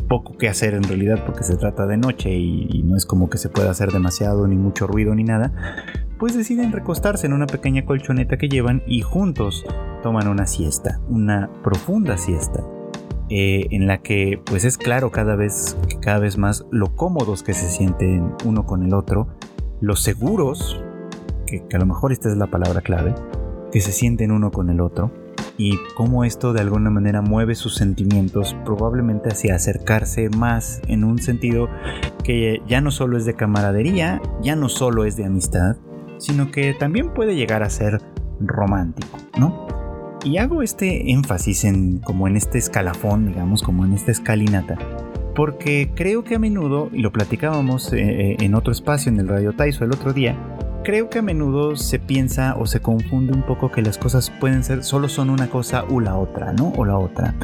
poco 0.07 0.37
que 0.37 0.47
hacer 0.47 0.75
en 0.75 0.83
realidad 0.83 1.25
porque 1.25 1.43
se 1.43 1.57
trata 1.57 1.87
de 1.87 1.97
noche 1.97 2.29
y, 2.29 2.69
y 2.71 2.83
no 2.83 2.95
es 2.95 3.05
como 3.05 3.29
que 3.29 3.37
se 3.37 3.49
pueda 3.49 3.71
hacer 3.71 3.91
demasiado 3.91 4.47
ni 4.47 4.55
mucho 4.55 4.85
ruido 4.85 5.15
ni 5.15 5.23
nada, 5.23 5.51
pues 6.19 6.37
deciden 6.37 6.71
recostarse 6.71 7.25
en 7.25 7.33
una 7.33 7.47
pequeña 7.47 7.85
colchoneta 7.85 8.37
que 8.37 8.47
llevan 8.47 8.83
y 8.85 9.01
juntos 9.01 9.65
toman 10.03 10.27
una 10.27 10.45
siesta, 10.45 11.01
una 11.09 11.49
profunda 11.63 12.17
siesta. 12.17 12.63
Eh, 13.35 13.65
en 13.71 13.87
la 13.87 14.03
que 14.03 14.39
pues 14.45 14.63
es 14.63 14.77
claro 14.77 15.09
cada 15.09 15.35
vez, 15.35 15.75
cada 16.01 16.19
vez 16.19 16.37
más 16.37 16.67
lo 16.69 16.95
cómodos 16.95 17.41
que 17.41 17.55
se 17.55 17.67
sienten 17.67 18.31
uno 18.45 18.67
con 18.67 18.83
el 18.83 18.93
otro, 18.93 19.27
los 19.81 20.03
seguros, 20.03 20.79
que, 21.47 21.63
a 21.73 21.79
lo 21.79 21.87
mejor 21.87 22.11
esta 22.11 22.29
es 22.29 22.37
la 22.37 22.45
palabra 22.45 22.81
clave, 22.81 23.15
que 23.71 23.81
se 23.81 23.91
sienten 23.91 24.31
uno 24.31 24.51
con 24.51 24.69
el 24.69 24.79
otro, 24.79 25.09
y 25.57 25.79
cómo 25.95 26.25
esto 26.25 26.53
de 26.53 26.61
alguna 26.61 26.91
manera 26.91 27.23
mueve 27.23 27.55
sus 27.55 27.73
sentimientos 27.73 28.55
probablemente 28.65 29.29
hacia 29.29 29.55
acercarse 29.55 30.29
más 30.29 30.79
en 30.87 31.03
un 31.03 31.17
sentido 31.17 31.69
que 32.23 32.61
ya 32.67 32.81
no 32.81 32.91
solo 32.91 33.17
es 33.17 33.25
de 33.25 33.33
camaradería, 33.33 34.21
ya 34.43 34.55
no 34.55 34.69
solo 34.69 35.05
es 35.05 35.17
de 35.17 35.25
amistad, 35.25 35.77
sino 36.19 36.51
que 36.51 36.75
también 36.75 37.15
puede 37.15 37.35
llegar 37.35 37.63
a 37.63 37.71
ser 37.71 37.99
romántico, 38.39 39.17
¿no? 39.39 39.82
Y 40.23 40.37
hago 40.37 40.61
este 40.61 41.11
énfasis 41.11 41.65
en 41.65 41.99
como 41.99 42.27
en 42.29 42.37
este 42.37 42.57
escalafón, 42.57 43.27
digamos, 43.27 43.61
como 43.61 43.83
en 43.83 43.91
esta 43.93 44.11
escalinata, 44.11 44.77
porque 45.35 45.91
creo 45.93 46.23
que 46.23 46.35
a 46.35 46.39
menudo, 46.39 46.89
y 46.93 47.01
lo 47.01 47.11
platicábamos 47.11 47.91
eh, 47.91 47.99
eh, 47.99 48.37
en 48.39 48.55
otro 48.55 48.71
espacio 48.71 49.11
en 49.11 49.19
el 49.19 49.27
Radio 49.27 49.51
Taiso 49.53 49.83
el 49.83 49.91
otro 49.91 50.13
día, 50.13 50.37
creo 50.85 51.09
que 51.09 51.19
a 51.19 51.21
menudo 51.21 51.75
se 51.75 51.99
piensa 51.99 52.55
o 52.57 52.67
se 52.67 52.79
confunde 52.79 53.33
un 53.33 53.43
poco 53.43 53.69
que 53.69 53.81
las 53.81 53.97
cosas 53.97 54.29
pueden 54.29 54.63
ser, 54.63 54.85
solo 54.85 55.09
son 55.09 55.29
una 55.29 55.49
cosa 55.49 55.83
u 55.89 55.99
la 55.99 56.15
otra, 56.15 56.53
¿no? 56.53 56.71
O 56.77 56.85
la 56.85 56.97
otra. 56.97 57.35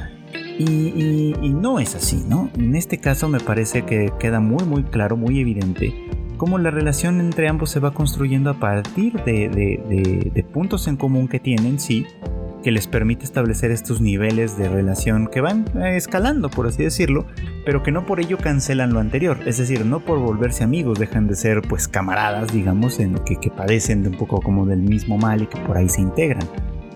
Y, 0.57 1.33
no 1.53 1.79
es 1.79 1.95
así, 1.95 2.23
¿no? 2.27 2.49
En 2.57 2.75
este 2.75 2.97
caso 2.97 3.27
me 3.27 3.39
parece 3.39 3.83
que 3.83 4.11
queda 4.19 4.39
muy, 4.39 4.63
muy 4.65 4.83
claro, 4.83 5.17
muy 5.17 5.39
evidente 5.39 5.93
cómo 6.37 6.57
la 6.57 6.71
relación 6.71 7.19
entre 7.19 7.49
ambos 7.49 7.69
se 7.69 7.81
va 7.81 7.91
construyendo 7.91 8.49
a 8.49 8.53
partir 8.53 9.21
de, 9.25 9.49
de 10.33 10.43
puntos 10.43 10.87
en 10.87 10.95
común 10.95 11.27
que 11.27 11.41
tienen, 11.41 11.81
sí, 11.81 12.05
que 12.63 12.71
les 12.71 12.87
permite 12.87 13.25
establecer 13.25 13.71
estos 13.71 14.01
niveles 14.01 14.57
de 14.57 14.69
relación 14.69 15.27
que 15.27 15.41
van 15.41 15.65
eh, 15.75 15.95
escalando, 15.95 16.49
por 16.49 16.67
así 16.67 16.83
decirlo, 16.83 17.25
pero 17.65 17.83
que 17.83 17.91
no 17.91 18.05
por 18.05 18.19
ello 18.19 18.37
cancelan 18.37 18.93
lo 18.93 18.99
anterior. 18.99 19.39
Es 19.45 19.57
decir, 19.57 19.85
no 19.85 19.99
por 19.99 20.19
volverse 20.19 20.63
amigos 20.63 20.99
dejan 20.99 21.27
de 21.27 21.35
ser 21.35 21.61
pues 21.61 21.87
camaradas, 21.87 22.51
digamos, 22.51 22.99
en 22.99 23.15
que, 23.19 23.37
que 23.37 23.49
padecen 23.49 24.03
de 24.03 24.09
un 24.09 24.17
poco 24.17 24.41
como 24.41 24.65
del 24.65 24.81
mismo 24.81 25.17
mal 25.17 25.41
y 25.41 25.47
que 25.47 25.59
por 25.59 25.77
ahí 25.77 25.89
se 25.89 26.01
integran. 26.01 26.47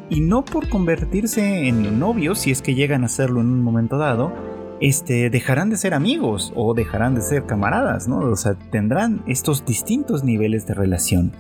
Y 0.10 0.21
no 0.21 0.43
por 0.43 0.69
convertirse 0.69 1.67
en 1.67 1.99
novios, 1.99 2.39
si 2.39 2.52
es 2.52 2.62
que 2.62 2.76
llegan 2.76 3.04
a 3.04 3.08
serlo 3.08 3.41
en 3.41 3.47
un 3.47 3.62
momento 3.62 3.97
dado, 3.97 4.34
este, 4.80 5.30
dejarán 5.30 5.69
de 5.69 5.78
ser 5.78 5.93
amigos 5.93 6.52
o 6.56 6.73
dejarán 6.73 7.15
de 7.15 7.21
ser 7.21 7.45
camaradas, 7.45 8.08
¿no? 8.08 8.17
O 8.17 8.36
sea, 8.36 8.56
tendrán 8.56 9.23
estos 9.28 9.65
distintos 9.65 10.23
niveles 10.23 10.67
de 10.67 10.73
relación 10.73 11.32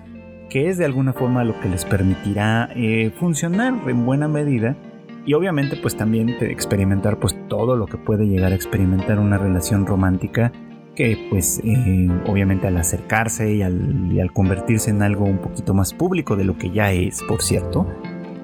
que 0.53 0.69
es 0.69 0.77
de 0.77 0.85
alguna 0.85 1.13
forma 1.13 1.43
lo 1.43 1.59
que 1.59 1.67
les 1.67 1.83
permitirá 1.83 2.69
eh, 2.75 3.11
funcionar 3.19 3.73
en 3.87 4.05
buena 4.05 4.27
medida 4.27 4.77
y 5.25 5.33
obviamente 5.33 5.77
pues 5.77 5.97
también 5.97 6.29
experimentar 6.29 7.17
pues 7.17 7.35
todo 7.47 7.75
lo 7.75 7.87
que 7.87 7.97
puede 7.97 8.27
llegar 8.27 8.51
a 8.51 8.55
experimentar 8.55 9.17
una 9.17 9.39
relación 9.39 9.87
romántica 9.87 10.51
que 10.95 11.17
pues 11.31 11.59
eh, 11.63 12.07
obviamente 12.27 12.67
al 12.67 12.77
acercarse 12.77 13.55
y 13.55 13.63
al, 13.63 14.31
convertirse 14.31 14.91
en 14.91 15.01
algo 15.01 15.25
un 15.25 15.39
poquito 15.39 15.73
más 15.73 15.91
público 15.91 16.35
de 16.35 16.43
lo 16.43 16.55
que 16.55 16.69
ya 16.69 16.91
es, 16.91 17.23
por 17.23 17.41
cierto, 17.41 17.87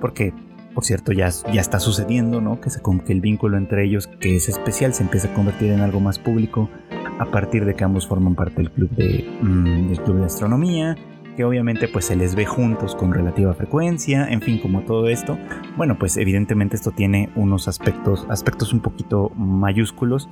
porque 0.01 0.33
por 0.73 0.85
cierto 0.85 1.11
ya, 1.11 1.29
ya 1.53 1.61
está 1.61 1.79
sucediendo, 1.79 2.41
¿no? 2.41 2.59
Que, 2.59 2.71
se, 2.71 2.81
que 2.81 3.13
el 3.13 3.21
vínculo 3.21 3.55
entre 3.55 3.85
ellos, 3.85 4.07
que 4.07 4.35
es 4.35 4.49
especial, 4.49 4.95
se 4.95 5.03
empieza 5.03 5.27
a 5.27 5.33
convertir 5.35 5.69
en 5.69 5.81
algo 5.81 5.99
más 5.99 6.17
público 6.17 6.71
a 7.19 7.25
partir 7.25 7.65
de 7.65 7.75
que 7.75 7.83
ambos 7.83 8.07
forman 8.07 8.33
parte 8.33 8.55
del 8.55 8.71
club 8.71 8.89
de, 8.95 9.29
mm, 9.43 9.89
del 9.89 10.01
club 10.01 10.17
de 10.17 10.25
astronomía 10.25 10.95
que 11.39 11.45
obviamente 11.45 11.87
pues 11.87 12.03
se 12.03 12.17
les 12.17 12.35
ve 12.35 12.45
juntos 12.45 12.97
con 12.97 13.13
relativa 13.13 13.53
frecuencia, 13.53 14.27
en 14.27 14.41
fin, 14.41 14.59
como 14.59 14.81
todo 14.81 15.07
esto, 15.07 15.37
bueno, 15.77 15.97
pues 15.97 16.17
evidentemente 16.17 16.75
esto 16.75 16.91
tiene 16.91 17.29
unos 17.37 17.69
aspectos, 17.69 18.27
aspectos 18.27 18.73
un 18.73 18.81
poquito 18.81 19.29
mayúsculos 19.37 20.27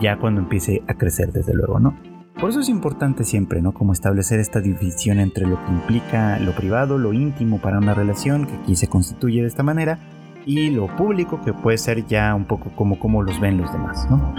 ya 0.00 0.16
cuando 0.16 0.40
empiece 0.40 0.82
a 0.88 0.94
crecer, 0.94 1.32
desde 1.32 1.52
luego, 1.52 1.80
¿no? 1.80 1.98
Por 2.40 2.48
eso 2.48 2.60
es 2.60 2.70
importante 2.70 3.24
siempre, 3.24 3.60
¿no? 3.60 3.74
Como 3.74 3.92
establecer 3.92 4.40
esta 4.40 4.62
división 4.62 5.20
entre 5.20 5.46
lo 5.46 5.62
que 5.62 5.70
implica 5.70 6.38
lo 6.38 6.52
privado, 6.52 6.96
lo 6.96 7.12
íntimo 7.12 7.60
para 7.60 7.76
una 7.76 7.92
relación, 7.92 8.46
que 8.46 8.54
aquí 8.54 8.74
se 8.74 8.88
constituye 8.88 9.42
de 9.42 9.48
esta 9.48 9.62
manera, 9.62 9.98
y 10.46 10.70
lo 10.70 10.86
público 10.96 11.40
que 11.44 11.52
puede 11.52 11.78
ser 11.78 12.06
ya 12.06 12.34
un 12.34 12.44
poco 12.44 12.70
como, 12.70 12.98
como 12.98 13.22
los 13.22 13.40
ven 13.40 13.58
los 13.58 13.72
demás, 13.72 14.08
¿no? 14.10 14.34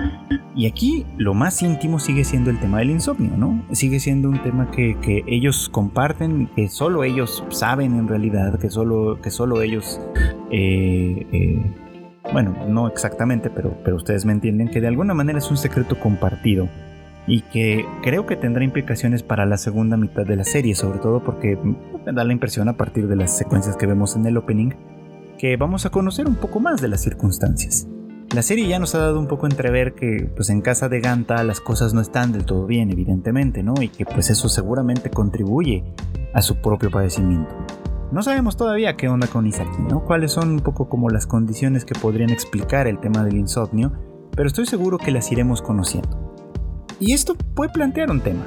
Y 0.55 0.67
aquí 0.67 1.05
lo 1.17 1.33
más 1.33 1.61
íntimo 1.61 1.99
sigue 1.99 2.23
siendo 2.23 2.49
el 2.49 2.59
tema 2.59 2.79
del 2.79 2.89
insomnio, 2.89 3.31
¿no? 3.37 3.63
Sigue 3.71 3.99
siendo 3.99 4.29
un 4.29 4.41
tema 4.41 4.71
que, 4.71 4.97
que 5.01 5.23
ellos 5.27 5.69
comparten, 5.69 6.49
que 6.55 6.67
solo 6.67 7.03
ellos 7.03 7.43
saben 7.49 7.95
en 7.95 8.07
realidad, 8.07 8.59
que 8.59 8.69
solo, 8.69 9.19
que 9.21 9.29
solo 9.29 9.61
ellos... 9.61 10.01
Eh, 10.51 11.27
eh, 11.31 11.75
bueno, 12.33 12.55
no 12.67 12.87
exactamente, 12.87 13.49
pero, 13.49 13.77
pero 13.83 13.95
ustedes 13.95 14.25
me 14.25 14.33
entienden 14.33 14.69
que 14.69 14.81
de 14.81 14.87
alguna 14.87 15.13
manera 15.13 15.39
es 15.39 15.49
un 15.49 15.57
secreto 15.57 15.99
compartido 15.99 16.67
y 17.25 17.41
que 17.41 17.85
creo 18.01 18.25
que 18.25 18.35
tendrá 18.35 18.63
implicaciones 18.63 19.23
para 19.23 19.45
la 19.45 19.57
segunda 19.57 19.97
mitad 19.97 20.25
de 20.25 20.35
la 20.35 20.43
serie, 20.43 20.75
sobre 20.75 20.99
todo 20.99 21.23
porque 21.23 21.57
me 22.05 22.11
da 22.11 22.23
la 22.23 22.33
impresión 22.33 22.67
a 22.69 22.73
partir 22.73 23.07
de 23.07 23.15
las 23.15 23.37
secuencias 23.37 23.77
que 23.77 23.85
vemos 23.85 24.15
en 24.15 24.25
el 24.25 24.37
opening 24.37 24.71
que 25.39 25.55
vamos 25.55 25.85
a 25.85 25.89
conocer 25.89 26.27
un 26.27 26.35
poco 26.35 26.59
más 26.59 26.81
de 26.81 26.89
las 26.89 27.01
circunstancias. 27.01 27.87
La 28.35 28.43
serie 28.43 28.67
ya 28.67 28.77
nos 28.77 28.93
ha 28.93 28.99
dado 28.99 29.17
un 29.19 29.27
poco 29.27 29.47
entrever 29.47 29.95
que 29.95 30.29
pues 30.35 30.49
en 30.49 30.61
casa 30.61 30.89
de 30.89 30.99
Ganta 30.99 31.43
las 31.45 31.61
cosas 31.61 31.93
no 31.93 32.01
están 32.01 32.33
del 32.33 32.45
todo 32.45 32.67
bien, 32.67 32.91
evidentemente, 32.91 33.63
¿no? 33.63 33.73
Y 33.81 33.87
que 33.87 34.05
pues 34.05 34.29
eso 34.29 34.49
seguramente 34.49 35.09
contribuye 35.09 35.85
a 36.33 36.41
su 36.41 36.57
propio 36.57 36.91
padecimiento. 36.91 37.55
No 38.11 38.21
sabemos 38.21 38.57
todavía 38.57 38.97
qué 38.97 39.07
onda 39.07 39.27
con 39.27 39.47
Isaki, 39.47 39.81
¿no? 39.89 40.03
Cuáles 40.03 40.33
son 40.33 40.49
un 40.49 40.59
poco 40.59 40.89
como 40.89 41.09
las 41.09 41.25
condiciones 41.25 41.85
que 41.85 41.97
podrían 41.97 42.31
explicar 42.31 42.85
el 42.87 42.99
tema 42.99 43.23
del 43.23 43.37
insomnio, 43.37 43.93
pero 44.35 44.47
estoy 44.47 44.65
seguro 44.65 44.97
que 44.97 45.11
las 45.11 45.31
iremos 45.31 45.61
conociendo. 45.61 46.35
Y 46.99 47.13
esto 47.13 47.35
puede 47.55 47.71
plantear 47.71 48.11
un 48.11 48.19
tema, 48.19 48.43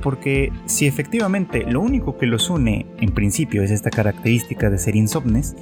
porque 0.00 0.52
si 0.66 0.86
efectivamente 0.86 1.64
lo 1.68 1.80
único 1.80 2.16
que 2.16 2.26
los 2.26 2.50
une 2.50 2.86
en 3.00 3.12
principio 3.12 3.62
es 3.62 3.72
esta 3.72 3.90
característica 3.90 4.70
de 4.70 4.78
ser 4.78 4.94
insomnes, 4.94 5.56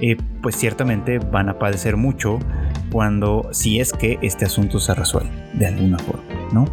eh, 0.00 0.16
pues 0.42 0.56
ciertamente 0.56 1.18
van 1.18 1.48
a 1.48 1.58
padecer 1.58 1.96
mucho 1.96 2.38
cuando, 2.90 3.48
si 3.52 3.80
es 3.80 3.92
que 3.92 4.18
este 4.22 4.44
asunto 4.44 4.78
se 4.78 4.94
resuelve 4.94 5.30
de 5.54 5.66
alguna 5.66 5.98
forma, 5.98 6.22
¿no? 6.52 6.64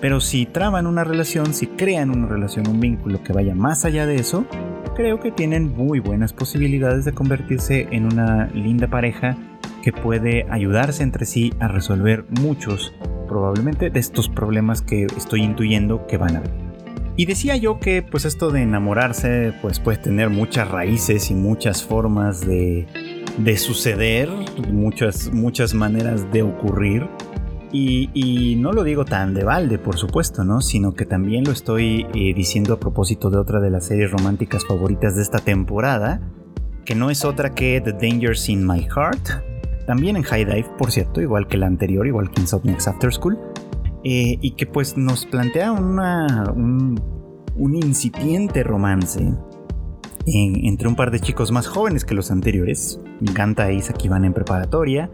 Pero 0.00 0.20
si 0.20 0.46
traban 0.46 0.86
una 0.86 1.02
relación, 1.02 1.54
si 1.54 1.66
crean 1.66 2.10
una 2.10 2.28
relación, 2.28 2.68
un 2.68 2.78
vínculo 2.78 3.22
que 3.22 3.32
vaya 3.32 3.54
más 3.54 3.84
allá 3.84 4.06
de 4.06 4.16
eso, 4.16 4.46
creo 4.94 5.18
que 5.18 5.32
tienen 5.32 5.76
muy 5.76 5.98
buenas 5.98 6.32
posibilidades 6.32 7.04
de 7.04 7.12
convertirse 7.12 7.88
en 7.90 8.04
una 8.04 8.46
linda 8.54 8.88
pareja 8.88 9.36
que 9.82 9.92
puede 9.92 10.46
ayudarse 10.50 11.02
entre 11.02 11.26
sí 11.26 11.52
a 11.60 11.68
resolver 11.68 12.24
muchos, 12.40 12.94
probablemente, 13.26 13.90
de 13.90 14.00
estos 14.00 14.28
problemas 14.28 14.82
que 14.82 15.06
estoy 15.16 15.42
intuyendo 15.42 16.06
que 16.06 16.16
van 16.16 16.36
a 16.36 16.40
venir. 16.40 16.67
Y 17.18 17.26
decía 17.26 17.56
yo 17.56 17.80
que 17.80 18.00
pues 18.04 18.24
esto 18.24 18.50
de 18.50 18.62
enamorarse 18.62 19.52
pues 19.60 19.80
puede 19.80 19.98
tener 19.98 20.30
muchas 20.30 20.70
raíces 20.70 21.32
y 21.32 21.34
muchas 21.34 21.82
formas 21.82 22.46
de, 22.46 22.86
suceder, 23.56 24.30
muchas, 24.70 25.32
muchas 25.32 25.74
maneras 25.74 26.30
de 26.30 26.42
ocurrir. 26.42 27.08
Y, 27.72 28.54
no 28.60 28.72
lo 28.72 28.84
digo 28.84 29.04
tan 29.04 29.34
de 29.34 29.42
balde, 29.42 29.78
por 29.78 29.98
supuesto, 29.98 30.44
¿no? 30.44 30.60
Sino 30.60 30.94
que 30.94 31.06
también 31.06 31.42
lo 31.42 31.50
estoy 31.50 32.06
eh, 32.14 32.32
diciendo 32.34 32.74
a 32.74 32.78
propósito 32.78 33.30
de 33.30 33.38
otra 33.38 33.58
de 33.58 33.70
las 33.70 33.86
series 33.86 34.12
románticas 34.12 34.64
favoritas 34.64 35.16
de 35.16 35.22
esta 35.22 35.40
temporada, 35.40 36.20
que 36.84 36.94
no 36.94 37.10
es 37.10 37.24
otra 37.24 37.52
que 37.52 37.80
The 37.80 37.94
Dangers 37.94 38.48
in 38.48 38.64
My 38.64 38.86
Heart, 38.86 39.28
también 39.88 40.16
en 40.16 40.22
High 40.22 40.44
Dive, 40.44 40.70
por 40.78 40.92
cierto, 40.92 41.20
igual 41.20 41.48
que 41.48 41.56
la 41.56 41.66
anterior, 41.66 42.06
igual 42.06 42.30
que 42.30 42.42
Insomniacs 42.42 42.86
After 42.86 43.12
School, 43.12 43.38
eh, 44.04 44.38
y 44.40 44.52
que 44.52 44.66
pues 44.66 44.96
nos 44.96 45.26
plantea 45.26 45.72
una, 45.72 46.52
un, 46.54 47.00
incipiente 47.74 48.62
romance 48.62 49.34
entre 50.26 50.88
un 50.88 50.94
par 50.94 51.10
de 51.10 51.20
chicos 51.20 51.50
más 51.52 51.66
jóvenes 51.66 52.04
que 52.04 52.14
los 52.14 52.30
anteriores. 52.30 53.00
Ganta 53.20 53.70
e 53.70 53.74
Isaki 53.74 54.08
van 54.08 54.24
en 54.24 54.34
preparatoria, 54.34 55.10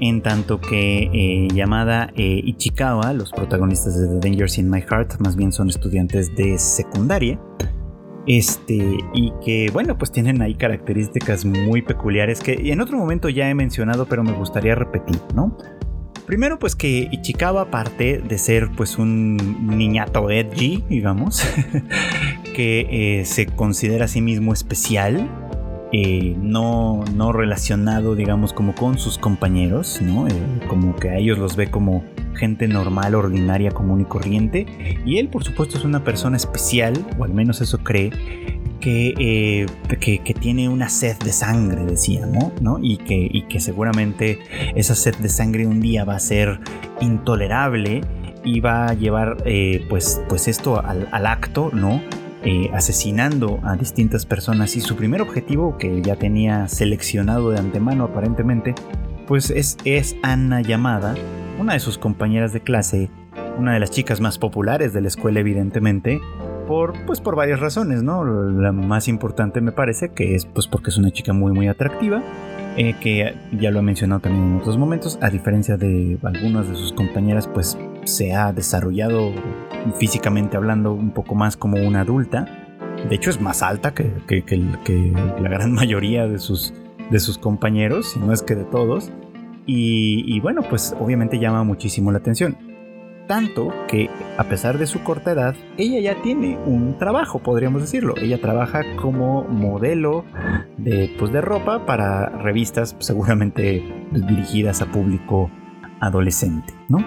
en 0.00 0.20
tanto 0.20 0.60
que 0.60 1.10
eh, 1.12 1.48
Yamada 1.54 2.10
e 2.16 2.42
Ichikawa, 2.44 3.12
los 3.12 3.30
protagonistas 3.30 3.98
de 3.98 4.08
The 4.08 4.28
Dangers 4.28 4.58
in 4.58 4.68
My 4.68 4.80
Heart, 4.80 5.20
más 5.20 5.36
bien 5.36 5.52
son 5.52 5.68
estudiantes 5.68 6.34
de 6.34 6.58
secundaria. 6.58 7.40
Este, 8.26 8.98
y 9.14 9.32
que 9.42 9.70
bueno, 9.72 9.96
pues 9.96 10.12
tienen 10.12 10.42
ahí 10.42 10.54
características 10.54 11.46
muy 11.46 11.80
peculiares 11.80 12.40
que 12.40 12.52
en 12.70 12.82
otro 12.82 12.98
momento 12.98 13.30
ya 13.30 13.48
he 13.48 13.54
mencionado, 13.54 14.04
pero 14.04 14.22
me 14.22 14.32
gustaría 14.32 14.74
repetir, 14.74 15.18
¿no? 15.34 15.56
Primero, 16.28 16.58
pues 16.58 16.76
que 16.76 17.08
Ichikawa, 17.10 17.62
aparte 17.62 18.18
de 18.18 18.36
ser 18.36 18.68
pues 18.76 18.98
un 18.98 19.78
niñato 19.78 20.30
edgy, 20.30 20.84
digamos, 20.86 21.42
que 22.54 23.20
eh, 23.20 23.24
se 23.24 23.46
considera 23.46 24.04
a 24.04 24.08
sí 24.08 24.20
mismo 24.20 24.52
especial, 24.52 25.26
eh, 25.90 26.36
no, 26.38 27.02
no 27.14 27.32
relacionado, 27.32 28.14
digamos, 28.14 28.52
como 28.52 28.74
con 28.74 28.98
sus 28.98 29.16
compañeros, 29.16 30.02
¿no? 30.02 30.28
Eh, 30.28 30.32
como 30.68 30.94
que 30.96 31.08
a 31.08 31.16
ellos 31.16 31.38
los 31.38 31.56
ve 31.56 31.70
como 31.70 32.04
gente 32.34 32.68
normal, 32.68 33.14
ordinaria, 33.14 33.70
común 33.70 34.02
y 34.02 34.04
corriente. 34.04 34.66
Y 35.06 35.16
él, 35.16 35.28
por 35.28 35.44
supuesto, 35.44 35.78
es 35.78 35.84
una 35.84 36.04
persona 36.04 36.36
especial, 36.36 37.06
o 37.18 37.24
al 37.24 37.32
menos 37.32 37.62
eso 37.62 37.78
cree, 37.78 38.10
eh, 38.84 39.66
que, 40.00 40.18
que, 40.20 40.34
tiene 40.34 40.68
una 40.68 40.88
sed 40.88 41.16
de 41.18 41.32
sangre, 41.32 41.84
decíamos, 41.84 42.52
¿no? 42.60 42.78
Y 42.80 42.98
que, 42.98 43.28
y 43.30 43.42
que 43.42 43.60
seguramente 43.60 44.38
esa 44.74 44.94
sed 44.94 45.16
de 45.16 45.28
sangre 45.28 45.66
un 45.66 45.80
día 45.80 46.04
va 46.04 46.16
a 46.16 46.20
ser 46.20 46.60
intolerable 47.00 48.02
y 48.44 48.60
va 48.60 48.86
a 48.86 48.94
llevar 48.94 49.38
eh, 49.44 49.84
pues, 49.88 50.20
pues 50.28 50.48
esto 50.48 50.82
al, 50.84 51.26
acto, 51.26 51.70
¿no? 51.72 52.00
Eh, 52.44 52.70
asesinando 52.72 53.60
a 53.64 53.76
distintas 53.76 54.24
personas 54.24 54.76
y 54.76 54.80
su 54.80 54.94
primer 54.94 55.20
objetivo 55.20 55.76
que 55.76 56.00
ya 56.02 56.14
tenía 56.14 56.68
seleccionado 56.68 57.50
de 57.50 57.58
antemano 57.58 58.04
aparentemente 58.04 58.76
pues 59.26 59.50
es, 59.50 59.76
es 59.84 60.14
Anna 60.22 60.60
llamada 60.60 61.16
una 61.58 61.72
de 61.72 61.80
sus 61.80 61.98
compañeras 61.98 62.52
de 62.52 62.60
clase 62.60 63.10
una 63.58 63.72
de 63.72 63.80
las 63.80 63.90
chicas 63.90 64.20
más 64.20 64.38
populares 64.38 64.92
de 64.92 65.00
la 65.00 65.08
escuela 65.08 65.40
evidentemente 65.40 66.20
por, 66.68 66.92
pues 67.06 67.20
por 67.20 67.34
varias 67.34 67.58
razones, 67.58 68.02
¿no? 68.02 68.22
La 68.24 68.72
más 68.72 69.08
importante 69.08 69.60
me 69.62 69.72
parece 69.72 70.10
que 70.10 70.34
es 70.34 70.44
pues 70.44 70.66
porque 70.68 70.90
es 70.90 70.98
una 70.98 71.10
chica 71.10 71.32
muy 71.32 71.52
muy 71.52 71.66
atractiva 71.66 72.22
eh, 72.76 72.94
que 73.00 73.34
ya 73.58 73.70
lo 73.72 73.80
he 73.80 73.82
mencionado 73.82 74.20
también 74.20 74.52
en 74.52 74.56
otros 74.60 74.76
momentos, 74.76 75.18
a 75.20 75.30
diferencia 75.30 75.76
de 75.76 76.18
algunas 76.22 76.68
de 76.68 76.76
sus 76.76 76.92
compañeras, 76.92 77.48
pues 77.48 77.76
se 78.04 78.34
ha 78.34 78.52
desarrollado 78.52 79.32
físicamente 79.96 80.56
hablando 80.56 80.92
un 80.92 81.10
poco 81.10 81.34
más 81.34 81.56
como 81.56 81.78
una 81.78 82.02
adulta. 82.02 82.46
De 83.08 83.16
hecho 83.16 83.30
es 83.30 83.40
más 83.40 83.62
alta 83.62 83.94
que, 83.94 84.12
la 85.40 85.48
gran 85.48 85.72
mayoría 85.74 86.28
de 86.28 86.38
sus, 86.38 86.74
de 87.10 87.18
sus 87.18 87.38
compañeros, 87.38 88.12
si 88.12 88.20
no 88.20 88.32
es 88.32 88.42
que 88.42 88.54
de 88.54 88.64
todos. 88.64 89.10
y 89.66 90.38
bueno, 90.40 90.62
pues 90.68 90.94
obviamente 91.00 91.40
llama 91.40 91.64
muchísimo 91.64 92.12
la 92.12 92.18
atención 92.18 92.67
tanto 93.28 93.72
que 93.86 94.10
a 94.36 94.44
pesar 94.44 94.78
de 94.78 94.86
su 94.86 95.04
corta 95.04 95.30
edad, 95.30 95.54
ella 95.76 96.00
ya 96.00 96.20
tiene 96.22 96.58
un 96.66 96.98
trabajo, 96.98 97.38
podríamos 97.38 97.82
decirlo. 97.82 98.14
Ella 98.20 98.40
trabaja 98.40 98.82
como 98.96 99.44
modelo 99.44 100.24
de, 100.78 101.14
pues, 101.18 101.30
de 101.32 101.40
ropa 101.40 101.86
para 101.86 102.30
revistas 102.30 102.96
seguramente 102.98 103.84
dirigidas 104.10 104.82
a 104.82 104.86
público 104.86 105.50
adolescente, 106.00 106.74
¿no? 106.88 107.04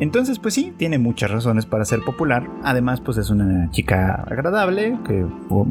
Entonces, 0.00 0.40
pues 0.40 0.54
sí, 0.54 0.74
tiene 0.76 0.98
muchas 0.98 1.30
razones 1.30 1.66
para 1.66 1.84
ser 1.84 2.00
popular. 2.00 2.48
Además, 2.64 3.00
pues 3.00 3.16
es 3.16 3.30
una 3.30 3.70
chica 3.70 4.24
agradable, 4.26 4.98
que 5.06 5.24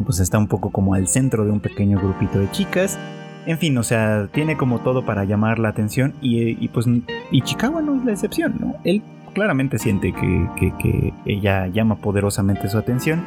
pues 0.06 0.20
está 0.22 0.38
un 0.38 0.48
poco 0.48 0.72
como 0.72 0.94
al 0.94 1.08
centro 1.10 1.44
de 1.44 1.52
un 1.52 1.60
pequeño 1.60 2.00
grupito 2.00 2.40
de 2.40 2.50
chicas. 2.52 2.98
En 3.46 3.58
fin, 3.58 3.78
o 3.78 3.84
sea, 3.84 4.30
tiene 4.32 4.56
como 4.56 4.80
todo 4.80 5.06
para 5.06 5.26
llamar 5.26 5.60
la 5.60 5.68
atención 5.68 6.14
y, 6.22 6.66
pues 6.70 6.88
y 7.32 7.42
Chicago 7.42 7.82
no 7.82 7.98
es 7.98 8.06
la 8.06 8.12
excepción, 8.14 8.56
¿no? 8.62 8.76
Él 8.86 9.04
claramente 9.34 9.80
siente 9.80 10.14
que, 10.14 11.14
ella 11.26 11.68
llama 11.68 11.98
poderosamente 11.98 12.70
su 12.70 12.78
atención, 12.78 13.24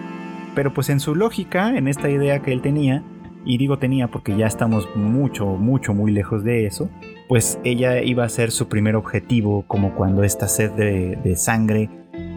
pero 0.54 0.72
pues 0.72 0.88
en 0.88 1.00
su 1.00 1.14
lógica, 1.14 1.76
en 1.76 1.88
esta 1.88 2.08
idea 2.08 2.40
que 2.40 2.52
él 2.52 2.62
tenía, 2.62 3.02
y 3.44 3.58
digo 3.58 3.78
tenía 3.78 4.08
porque 4.08 4.36
ya 4.36 4.46
estamos 4.46 4.88
mucho, 4.96 5.46
mucho, 5.46 5.94
muy 5.94 6.12
lejos 6.12 6.42
de 6.42 6.66
eso, 6.66 6.88
pues 7.28 7.60
ella 7.64 8.02
iba 8.02 8.24
a 8.24 8.28
ser 8.28 8.50
su 8.50 8.68
primer 8.68 8.96
objetivo 8.96 9.64
como 9.66 9.94
cuando 9.94 10.22
esta 10.24 10.48
sed 10.48 10.72
de, 10.72 11.36
sangre 11.36 11.88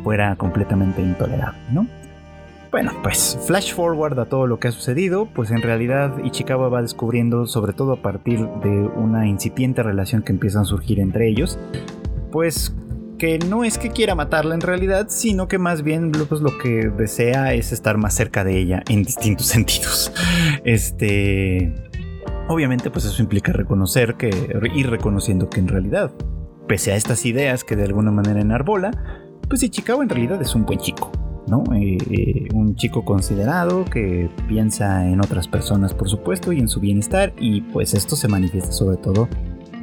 fuera 0.03 0.35
completamente 0.35 1.01
intolerable, 1.01 1.59
¿no? 1.71 1.87
Bueno, 2.71 2.91
pues 3.01 3.39
flash 3.47 3.73
forward 3.73 4.19
a 4.19 4.25
todo 4.25 4.45
lo 4.45 4.59
que 4.59 4.67
ha 4.67 4.71
sucedido, 4.71 5.25
pues 5.25 5.49
en 5.49 5.63
realidad 5.63 6.23
Ichikawa 6.23 6.69
va 6.69 6.83
descubriendo, 6.83 7.47
sobre 7.47 7.73
todo 7.73 7.93
a 7.93 8.01
partir 8.03 8.45
de 8.63 8.69
una 8.69 9.27
incipiente 9.27 9.81
relación 9.81 10.21
que 10.21 10.31
empieza 10.31 10.61
a 10.61 10.65
surgir 10.65 10.99
entre 10.99 11.27
ellos, 11.27 11.57
pues 12.31 12.75
que 13.19 13.37
no 13.37 13.63
es 13.63 13.77
que 13.77 13.91
quiera 13.91 14.15
matarla 14.15 14.55
en 14.55 14.61
realidad, 14.61 15.07
sino 15.09 15.47
que 15.47 15.59
más 15.59 15.83
bien 15.83 16.11
pues, 16.27 16.41
lo 16.41 16.57
que 16.57 16.89
desea 16.89 17.53
es 17.53 17.71
estar 17.71 17.97
más 17.97 18.15
cerca 18.15 18.43
de 18.43 18.57
ella 18.57 18.81
en 18.89 19.03
distintos 19.03 19.45
sentidos. 19.45 20.11
Este, 20.63 21.75
obviamente, 22.47 22.89
pues 22.89 23.05
eso 23.05 23.21
implica 23.21 23.53
reconocer 23.53 24.15
que 24.15 24.31
ir 24.73 24.89
reconociendo 24.89 25.47
que 25.49 25.59
en 25.59 25.67
realidad, 25.67 26.11
pese 26.67 26.93
a 26.93 26.95
estas 26.95 27.25
ideas 27.27 27.63
que 27.63 27.75
de 27.75 27.83
alguna 27.83 28.09
manera 28.09 28.41
enarbola, 28.41 28.91
pues 29.47 29.61
Ichikawa 29.61 30.01
en 30.01 30.09
realidad 30.09 30.41
es 30.41 30.55
un 30.55 30.65
buen 30.65 30.79
chico. 30.79 31.11
¿no? 31.47 31.63
Eh, 31.73 31.97
eh, 32.11 32.47
un 32.53 32.75
chico 32.75 33.03
considerado 33.03 33.83
que 33.85 34.29
piensa 34.47 35.07
en 35.07 35.19
otras 35.19 35.47
personas, 35.47 35.95
por 35.95 36.07
supuesto, 36.07 36.51
y 36.51 36.59
en 36.59 36.67
su 36.67 36.79
bienestar, 36.79 37.33
y 37.39 37.61
pues 37.61 37.95
esto 37.95 38.15
se 38.15 38.27
manifiesta 38.27 38.71
sobre 38.71 38.97
todo 38.97 39.27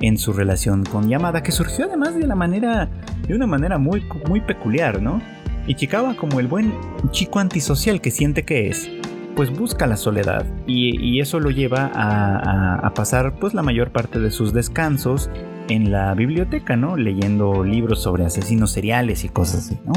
en 0.00 0.18
su 0.18 0.32
relación 0.32 0.85
con 0.85 1.09
Yamada, 1.09 1.42
que 1.42 1.52
surgió 1.52 1.87
además 1.87 2.14
de, 2.14 2.26
la 2.26 2.35
manera, 2.35 2.88
de 3.26 3.35
una 3.35 3.46
manera 3.46 3.78
muy, 3.78 4.04
muy 4.28 4.40
peculiar, 4.40 5.00
¿no? 5.00 5.20
Ichikawa, 5.66 6.16
como 6.16 6.38
el 6.40 6.46
buen 6.46 6.72
chico 7.11 7.38
antisocial 7.38 8.00
que 8.00 8.11
siente 8.11 8.44
que 8.44 8.68
es, 8.68 8.88
pues 9.35 9.50
busca 9.50 9.87
la 9.87 9.96
soledad 9.96 10.46
y, 10.66 11.20
eso 11.20 11.40
lo 11.40 11.50
lleva 11.50 11.90
a, 11.94 12.92
pasar 12.94 13.38
pues 13.38 13.52
la 13.52 13.62
mayor 13.62 13.90
parte 13.90 14.18
de 14.18 14.30
sus 14.30 14.52
descansos 14.52 15.30
en 15.68 15.90
la 15.90 16.14
biblioteca, 16.14 16.76
¿no? 16.76 16.96
Leyendo 16.96 17.64
libros 17.64 18.02
sobre 18.02 18.24
asesinos 18.24 18.70
seriales 18.70 19.24
y 19.24 19.28
cosas 19.28 19.66
así, 19.66 19.78
¿no? 19.85 19.92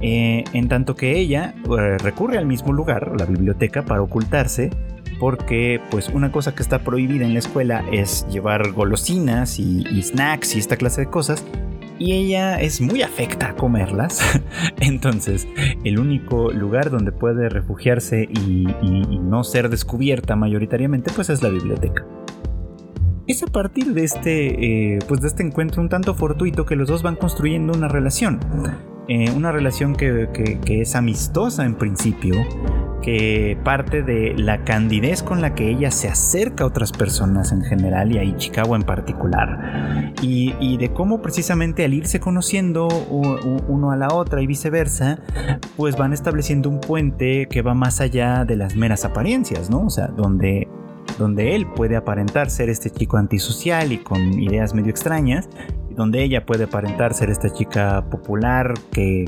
Eh, 0.00 0.44
en 0.52 0.68
tanto 0.68 0.94
que 0.94 1.18
ella 1.18 1.54
eh, 1.56 1.98
recurre 1.98 2.38
al 2.38 2.46
mismo 2.46 2.72
lugar, 2.72 3.12
la 3.18 3.24
biblioteca, 3.24 3.84
para 3.84 4.02
ocultarse 4.02 4.70
porque 5.18 5.80
pues 5.90 6.08
una 6.08 6.32
cosa 6.32 6.54
que 6.54 6.62
está 6.62 6.80
prohibida 6.80 7.24
en 7.24 7.32
la 7.32 7.40
escuela 7.40 7.84
es 7.92 8.26
llevar 8.28 8.72
golosinas 8.72 9.58
y, 9.58 9.84
snacks 10.02 10.56
y 10.56 10.58
esta 10.58 10.76
clase 10.76 11.02
de 11.02 11.10
cosas 11.10 11.44
y 11.98 12.12
ella 12.12 12.60
es 12.60 12.80
muy 12.80 13.02
afecta 13.02 13.48
a 13.48 13.54
comerlas. 13.56 14.20
Entonces, 14.80 15.48
el 15.82 15.98
único 15.98 16.52
lugar 16.52 16.90
donde 16.90 17.10
puede 17.10 17.48
refugiarse 17.48 18.22
y, 18.22 18.66
no 19.20 19.44
ser 19.44 19.68
descubierta 19.68 20.36
mayoritariamente, 20.36 21.10
pues 21.14 21.28
es 21.28 21.42
la 21.42 21.50
biblioteca. 21.50 22.06
Es 23.28 23.42
a 23.42 23.46
partir 23.46 23.92
de 23.92 24.04
este, 24.04 24.94
eh, 24.94 24.98
pues 25.06 25.20
de 25.20 25.28
este 25.28 25.42
encuentro 25.42 25.82
un 25.82 25.90
tanto 25.90 26.14
fortuito 26.14 26.64
que 26.64 26.76
los 26.76 26.88
dos 26.88 27.02
van 27.02 27.14
construyendo 27.14 27.74
una 27.74 27.86
relación. 27.86 28.40
Eh, 29.06 29.30
una 29.36 29.52
relación 29.52 29.94
que, 29.94 30.58
es 30.66 30.96
amistosa 30.96 31.66
en 31.66 31.74
principio, 31.74 32.34
que 33.02 33.58
parte 33.64 34.02
de 34.02 34.32
la 34.34 34.64
candidez 34.64 35.22
con 35.22 35.42
la 35.42 35.54
que 35.54 35.68
ella 35.68 35.90
se 35.90 36.08
acerca 36.08 36.64
a 36.64 36.68
otras 36.68 36.90
personas 36.92 37.52
en 37.52 37.62
general 37.62 38.12
y 38.12 38.18
a 38.18 38.24
Ichikawa 38.24 38.76
en 38.76 38.82
particular, 38.84 40.14
y, 40.22 40.76
de 40.78 40.92
cómo 40.94 41.20
precisamente 41.20 41.84
al 41.84 41.92
irse 41.92 42.20
conociendo 42.20 42.88
uno 43.68 43.90
a 43.90 43.96
la 43.96 44.08
otra 44.08 44.40
y 44.40 44.46
viceversa, 44.46 45.20
pues 45.76 45.96
van 45.96 46.14
estableciendo 46.14 46.70
un 46.70 46.80
puente 46.80 47.46
que 47.46 47.60
va 47.60 47.74
más 47.74 48.00
allá 48.00 48.46
de 48.46 48.56
las 48.56 48.74
meras 48.74 49.04
apariencias, 49.04 49.68
¿no? 49.68 49.84
O 49.86 49.90
sea, 49.90 50.08
donde 50.08 50.68
donde 51.18 51.54
él 51.54 51.66
puede 51.66 51.96
aparentar 51.96 52.48
ser 52.48 52.70
este 52.70 52.90
chico 52.90 53.16
antisocial 53.16 53.92
y 53.92 53.98
con 53.98 54.40
ideas 54.40 54.74
medio 54.74 54.90
extrañas, 54.90 55.48
donde 55.90 56.22
ella 56.22 56.46
puede 56.46 56.64
aparentar 56.64 57.12
ser 57.12 57.28
esta 57.28 57.52
chica 57.52 58.04
popular 58.08 58.74
que, 58.92 59.26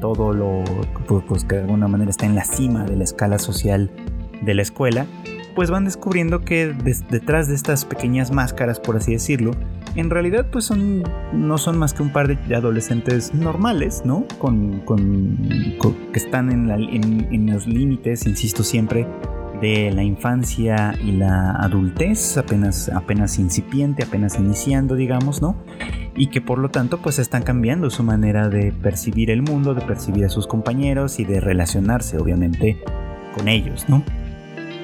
todo 0.00 0.32
lo, 0.32 0.64
pues, 1.06 1.24
pues, 1.28 1.44
que 1.44 1.56
de 1.56 1.62
alguna 1.62 1.86
manera 1.86 2.10
está 2.10 2.26
en 2.26 2.34
la 2.34 2.44
cima 2.44 2.84
de 2.84 2.96
la 2.96 3.04
escala 3.04 3.38
social 3.38 3.90
de 4.42 4.54
la 4.54 4.62
escuela, 4.62 5.06
pues 5.54 5.70
van 5.70 5.84
descubriendo 5.84 6.40
que 6.40 6.74
detrás 7.10 7.48
de 7.48 7.54
estas 7.54 7.84
pequeñas 7.84 8.30
máscaras, 8.30 8.78
por 8.78 8.96
así 8.96 9.12
decirlo, 9.12 9.52
en 9.96 10.10
realidad 10.10 10.46
pues 10.52 10.64
son, 10.64 11.02
no 11.32 11.58
son 11.58 11.78
más 11.78 11.94
que 11.94 12.02
un 12.02 12.12
par 12.12 12.28
de 12.28 12.54
adolescentes 12.54 13.34
normales, 13.34 14.02
¿no? 14.04 14.24
Con, 14.38 14.82
que 16.12 16.18
están 16.18 16.50
en, 16.52 16.70
en 16.70 17.52
los 17.52 17.66
límites, 17.66 18.26
insisto 18.26 18.62
siempre, 18.62 19.06
de 19.60 19.90
la 19.90 20.02
infancia 20.02 20.94
y 21.04 21.12
la 21.12 21.52
adultez, 21.52 22.36
apenas, 22.36 22.88
apenas 22.88 23.38
incipiente, 23.38 24.04
apenas 24.04 24.38
iniciando, 24.38 24.94
digamos, 24.94 25.42
¿no? 25.42 25.56
Y 26.16 26.28
que 26.28 26.40
por 26.40 26.58
lo 26.58 26.70
tanto 26.70 26.98
pues 26.98 27.18
están 27.18 27.42
cambiando 27.42 27.90
su 27.90 28.02
manera 28.02 28.48
de 28.48 28.72
percibir 28.72 29.30
el 29.30 29.42
mundo, 29.42 29.74
de 29.74 29.82
percibir 29.82 30.24
a 30.24 30.28
sus 30.28 30.46
compañeros 30.46 31.20
y 31.20 31.24
de 31.24 31.40
relacionarse 31.40 32.18
obviamente 32.18 32.78
con 33.34 33.48
ellos, 33.48 33.88
¿no? 33.88 34.02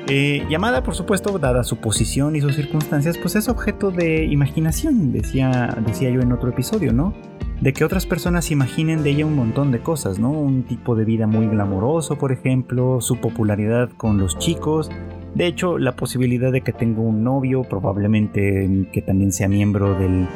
Eh, 0.06 0.46
llamada, 0.50 0.82
por 0.82 0.94
supuesto, 0.94 1.38
dada 1.38 1.64
su 1.64 1.78
posición 1.78 2.36
y 2.36 2.40
sus 2.42 2.54
circunstancias, 2.54 3.16
pues 3.16 3.36
es 3.36 3.48
objeto 3.48 3.90
de 3.90 4.24
imaginación, 4.24 5.12
decía, 5.12 5.74
decía 5.86 6.10
yo 6.10 6.20
en 6.20 6.30
otro 6.32 6.50
episodio, 6.50 6.92
¿no? 6.92 7.14
De 7.60 7.72
que 7.72 7.84
otras 7.84 8.06
personas 8.06 8.50
imaginen 8.50 9.02
de 9.02 9.10
ella 9.10 9.26
un 9.26 9.36
montón 9.36 9.70
de 9.70 9.80
cosas, 9.80 10.18
¿no? 10.18 10.30
Un 10.30 10.64
tipo 10.64 10.94
de 10.94 11.04
vida 11.04 11.26
muy 11.26 11.46
glamoroso, 11.46 12.16
por 12.16 12.32
ejemplo, 12.32 13.00
su 13.00 13.16
popularidad 13.16 13.90
con 13.96 14.18
los 14.18 14.38
chicos. 14.38 14.90
De 15.34 15.46
hecho, 15.46 15.78
la 15.78 15.96
posibilidad 15.96 16.52
de 16.52 16.60
que 16.60 16.72
tenga 16.72 17.00
un 17.00 17.24
novio, 17.24 17.62
probablemente 17.64 18.88
que 18.92 19.02
también 19.02 19.32
sea 19.32 19.48
miembro 19.48 19.94
del, 19.98 20.28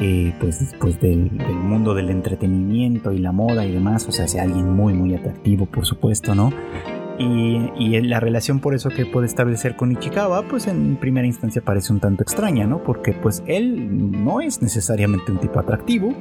eh, 0.00 0.34
pues, 0.40 0.74
pues 0.80 1.00
del, 1.00 1.30
mundo 1.30 1.94
del 1.94 2.10
entretenimiento 2.10 3.12
y 3.12 3.18
la 3.18 3.32
moda 3.32 3.64
y 3.64 3.72
demás, 3.72 4.06
o 4.08 4.12
sea, 4.12 4.26
sea 4.26 4.42
alguien 4.42 4.68
muy, 4.70 4.94
muy 4.94 5.14
atractivo, 5.14 5.66
por 5.66 5.86
supuesto, 5.86 6.34
¿no? 6.34 6.52
Y, 7.18 7.70
y, 7.78 8.00
la 8.00 8.18
relación 8.18 8.58
por 8.58 8.74
eso 8.74 8.88
que 8.88 9.06
puede 9.06 9.26
establecer 9.26 9.76
con 9.76 9.92
Ichikawa, 9.92 10.48
pues 10.48 10.66
en 10.66 10.96
primera 10.96 11.26
instancia 11.26 11.62
parece 11.62 11.92
un 11.92 12.00
tanto 12.00 12.22
extraña, 12.22 12.66
¿no? 12.66 12.82
Porque 12.82 13.12
pues 13.12 13.44
él 13.46 14.24
no 14.24 14.40
es 14.40 14.60
necesariamente 14.60 15.30
un 15.30 15.38
tipo 15.38 15.60
atractivo, 15.60 16.14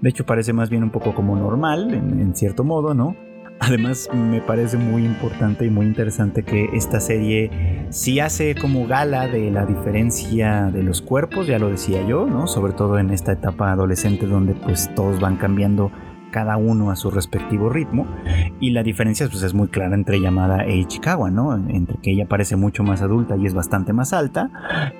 de 0.00 0.10
hecho, 0.10 0.24
parece 0.24 0.52
más 0.52 0.70
bien 0.70 0.82
un 0.82 0.90
poco 0.90 1.14
como 1.14 1.36
normal, 1.36 1.92
en, 1.92 2.34
cierto 2.34 2.64
modo, 2.64 2.94
¿no? 2.94 3.16
Además, 3.60 4.08
me 4.14 4.40
parece 4.40 4.76
muy 4.76 5.04
importante 5.04 5.66
y 5.66 5.70
muy 5.70 5.86
interesante 5.86 6.44
que 6.44 6.68
esta 6.74 7.00
serie 7.00 7.86
sí 7.90 8.20
hace 8.20 8.54
como 8.54 8.86
gala 8.86 9.26
de 9.26 9.50
la 9.50 9.66
diferencia 9.66 10.70
de 10.72 10.84
los 10.84 11.02
cuerpos, 11.02 11.48
ya 11.48 11.58
lo 11.58 11.68
decía 11.68 12.06
yo, 12.06 12.26
¿no? 12.26 12.46
Sobre 12.46 12.72
todo 12.72 13.00
en 13.00 13.10
esta 13.10 13.32
etapa 13.32 13.72
adolescente 13.72 14.26
donde 14.26 14.54
pues 14.54 14.94
todos 14.94 15.18
van 15.18 15.36
cambiando 15.36 15.90
cada 16.30 16.56
uno 16.56 16.90
a 16.90 16.96
su 16.96 17.10
respectivo 17.10 17.68
ritmo 17.68 18.06
y 18.60 18.70
la 18.70 18.82
diferencia 18.82 19.28
pues, 19.28 19.42
es 19.42 19.54
muy 19.54 19.68
clara 19.68 19.94
entre 19.94 20.20
Yamada 20.20 20.64
e 20.64 20.76
Ichikawa, 20.76 21.30
¿no? 21.30 21.54
Entre 21.54 21.98
que 21.98 22.12
ella 22.12 22.26
parece 22.26 22.56
mucho 22.56 22.82
más 22.82 23.02
adulta 23.02 23.36
y 23.36 23.46
es 23.46 23.54
bastante 23.54 23.92
más 23.92 24.12
alta 24.12 24.50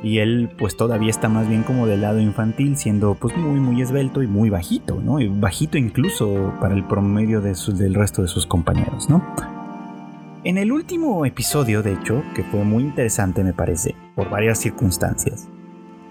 y 0.02 0.18
él 0.18 0.50
pues 0.58 0.76
todavía 0.76 1.10
está 1.10 1.28
más 1.28 1.48
bien 1.48 1.62
como 1.62 1.86
del 1.86 2.02
lado 2.02 2.20
infantil 2.20 2.76
siendo 2.76 3.14
pues 3.14 3.36
muy 3.36 3.60
muy 3.60 3.82
esbelto 3.82 4.22
y 4.22 4.26
muy 4.26 4.50
bajito, 4.50 5.00
¿no? 5.02 5.20
Y 5.20 5.28
bajito 5.28 5.78
incluso 5.78 6.54
para 6.60 6.74
el 6.74 6.84
promedio 6.84 7.40
de 7.40 7.54
del 7.74 7.94
resto 7.94 8.22
de 8.22 8.28
sus 8.28 8.46
compañeros, 8.46 9.08
¿no? 9.08 9.22
En 10.44 10.56
el 10.56 10.70
último 10.70 11.26
episodio, 11.26 11.82
de 11.82 11.94
hecho, 11.94 12.22
que 12.34 12.44
fue 12.44 12.62
muy 12.64 12.84
interesante 12.84 13.42
me 13.42 13.52
parece, 13.52 13.96
por 14.14 14.30
varias 14.30 14.58
circunstancias, 14.58 15.48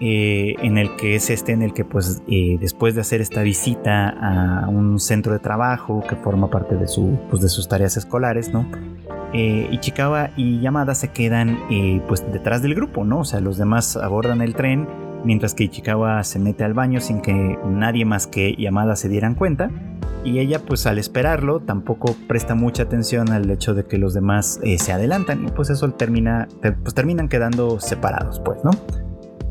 eh, 0.00 0.54
en 0.62 0.78
el 0.78 0.94
que 0.94 1.16
es 1.16 1.28
este 1.28 1.50
en 1.50 1.62
el 1.62 1.74
que 1.74 1.84
pues 1.84 2.22
eh, 2.28 2.56
después 2.60 2.94
de 2.94 3.00
hacer 3.00 3.20
esta 3.20 3.42
visita 3.42 4.08
a 4.10 4.68
un 4.68 5.00
centro 5.00 5.32
de 5.32 5.40
trabajo 5.40 6.04
que 6.08 6.14
forma 6.14 6.48
parte 6.50 6.76
de, 6.76 6.86
su, 6.86 7.18
pues, 7.28 7.42
de 7.42 7.48
sus 7.48 7.66
tareas 7.66 7.96
escolares, 7.96 8.52
¿no? 8.52 8.64
Eh, 9.32 9.68
Ichikawa 9.72 10.30
y 10.36 10.60
Yamada 10.60 10.94
se 10.94 11.08
quedan 11.08 11.58
pues 12.06 12.24
detrás 12.32 12.62
del 12.62 12.76
grupo, 12.76 13.04
¿no? 13.04 13.20
O 13.20 13.24
sea, 13.24 13.40
los 13.40 13.58
demás 13.58 13.96
abordan 13.96 14.40
el 14.40 14.54
tren 14.54 14.86
mientras 15.24 15.54
que 15.54 15.64
Ichikawa 15.64 16.22
se 16.22 16.38
mete 16.38 16.62
al 16.62 16.74
baño 16.74 17.00
sin 17.00 17.20
que 17.20 17.58
nadie 17.66 18.04
más 18.04 18.28
que 18.28 18.54
Yamada 18.54 18.94
se 18.94 19.08
dieran 19.08 19.34
cuenta. 19.34 19.68
Y 20.24 20.38
ella 20.38 20.60
pues 20.64 20.86
al 20.86 20.98
esperarlo 20.98 21.58
tampoco 21.58 22.14
presta 22.28 22.54
mucha 22.54 22.84
atención 22.84 23.30
al 23.32 23.50
hecho 23.50 23.74
de 23.74 23.84
que 23.84 23.98
los 23.98 24.14
demás 24.14 24.60
se 24.78 24.92
adelantan 24.92 25.44
y 25.44 25.50
pues 25.50 25.70
eso 25.70 25.90
termina, 25.90 26.46
pues 26.60 26.94
terminan 26.94 27.28
quedando 27.28 27.80
separados 27.80 28.40
pues, 28.40 28.58
¿no? 28.64 28.70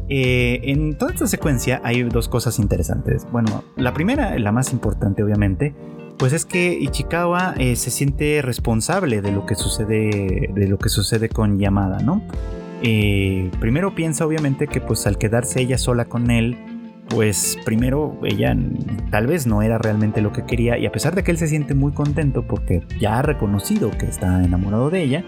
Eh, 0.09 0.61
en 0.63 0.97
toda 0.97 1.11
esta 1.11 1.27
secuencia 1.27 1.81
hay 1.83 2.03
dos 2.03 2.29
cosas 2.29 2.59
interesantes. 2.59 3.27
Bueno, 3.31 3.63
la 3.75 3.93
primera, 3.93 4.37
la 4.39 4.51
más 4.51 4.71
importante 4.71 5.23
obviamente, 5.23 5.73
pues 6.17 6.33
es 6.33 6.45
que 6.45 6.73
Ichikawa 6.73 7.53
eh, 7.57 7.75
se 7.75 7.91
siente 7.91 8.41
responsable 8.41 9.21
de 9.21 9.31
lo 9.31 9.45
que 9.45 9.55
sucede, 9.55 10.49
de 10.53 10.67
lo 10.67 10.77
que 10.77 10.89
sucede 10.89 11.29
con 11.29 11.59
Yamada, 11.59 11.99
¿no? 11.99 12.21
Eh, 12.81 13.51
primero 13.59 13.95
piensa 13.95 14.25
obviamente 14.25 14.67
que 14.67 14.81
pues 14.81 15.07
al 15.07 15.17
quedarse 15.17 15.61
ella 15.61 15.77
sola 15.77 16.05
con 16.05 16.31
él, 16.31 16.57
pues 17.09 17.57
primero 17.65 18.19
ella 18.23 18.55
tal 19.09 19.27
vez 19.27 19.47
no 19.47 19.61
era 19.61 19.77
realmente 19.77 20.21
lo 20.21 20.31
que 20.31 20.43
quería 20.45 20.77
y 20.77 20.85
a 20.85 20.91
pesar 20.91 21.15
de 21.15 21.23
que 21.23 21.31
él 21.31 21.37
se 21.37 21.47
siente 21.47 21.73
muy 21.73 21.91
contento 21.91 22.45
porque 22.45 22.83
ya 22.99 23.19
ha 23.19 23.21
reconocido 23.21 23.91
que 23.91 24.05
está 24.05 24.43
enamorado 24.43 24.89
de 24.89 25.01
ella, 25.03 25.23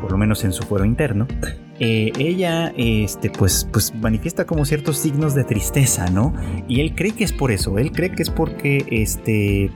por 0.00 0.10
lo 0.10 0.18
menos 0.18 0.44
en 0.44 0.52
su 0.52 0.62
fuero 0.64 0.84
interno, 0.84 1.26
eh, 1.80 2.12
ella 2.18 2.72
este, 2.76 3.30
pues, 3.30 3.66
pues 3.72 3.94
manifiesta 3.94 4.44
como 4.44 4.66
ciertos 4.66 4.98
signos 4.98 5.34
de 5.34 5.44
tristeza, 5.44 6.10
¿no? 6.10 6.34
Y 6.68 6.80
él 6.80 6.94
cree 6.94 7.12
que 7.12 7.24
es 7.24 7.32
por 7.32 7.50
eso, 7.50 7.78
él 7.78 7.90
cree 7.90 8.12
que 8.12 8.22
es 8.22 8.30
porque 8.30 8.84
este, 8.90 9.70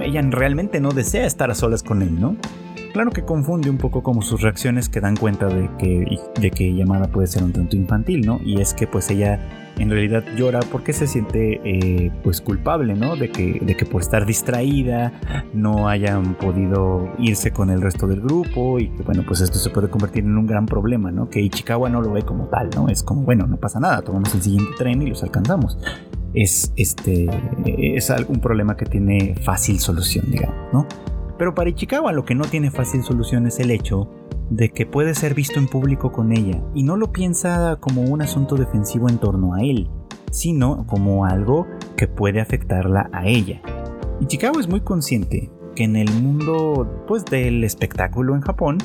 ella 0.00 0.22
realmente 0.22 0.80
no 0.80 0.92
desea 0.92 1.26
estar 1.26 1.50
a 1.50 1.56
solas 1.56 1.82
con 1.82 2.02
él, 2.02 2.20
¿no? 2.20 2.36
Claro 2.92 3.10
que 3.10 3.22
confunde 3.22 3.70
un 3.70 3.78
poco 3.78 4.02
como 4.02 4.22
sus 4.22 4.40
reacciones 4.40 4.88
que 4.88 5.00
dan 5.00 5.16
cuenta 5.16 5.46
de 5.46 5.68
que, 5.78 6.18
de 6.40 6.50
que 6.50 6.74
llamada 6.74 7.08
puede 7.08 7.26
ser 7.26 7.42
un 7.42 7.52
tanto 7.52 7.76
infantil, 7.76 8.26
¿no? 8.26 8.40
Y 8.44 8.60
es 8.60 8.74
que 8.74 8.86
pues 8.86 9.10
ella 9.10 9.40
en 9.78 9.90
realidad 9.90 10.24
llora 10.36 10.60
porque 10.72 10.92
se 10.92 11.06
siente 11.06 11.60
eh, 11.64 12.10
pues 12.22 12.40
culpable, 12.40 12.94
¿no? 12.94 13.16
De 13.16 13.30
que, 13.30 13.60
de 13.60 13.76
que 13.76 13.84
por 13.84 14.02
estar 14.02 14.26
distraída 14.26 15.12
no 15.52 15.88
hayan 15.88 16.34
podido 16.34 17.08
irse 17.18 17.52
con 17.52 17.70
el 17.70 17.80
resto 17.80 18.06
del 18.06 18.20
grupo 18.20 18.78
y 18.78 18.88
que 18.88 19.02
bueno, 19.02 19.22
pues 19.26 19.40
esto 19.40 19.58
se 19.58 19.70
puede 19.70 19.88
convertir 19.88 20.24
en 20.24 20.36
un 20.36 20.46
gran 20.46 20.66
problema, 20.66 21.10
¿no? 21.10 21.28
Que 21.28 21.40
Ichikawa 21.40 21.88
no 21.88 22.00
lo 22.00 22.12
ve 22.12 22.22
como 22.22 22.46
tal, 22.46 22.70
¿no? 22.74 22.88
Es 22.88 23.02
como, 23.02 23.22
bueno, 23.22 23.46
no 23.46 23.56
pasa 23.58 23.78
nada, 23.80 24.02
tomamos 24.02 24.34
el 24.34 24.42
siguiente 24.42 24.72
tren 24.76 25.02
y 25.02 25.06
los 25.06 25.22
alcanzamos. 25.22 25.78
Es, 26.34 26.72
este, 26.76 27.28
es 27.64 28.12
un 28.28 28.40
problema 28.40 28.76
que 28.76 28.84
tiene 28.86 29.34
fácil 29.42 29.78
solución, 29.78 30.26
digamos, 30.30 30.56
¿no? 30.72 30.86
Pero 31.38 31.54
para 31.54 31.70
Ichikawa 31.70 32.12
lo 32.12 32.24
que 32.24 32.34
no 32.34 32.44
tiene 32.44 32.70
fácil 32.70 33.02
solución 33.02 33.46
es 33.46 33.60
el 33.60 33.70
hecho 33.70 34.10
de 34.50 34.70
que 34.70 34.86
puede 34.86 35.14
ser 35.14 35.34
visto 35.34 35.58
en 35.58 35.68
público 35.68 36.10
con 36.10 36.32
ella 36.32 36.60
y 36.74 36.82
no 36.82 36.96
lo 36.96 37.12
piensa 37.12 37.76
como 37.80 38.02
un 38.02 38.22
asunto 38.22 38.56
defensivo 38.56 39.08
en 39.08 39.18
torno 39.18 39.54
a 39.54 39.62
él, 39.62 39.88
sino 40.30 40.86
como 40.86 41.24
algo 41.24 41.66
que 41.96 42.08
puede 42.08 42.40
afectarla 42.40 43.08
a 43.12 43.26
ella. 43.26 43.62
Ichikawa 44.20 44.60
es 44.60 44.68
muy 44.68 44.80
consciente 44.80 45.50
que 45.76 45.84
en 45.84 45.94
el 45.94 46.10
mundo 46.10 47.04
pues 47.06 47.24
del 47.24 47.62
espectáculo 47.62 48.34
en 48.34 48.40
Japón, 48.40 48.78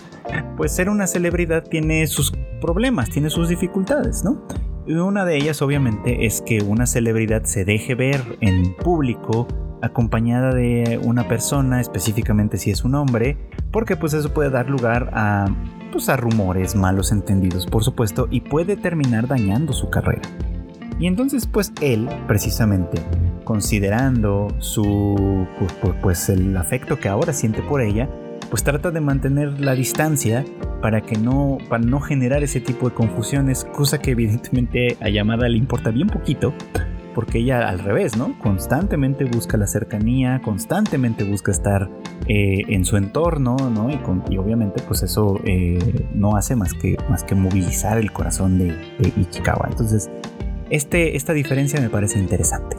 pues 0.58 0.72
ser 0.72 0.90
una 0.90 1.08
celebridad 1.08 1.64
tiene 1.64 2.06
sus 2.06 2.32
problemas, 2.62 3.10
tiene 3.10 3.32
sus 3.32 3.50
dificultades, 3.50 4.24
¿no? 4.24 4.46
Una 4.86 5.26
de 5.26 5.38
ellas 5.38 5.62
obviamente 5.62 6.26
es 6.26 6.42
que 6.42 6.62
una 6.62 6.86
celebridad 6.86 7.46
se 7.46 7.66
deje 7.66 7.96
ver 7.96 8.22
en 8.42 8.76
público 8.76 9.48
acompañada 9.84 10.54
de 10.54 11.00
una 11.04 11.28
persona, 11.28 11.82
específicamente 11.82 12.58
si 12.58 12.72
es 12.72 12.84
un 12.86 12.96
hombre, 12.96 13.38
porque 13.70 13.98
pues 13.98 14.14
eso 14.14 14.34
puede 14.34 14.50
dar 14.50 14.70
lugar 14.70 15.10
a, 15.14 15.48
pues, 15.92 16.08
a 16.08 16.16
rumores 16.16 16.74
malos 16.74 17.12
entendidos, 17.12 17.68
por 17.68 17.84
supuesto, 17.84 18.28
y 18.32 18.42
puede 18.42 18.78
terminar 18.78 19.28
dañando 19.28 19.74
su 19.74 19.90
carrera. 19.90 20.22
Y 21.00 21.08
entonces 21.08 21.48
pues 21.48 21.74
él, 21.82 22.08
precisamente, 22.28 23.02
considerando 23.44 24.48
su, 24.60 25.46
pues, 25.60 25.96
pues, 26.02 26.30
el 26.30 26.56
afecto 26.56 26.98
que 27.00 27.10
ahora 27.10 27.34
siente 27.34 27.62
por 27.62 27.82
ella, 27.82 28.10
pues 28.50 28.64
trata 28.64 28.92
de 28.92 29.02
mantener 29.02 29.60
la 29.60 29.74
distancia 29.74 30.46
para 30.82 31.02
que 31.02 31.18
no, 31.18 31.58
para 31.68 31.84
no 31.84 32.00
generar 32.00 32.42
ese 32.44 32.62
tipo 32.62 32.88
de 32.88 32.96
confusiones, 32.96 33.66
cosa 33.66 34.00
que 34.00 34.12
evidentemente 34.12 34.96
a 35.02 35.10
Yamada 35.10 35.50
le 35.50 35.58
importa 35.58 35.90
bien 35.90 36.08
poquito, 36.08 36.54
porque 37.14 37.40
ella 37.40 37.68
al 37.70 37.80
revés, 37.80 38.18
¿no? 38.18 38.38
Constantemente 38.40 39.26
busca 39.26 39.58
la 39.58 39.68
cercanía, 39.68 40.42
constantemente 40.44 41.24
busca 41.24 41.52
estar 41.52 41.90
eh, 42.28 42.62
en 42.68 42.86
su 42.86 42.98
entorno, 42.98 43.56
¿no? 43.74 43.90
Y, 43.90 44.38
obviamente 44.38 44.82
pues 44.88 45.04
eso 45.04 45.40
eh, 45.44 46.08
no 46.14 46.36
hace 46.36 46.56
más 46.56 46.74
que, 46.74 46.98
más 47.10 47.24
que 47.24 47.36
movilizar 47.36 47.98
el 47.98 48.12
corazón 48.12 48.58
de, 48.60 48.76
Ichikawa. 49.18 49.68
Entonces, 49.70 50.10
este, 50.70 51.16
esta 51.16 51.34
diferencia 51.34 51.80
me 51.80 51.90
parece 51.90 52.20
interesante. 52.20 52.78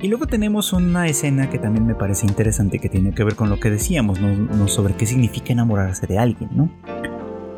Y 0.00 0.08
luego 0.08 0.26
tenemos 0.26 0.72
una 0.72 1.06
escena 1.06 1.48
que 1.48 1.58
también 1.58 1.86
me 1.86 1.94
parece 1.94 2.26
interesante 2.26 2.80
que 2.80 2.88
tiene 2.88 3.12
que 3.12 3.22
ver 3.22 3.36
con 3.36 3.48
lo 3.50 3.60
que 3.60 3.70
decíamos, 3.70 4.20
¿no? 4.20 4.66
sobre 4.66 4.94
qué 4.94 5.06
significa 5.06 5.52
enamorarse 5.52 6.08
de 6.08 6.18
alguien, 6.18 6.50
¿no? 6.54 6.70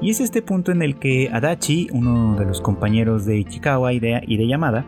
Y 0.03 0.11
es 0.11 0.21
este 0.21 0.43
punto 0.43 0.71
en 0.71 0.83
el 0.83 0.97
que 0.97 1.31
Adachi, 1.33 1.89
uno 1.93 2.37
de 2.37 2.45
los 2.45 2.61
compañeros 2.61 3.25
de 3.25 3.39
Ichikawa 3.39 3.95
y 3.95 4.01
de, 4.01 4.23
y 4.27 4.37
de 4.37 4.47
Yamada, 4.47 4.85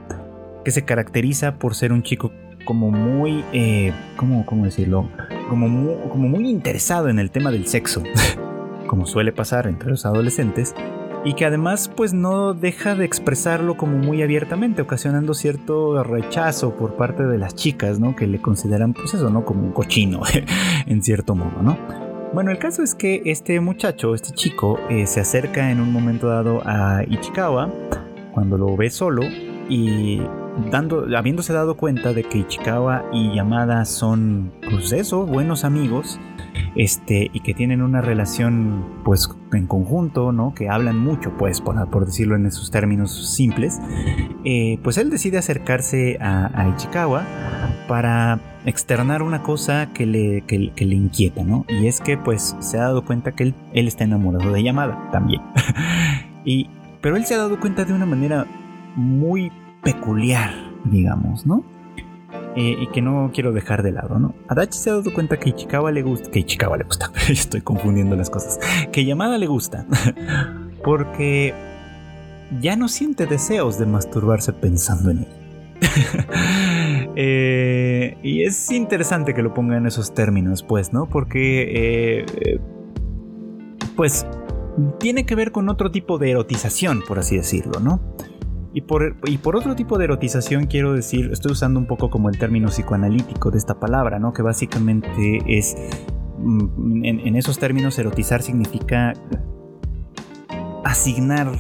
que 0.67 0.73
se 0.73 0.85
caracteriza 0.85 1.61
por 1.61 1.77
ser 1.77 1.93
un 1.93 2.03
chico 2.03 2.33
como 2.65 2.91
muy, 2.91 3.45
eh, 3.53 3.93
¿cómo, 4.17 4.45
decirlo? 4.65 5.09
Como 5.49 5.69
muy, 5.69 5.95
como 6.09 6.29
muy 6.29 6.51
interesado 6.51 7.09
en 7.09 7.21
el 7.21 7.31
tema 7.31 7.53
del 7.53 7.69
sexo, 7.69 8.03
como 8.89 9.07
suele 9.07 9.31
pasar 9.31 9.69
entre 9.69 9.91
los 9.91 10.05
adolescentes, 10.07 10.75
y 11.25 11.35
que 11.35 11.45
además 11.45 11.89
pues 11.97 12.13
no 12.13 12.53
deja 12.53 12.97
de 12.97 13.05
expresarlo 13.05 13.77
como 13.77 13.97
muy 13.99 14.23
abiertamente, 14.25 14.83
ocasionando 14.83 15.35
cierto 15.35 16.03
rechazo 16.03 16.75
por 16.75 16.97
parte 16.97 17.23
de 17.23 17.39
las 17.39 17.55
chicas, 17.55 18.01
¿no? 18.01 18.17
Que 18.17 18.27
le 18.27 18.41
consideran 18.41 18.93
pues 18.93 19.15
eso, 19.15 19.31
¿no? 19.31 19.45
Como 19.45 19.63
un 19.63 19.71
cochino, 19.71 20.23
en 20.87 21.01
cierto 21.01 21.37
modo, 21.37 21.63
¿no? 21.63 21.79
Bueno, 22.35 22.51
el 22.51 22.59
caso 22.59 22.83
es 22.83 22.97
que 22.97 23.23
este 23.27 23.61
muchacho, 23.61 24.17
este 24.17 24.33
chico, 24.33 24.81
eh, 24.91 25.07
se 25.07 25.21
acerca 25.21 25.71
en 25.71 25.81
un 25.81 25.93
momento 25.93 26.27
dado 26.27 26.61
a 26.67 27.05
Ichikawa 27.09 27.71
cuando 28.33 28.59
lo 28.59 28.77
ve 28.77 28.91
solo 28.91 29.23
y 29.69 30.21
habiéndose 31.17 31.53
dado 31.53 31.77
cuenta 31.77 32.13
de 32.13 32.25
que 32.25 32.39
Ichikawa 32.39 33.05
y 33.13 33.35
Yamada 33.35 33.85
son, 33.85 34.53
pues 34.71 34.93
eso, 34.93 35.27
buenos 35.27 35.65
amigos, 35.65 36.19
este, 36.75 37.31
y 37.33 37.41
que 37.41 37.55
tienen 37.55 37.83
una 37.83 38.01
relación, 38.01 38.85
pues, 39.05 39.29
en 39.53 39.67
conjunto, 39.67 40.33
¿no? 40.33 40.55
Que 40.55 40.69
hablan 40.69 40.99
mucho, 40.99 41.33
pues, 41.39 41.61
por, 41.61 41.89
por 41.91 42.07
decirlo 42.07 42.37
en 42.37 42.47
esos 42.47 42.71
términos 42.71 43.35
simples, 43.35 43.81
eh, 44.45 44.79
pues 44.83 44.99
él 44.99 45.11
decide 45.11 45.39
acercarse 45.39 46.19
a, 46.21 46.69
Ichikawa 46.75 47.25
para 47.89 48.41
externar 48.65 49.23
una 49.23 49.43
cosa 49.43 49.93
que 49.93 50.07
le, 50.07 50.43
que, 50.43 50.59
le 50.59 50.95
inquieta, 50.95 51.45
¿no? 51.45 51.65
Y 51.69 51.87
es 51.87 52.01
que, 52.01 52.19
pues, 52.19 52.57
se 52.61 52.79
ha 52.79 52.83
dado 52.83 53.05
cuenta 53.05 53.33
que 53.33 53.45
él, 53.45 53.55
él 53.73 53.89
está 53.89 54.05
enamorado 54.05 54.53
de 54.53 54.63
Yamada 54.63 55.11
también. 55.13 55.43
y, 56.45 56.69
pero 57.01 57.17
él 57.17 57.25
se 57.25 57.35
ha 57.35 57.39
dado 57.39 57.61
cuenta 57.61 57.85
de 57.85 57.93
una 57.93 58.07
manera 58.07 58.47
muy 58.97 59.53
peculiar, 59.87 60.53
digamos, 60.85 61.47
¿no? 61.47 61.65
Eh, 62.57 62.77
y 62.81 62.89
que 62.89 63.01
no 63.01 63.31
quiero 63.33 63.53
dejar 63.53 63.85
de 63.85 63.93
lado, 63.93 64.19
¿no? 64.19 64.35
Adachi 64.49 64.77
se 64.77 64.91
ha 64.91 64.95
dado 64.95 65.15
cuenta 65.15 65.37
que 65.37 65.51
Ichikawa 65.51 65.93
le 65.93 66.03
gusta, 66.03 66.29
que 66.29 66.41
Ichikawa 66.41 66.77
le 66.77 66.83
gusta, 66.83 67.13
estoy 67.29 67.61
confundiendo 67.61 68.17
las 68.17 68.29
cosas, 68.29 68.59
que 68.91 69.05
Yamada 69.05 69.39
le 69.39 69.47
gusta, 69.47 69.87
porque 70.85 71.55
ya 72.61 72.75
no 72.75 72.89
siente 72.89 73.27
deseos 73.27 73.79
de 73.79 73.87
masturbarse 73.87 74.53
pensando 74.53 75.11
en 75.11 75.19
él. 75.19 75.29
Eh, 77.19 78.19
y 78.23 78.43
es 78.43 78.71
interesante 78.71 79.33
que 79.33 79.41
lo 79.41 79.55
ponga 79.55 79.79
en 79.79 79.87
esos 79.87 80.13
términos, 80.13 80.63
pues, 80.63 80.93
¿no? 80.93 81.09
Porque, 81.09 82.23
eh, 82.23 82.61
pues, 83.97 84.27
tiene 84.99 85.25
que 85.25 85.35
ver 85.35 85.51
con 85.51 85.71
otro 85.71 85.91
tipo 85.91 86.19
de 86.19 86.33
erotización, 86.33 87.01
por 87.09 87.19
así 87.19 87.39
decirlo, 87.39 87.81
¿no? 87.81 88.03
Y 88.77 88.83
por, 88.83 89.17
y 89.25 89.39
por 89.39 89.57
otro 89.57 89.75
tipo 89.75 89.97
de 89.97 90.05
erotización 90.05 90.67
quiero 90.67 90.93
decir, 90.93 91.31
estoy 91.33 91.53
usando 91.53 91.81
un 91.81 91.87
poco 91.87 92.11
como 92.11 92.29
el 92.29 92.39
término 92.39 92.69
psicoanalítico 92.69 93.51
de 93.51 93.57
esta 93.57 93.81
palabra, 93.81 94.19
¿no? 94.19 94.35
Que 94.35 94.43
básicamente 94.43 95.41
es, 95.47 95.75
mm, 96.37 97.03
en, 97.07 97.37
esos 97.37 97.59
términos, 97.59 97.99
erotizar 97.99 98.43
significa 98.43 99.15
asignar 100.85 101.53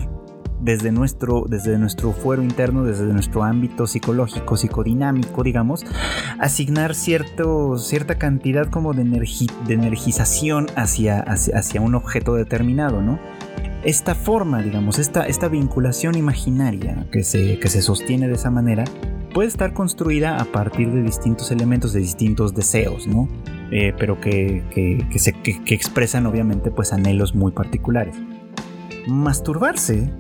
desde 0.61 0.93
nuestro, 0.93 1.47
desde 1.49 1.79
nuestro 1.79 2.13
fuero 2.13 2.43
interno, 2.43 2.85
desde 2.85 3.07
nuestro 3.07 3.45
ámbito 3.45 3.87
psicológico, 3.87 4.59
psicodinámico, 4.59 5.43
digamos, 5.43 5.87
asignar 6.39 6.95
cierto, 6.95 7.79
cierta 7.79 8.19
cantidad 8.19 8.67
como 8.67 8.93
de, 8.93 9.05
de 9.05 9.75
energización 9.75 10.67
hacia, 10.77 11.21
hacia, 11.21 11.57
hacia, 11.57 11.81
un 11.81 11.95
objeto 11.95 12.35
determinado, 12.35 13.01
¿no? 13.01 13.19
Esta 13.85 14.15
forma, 14.15 14.63
digamos, 14.63 14.99
esta, 14.99 15.27
esta 15.27 15.49
vinculación 15.49 16.17
imaginaria 16.17 17.07
que 17.11 17.23
se, 17.23 17.59
que 17.59 17.69
se 17.69 17.83
sostiene 17.83 18.29
de 18.29 18.35
esa 18.35 18.51
manera, 18.51 18.85
puede 19.33 19.49
estar 19.49 19.75
construida 19.75 20.39
a 20.39 20.45
partir 20.47 20.91
de 20.91 21.03
distintos 21.03 21.51
elementos, 21.51 21.93
de 21.93 22.01
distintos 22.01 22.55
deseos, 22.55 23.07
¿no? 23.07 23.29
Eh, 23.71 23.93
pero 23.99 24.21
que, 24.21 24.63
que, 25.11 25.19
se, 25.19 25.33
que, 25.33 25.75
expresan 25.75 26.25
obviamente 26.27 26.71
pues 26.71 26.93
anhelos 26.93 27.35
muy 27.35 27.53
particulares. 27.53 28.17
Masturbarse, 29.07 30.11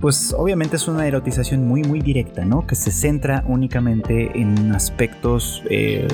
pues 0.00 0.34
obviamente 0.36 0.76
es 0.76 0.86
una 0.86 1.06
erotización 1.06 1.66
muy 1.66 1.82
muy 1.82 2.00
directa, 2.00 2.44
¿no? 2.44 2.66
Que 2.66 2.74
se 2.74 2.92
centra 2.92 3.44
únicamente 3.48 4.38
en 4.38 4.72
aspectos 4.72 5.62
eh, 5.68 6.06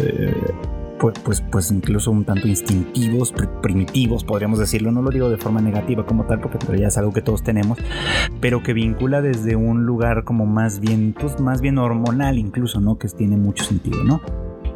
pues, 0.98 1.18
pues, 1.24 1.42
pues, 1.50 1.70
incluso 1.70 2.10
un 2.10 2.24
tanto 2.24 2.48
instintivos, 2.48 3.32
primitivos, 3.62 4.24
podríamos 4.24 4.58
decirlo. 4.58 4.92
No 4.92 5.02
lo 5.02 5.10
digo 5.10 5.28
de 5.28 5.36
forma 5.36 5.60
negativa 5.60 6.04
como 6.06 6.24
tal, 6.24 6.40
porque 6.40 6.58
ya 6.78 6.88
es 6.88 6.98
algo 6.98 7.12
que 7.12 7.22
todos 7.22 7.42
tenemos, 7.42 7.78
pero 8.40 8.62
que 8.62 8.72
vincula 8.72 9.20
desde 9.20 9.56
un 9.56 9.84
lugar 9.84 10.24
como 10.24 10.46
más 10.46 10.80
bien, 10.80 11.14
pues 11.18 11.40
más 11.40 11.60
bien 11.60 11.78
hormonal 11.78 12.38
incluso, 12.38 12.80
¿no? 12.80 12.98
Que 12.98 13.08
tiene 13.08 13.36
mucho 13.36 13.64
sentido, 13.64 14.04
¿no? 14.04 14.20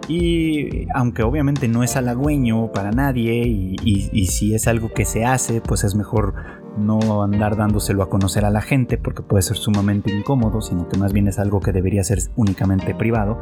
Y 0.08 0.88
aunque 0.92 1.22
obviamente 1.22 1.68
no 1.68 1.84
es 1.84 1.96
halagüeño 1.96 2.72
para 2.72 2.90
nadie 2.90 3.46
y, 3.46 3.76
y, 3.84 4.26
si 4.26 4.54
es 4.54 4.66
algo 4.66 4.92
que 4.92 5.04
se 5.04 5.24
hace, 5.24 5.60
pues 5.60 5.84
es 5.84 5.94
mejor 5.94 6.34
no 6.76 7.22
andar 7.22 7.56
dándoselo 7.56 8.02
a 8.02 8.08
conocer 8.08 8.44
a 8.44 8.50
la 8.50 8.60
gente 8.60 8.98
porque 8.98 9.22
puede 9.22 9.42
ser 9.42 9.56
sumamente 9.56 10.12
incómodo, 10.12 10.60
sino 10.60 10.88
que 10.88 10.98
más 10.98 11.12
bien 11.12 11.28
es 11.28 11.38
algo 11.38 11.60
que 11.60 11.72
debería 11.72 12.04
ser 12.04 12.18
únicamente 12.36 12.94
privado. 12.94 13.38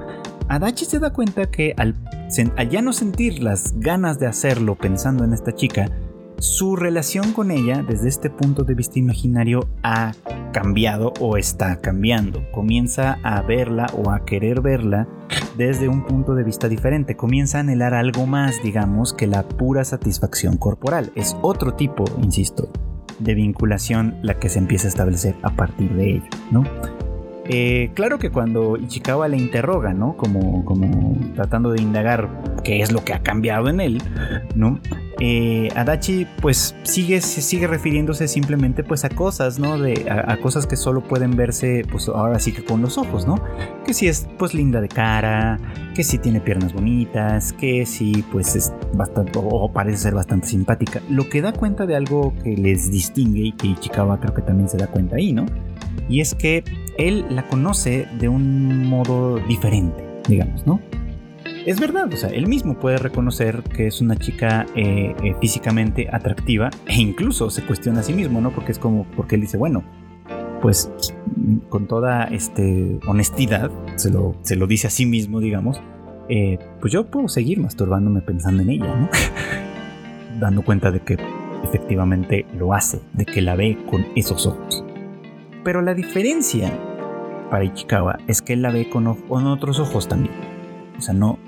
Adachi 0.49 0.85
se 0.85 0.99
da 0.99 1.13
cuenta 1.13 1.51
que 1.51 1.75
al, 1.77 1.95
ya 2.71 2.83
no 2.83 2.93
sentir 2.93 3.43
las 3.43 3.79
ganas 3.79 4.19
de 4.19 4.27
hacerlo 4.27 4.77
pensando 4.77 5.25
en 5.25 5.33
esta 5.33 5.55
chica, 5.55 5.91
su 6.39 6.77
relación 6.77 7.33
con 7.33 7.51
ella 7.51 7.85
desde 7.87 8.09
este 8.09 8.31
punto 8.31 8.63
de 8.63 8.75
vista 8.75 8.99
imaginario 8.99 9.69
ha 9.83 10.13
cambiado 10.53 11.13
o 11.21 11.37
está 11.37 11.81
cambiando. 11.81 12.43
Comienza 12.53 13.19
a 13.25 13.43
verla 13.43 13.87
o 13.93 14.11
a 14.11 14.25
querer 14.25 14.61
verla 14.61 15.09
desde 15.57 15.89
un 15.89 16.05
punto 16.07 16.35
de 16.37 16.45
vista 16.45 16.69
diferente. 16.69 17.17
Comienza 17.17 17.59
a 17.59 17.63
anhelar 17.63 17.93
algo 17.93 18.27
más, 18.27 18.63
digamos, 18.63 19.13
que 19.13 19.27
la 19.27 19.43
pura 19.49 19.85
satisfacción 19.85 20.57
corporal. 20.57 21.11
Es 21.17 21.37
otro 21.43 21.75
tipo, 21.75 22.05
insisto, 22.23 22.71
de 23.19 23.35
vinculación 23.35 24.17
la 24.23 24.39
que 24.39 24.49
se 24.49 24.59
empieza 24.59 24.87
a 24.87 24.91
establecer 24.91 25.35
a 25.43 25.51
partir 25.51 25.91
de 25.93 26.11
ello, 26.17 26.29
¿no? 26.51 26.65
Eh, 27.49 27.91
claro 27.95 28.19
que 28.19 28.31
cuando 28.31 28.77
Ichikawa 28.77 29.27
le 29.29 29.39
interroga, 29.39 29.95
¿no? 29.95 30.17
Como, 30.17 30.65
como 30.65 31.17
tratando 31.35 31.71
de 31.71 31.81
indagar 31.81 32.29
qué 32.63 32.83
es 32.83 32.93
lo 32.93 33.05
que 33.05 33.15
ha 33.15 33.23
cambiado 33.23 33.69
en 33.69 33.81
él, 33.81 34.03
¿no? 34.55 34.81
Eh, 35.21 35.69
Adachi 35.75 36.27
pues 36.41 36.77
sigue, 36.85 37.21
sigue 37.21 37.67
refiriéndose 37.67 38.29
simplemente 38.29 38.85
pues 38.85 39.05
a 39.05 39.09
cosas, 39.09 39.59
¿no? 39.59 39.79
De, 39.79 40.07
a, 40.11 40.37
cosas 40.37 40.67
que 40.67 40.77
solo 40.77 41.01
pueden 41.01 41.37
verse 41.37 41.85
pues 41.91 42.09
ahora 42.09 42.39
sí 42.39 42.53
que 42.53 42.63
con 42.63 42.83
los 42.83 42.99
ojos, 42.99 43.27
¿no? 43.27 43.43
Que 43.85 43.95
si 43.95 44.07
es 44.07 44.29
pues 44.39 44.55
linda 44.55 44.81
de 44.81 44.89
cara, 44.89 45.59
que 45.95 46.05
si 46.05 46.19
tiene 46.19 46.41
piernas 46.41 46.73
bonitas, 46.73 47.53
que 47.55 47.85
si 47.87 48.23
pues 48.31 48.55
es 48.55 48.73
bastante 48.93 49.33
o 49.35 49.73
parece 49.73 49.99
ser 49.99 50.15
bastante 50.15 50.47
simpática. 50.47 51.01
Lo 51.09 51.29
que 51.29 51.43
da 51.43 51.53
cuenta 51.53 51.87
de 51.87 51.97
algo 51.97 52.33
que 52.45 52.57
les 52.57 52.91
distingue 52.91 53.41
y 53.41 53.53
que 53.53 53.69
Ichikawa 53.69 54.21
creo 54.21 54.35
que 54.35 54.43
también 54.43 54.69
se 54.69 54.77
da 54.77 54.87
cuenta 54.87 55.17
ahí, 55.17 55.33
¿no? 55.33 55.47
Y 56.09 56.21
es 56.21 56.35
que 56.35 56.65
él 56.97 57.25
la 57.31 57.47
conoce 57.47 58.07
de 58.19 58.29
un 58.29 58.87
modo 58.87 59.39
diferente, 59.49 60.05
digamos, 60.29 60.67
¿no? 60.67 60.81
Es 61.67 61.81
verdad, 61.81 62.13
o 62.13 62.17
sea, 62.17 62.31
él 62.31 62.47
mismo 62.47 62.79
puede 62.79 62.97
reconocer 62.99 63.63
que 63.63 63.87
es 63.87 64.01
una 64.01 64.17
chica 64.17 64.67
eh, 64.75 65.15
eh, 65.23 65.35
físicamente 65.41 66.09
atractiva 66.11 66.71
e 66.87 66.95
incluso 66.95 67.51
se 67.51 67.63
cuestiona 67.63 68.01
a 68.01 68.03
sí 68.03 68.15
mismo, 68.15 68.41
¿no? 68.41 68.53
Porque 68.53 68.73
es 68.73 68.79
como, 68.79 69.05
porque 69.17 69.35
él 69.35 69.43
dice, 69.43 69.57
bueno, 69.57 69.83
pues 70.63 70.91
con 71.69 71.87
toda 71.87 72.25
este, 72.25 72.99
honestidad, 73.07 73.71
se 73.97 74.11
lo, 74.11 74.35
se 74.43 74.57
lo 74.57 74.67
dice 74.67 74.87
a 74.87 74.91
sí 74.91 75.07
mismo, 75.07 75.41
digamos, 75.41 75.81
eh, 76.29 76.59
pues 76.81 76.93
yo 76.93 77.07
puedo 77.07 77.29
seguir 77.29 77.61
masturbándome 77.61 78.21
pensando 78.21 78.63
en 78.63 78.71
ella, 78.71 78.95
¿no? 78.95 79.09
Dando 80.41 80.63
cuenta 80.63 80.91
de 80.91 81.01
que 81.01 81.19
efectivamente 81.65 82.47
lo 82.57 82.75
hace, 82.75 83.01
de 83.13 83.27
que 83.27 83.43
la 83.43 83.57
ve 83.57 83.79
con 83.91 84.07
esos 84.15 84.47
ojos. 84.47 84.85
Pero 85.65 85.83
la 85.83 85.95
diferencia 85.95 86.73
para 87.51 87.65
Ichikawa 87.65 88.19
es 88.27 88.43
que 88.43 88.55
él 88.55 88.63
la 88.63 88.71
ve 88.71 88.89
con, 88.89 89.07
otros 89.07 89.81
ojos 89.81 90.09
también. 90.09 90.35
O 90.97 91.01
sea, 91.01 91.15
no, 91.15 91.39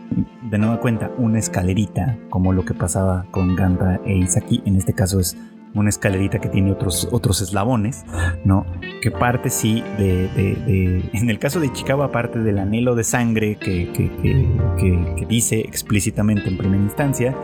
de 0.42 0.58
nueva 0.58 0.80
cuenta, 0.80 1.10
una 1.18 1.38
escalerita 1.38 2.16
como 2.28 2.52
lo 2.52 2.64
que 2.64 2.74
pasaba 2.74 3.26
con 3.30 3.56
Ganda 3.56 4.00
e 4.04 4.16
Isaki. 4.16 4.62
En 4.64 4.76
este 4.76 4.92
caso 4.92 5.20
es 5.20 5.36
una 5.74 5.88
escalerita 5.88 6.40
que 6.40 6.48
tiene 6.48 6.72
otros, 6.72 7.08
otros 7.12 7.40
eslabones, 7.40 8.04
¿no? 8.44 8.66
Que 9.02 9.10
parte 9.10 9.50
sí 9.50 9.82
de, 9.98 11.10
en 11.12 11.30
el 11.30 11.38
caso 11.38 11.60
de 11.60 11.66
Ichikawa 11.66 12.10
parte 12.10 12.40
del 12.40 12.58
anhelo 12.58 12.94
de 12.94 13.04
sangre 13.04 13.56
que, 13.56 13.92
que 13.92 15.26
dice 15.28 15.60
explícitamente 15.60 16.48
en 16.48 16.56
primera 16.56 16.82
instancia 16.82 17.36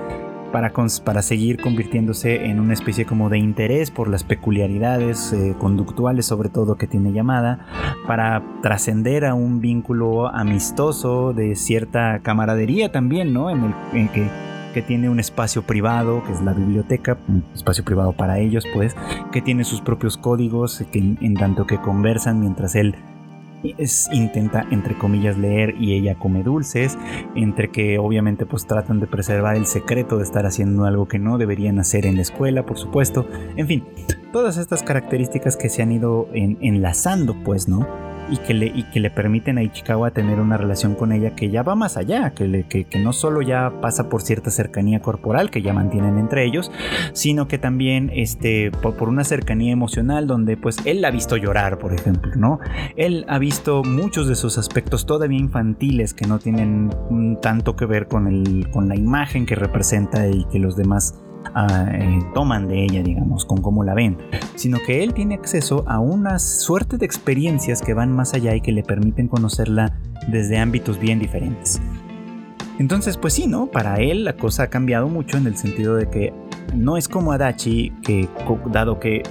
para, 0.57 0.73
para 1.05 1.21
seguir 1.21 1.61
convirtiéndose 1.61 2.47
en 2.47 2.61
una 2.61 2.73
especie 2.73 3.05
como 3.05 3.29
de 3.29 3.37
interés 3.37 3.91
por 3.91 4.09
las 4.09 4.25
peculiaridades 4.25 5.35
eh, 5.35 5.55
conductuales 5.59 6.25
sobre 6.25 6.49
todo 6.49 6.77
que 6.77 6.87
tiene 6.87 7.13
llamada, 7.13 7.67
para 8.07 8.43
trascender 8.63 9.27
a 9.27 9.35
un 9.35 9.61
vínculo 9.61 10.29
amistoso 10.29 11.35
de 11.35 11.57
cierta 11.57 12.21
camaradería 12.21 12.91
también, 12.91 13.35
¿no? 13.35 13.51
En 13.51 13.75
el 13.93 14.11
que, 14.13 14.31
que 14.73 14.81
tiene 14.81 15.11
un 15.11 15.21
espacio 15.21 15.61
privado, 15.61 16.25
que 16.25 16.33
es 16.33 16.41
la 16.41 16.55
biblioteca, 16.55 17.19
un 17.29 17.45
espacio 17.55 17.85
privado 17.85 18.15
para 18.15 18.39
ellos, 18.39 18.65
pues, 18.73 18.97
que 19.33 19.43
tiene 19.43 19.63
sus 19.63 19.83
propios 19.83 20.17
códigos, 20.17 20.83
que 20.91 21.17
en 21.21 21.35
tanto 21.35 21.67
que 21.67 21.77
conversan 21.83 22.41
mientras 22.41 22.77
él 22.77 22.95
es, 23.79 24.09
intenta 24.13 24.67
entre 24.71 24.97
comillas 24.97 25.37
leer 25.37 25.75
y 25.79 25.95
ella 25.95 26.17
come 26.19 26.43
dulces, 26.43 26.99
entre 27.35 27.71
que 27.71 27.99
obviamente 27.99 28.47
pues 28.47 28.67
tratan 28.67 29.01
de 29.01 29.07
preservar 29.07 29.57
el 29.57 29.67
secreto 29.67 30.19
de 30.19 30.25
estar 30.25 30.47
haciendo 30.47 30.85
algo 30.85 31.09
que 31.09 31.19
no 31.19 31.39
deberían 31.39 31.79
hacer 31.79 32.07
en 32.07 32.17
la 32.17 32.23
escuela, 32.23 32.65
por 32.67 32.79
supuesto, 32.79 33.27
en 33.57 33.67
fin, 33.67 33.85
todas 34.33 34.57
estas 34.57 34.83
características 34.83 35.57
que 35.57 35.69
se 35.69 35.83
han 35.83 35.93
ido 35.93 36.29
enlazando 36.33 37.35
pues, 37.45 37.69
¿no? 37.69 37.87
Y 38.31 38.39
que 38.39 38.55
le, 38.55 38.67
y 38.67 38.85
que 38.85 39.01
le 39.01 39.11
permiten 39.11 39.59
a 39.59 39.63
Ichikawa 39.63 40.11
tener 40.11 40.41
una 40.41 40.57
relación 40.57 40.95
con 40.95 41.13
ella 41.13 41.35
que 41.35 41.51
ya 41.51 41.63
va 41.63 41.75
más 41.75 41.97
allá, 41.97 42.31
que, 42.31 42.47
le, 42.47 42.65
que, 42.65 42.87
no 42.99 43.13
solo 43.13 43.43
ya 43.43 43.73
pasa 43.81 44.09
por 44.09 44.23
cierta 44.23 44.51
cercanía 44.51 45.01
corporal 45.01 45.51
que 45.51 45.63
ya 45.63 45.73
mantienen 45.73 46.19
entre 46.19 46.45
ellos, 46.45 46.71
sino 47.13 47.49
que 47.49 47.59
también 47.59 48.11
este, 48.15 48.71
por, 48.71 49.09
una 49.09 49.25
cercanía 49.25 49.73
emocional 49.73 50.27
donde 50.27 50.57
pues 50.57 50.79
él 50.85 51.03
la 51.03 51.09
ha 51.09 51.11
visto 51.11 51.37
llorar, 51.37 51.79
por 51.79 51.93
ejemplo, 51.93 52.33
¿no? 52.37 52.59
Él 52.97 53.25
ha 53.29 53.39
visto 53.39 53.83
muchos 53.85 54.29
de 54.29 54.35
sus 54.35 54.59
aspectos 54.59 55.07
todavía 55.07 55.39
infantiles 55.39 56.15
que 56.15 56.27
no 56.27 56.39
tienen 56.39 56.91
tanto 57.41 57.77
que 57.77 57.87
ver 57.87 58.09
con, 58.09 58.27
el, 58.27 58.69
con 58.71 58.89
la 58.89 58.97
imagen 58.97 59.47
que 59.47 59.55
representa 59.55 60.29
y 60.29 60.45
que 60.47 60.59
los 60.59 60.77
demás 60.77 61.15
eh, 61.93 62.19
toman 62.35 62.69
de 62.69 62.85
ella, 62.85 63.03
digamos, 63.03 63.45
con 63.45 63.61
cómo 63.61 63.85
la 63.85 63.95
ven, 63.95 64.19
sino 64.55 64.79
que 64.85 65.03
él 65.03 65.15
tiene 65.15 65.35
acceso 65.35 65.85
a 65.87 66.01
una 66.01 66.39
suerte 66.39 66.99
de 66.99 67.07
experiencias 67.07 67.83
que 67.83 67.95
van 67.95 68.13
más 68.13 68.35
allá 68.35 68.55
y 68.55 68.61
que 68.61 68.73
le 68.73 68.83
permiten 68.83 69.29
conocerla 69.29 69.99
desde 70.29 70.59
ámbitos 70.59 70.99
bien 70.99 71.19
diferentes. 71.19 71.81
Entonces, 72.79 73.17
pues 73.17 73.35
sí, 73.35 73.47
¿no? 73.47 73.67
Para 73.67 73.97
él 73.97 74.25
la 74.25 74.35
cosa 74.35 74.65
ha 74.65 74.67
cambiado 74.69 75.09
mucho 75.09 75.39
en 75.39 75.47
el 75.47 75.57
sentido 75.57 75.97
de 75.97 76.11
que 76.11 76.33
no 76.75 76.97
es 76.97 77.09
como 77.09 77.33
Adachi, 77.33 77.91
que 78.03 78.29
dado 78.71 79.01
que, 79.01 79.23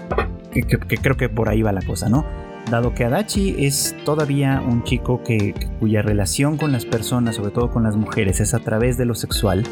que, 0.52 0.64
creo 0.98 1.16
que 1.16 1.30
por 1.30 1.50
ahí 1.50 1.62
va 1.62 1.72
la 1.72 1.82
cosa, 1.82 2.10
¿no? 2.10 2.26
Dado 2.72 2.96
que 2.96 3.06
Adachi 3.06 3.56
es 3.66 3.96
todavía 4.04 4.64
un 4.66 4.84
chico 4.84 5.22
que, 5.22 5.54
cuya 5.80 6.02
relación 6.02 6.58
con 6.58 6.72
las 6.72 6.86
personas, 6.86 7.36
sobre 7.36 7.52
todo 7.52 7.70
con 7.70 7.84
las 7.84 7.96
mujeres, 7.96 8.40
es 8.40 8.56
a 8.56 8.60
través 8.60 8.98
de 8.98 9.06
lo 9.06 9.14
sexual, 9.14 9.64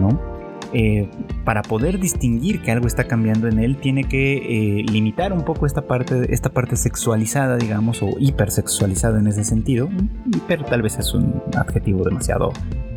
¿no? 0.00 0.31
Eh, 0.74 1.08
para 1.44 1.62
poder 1.62 1.98
distinguir 1.98 2.62
que 2.62 2.70
algo 2.70 2.86
está 2.86 3.04
cambiando 3.04 3.48
en 3.48 3.58
él, 3.58 3.76
tiene 3.76 4.04
que 4.04 4.36
eh, 4.80 4.84
limitar 4.84 5.32
un 5.32 5.44
poco 5.44 5.66
esta 5.66 5.82
parte, 5.82 6.32
esta 6.32 6.50
parte 6.50 6.76
sexualizada, 6.76 7.56
digamos, 7.56 8.02
o 8.02 8.10
hipersexualizada 8.18 9.18
en 9.18 9.26
ese 9.26 9.44
sentido. 9.44 9.90
Hiper 10.34 10.64
tal 10.64 10.82
vez 10.82 10.98
es 10.98 11.12
un 11.12 11.42
adjetivo 11.56 12.04
demasiado, 12.04 12.52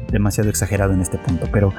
demasiado 0.10 0.50
exagerado 0.50 0.94
en 0.94 1.02
este 1.02 1.18
punto, 1.18 1.48
pero 1.52 1.74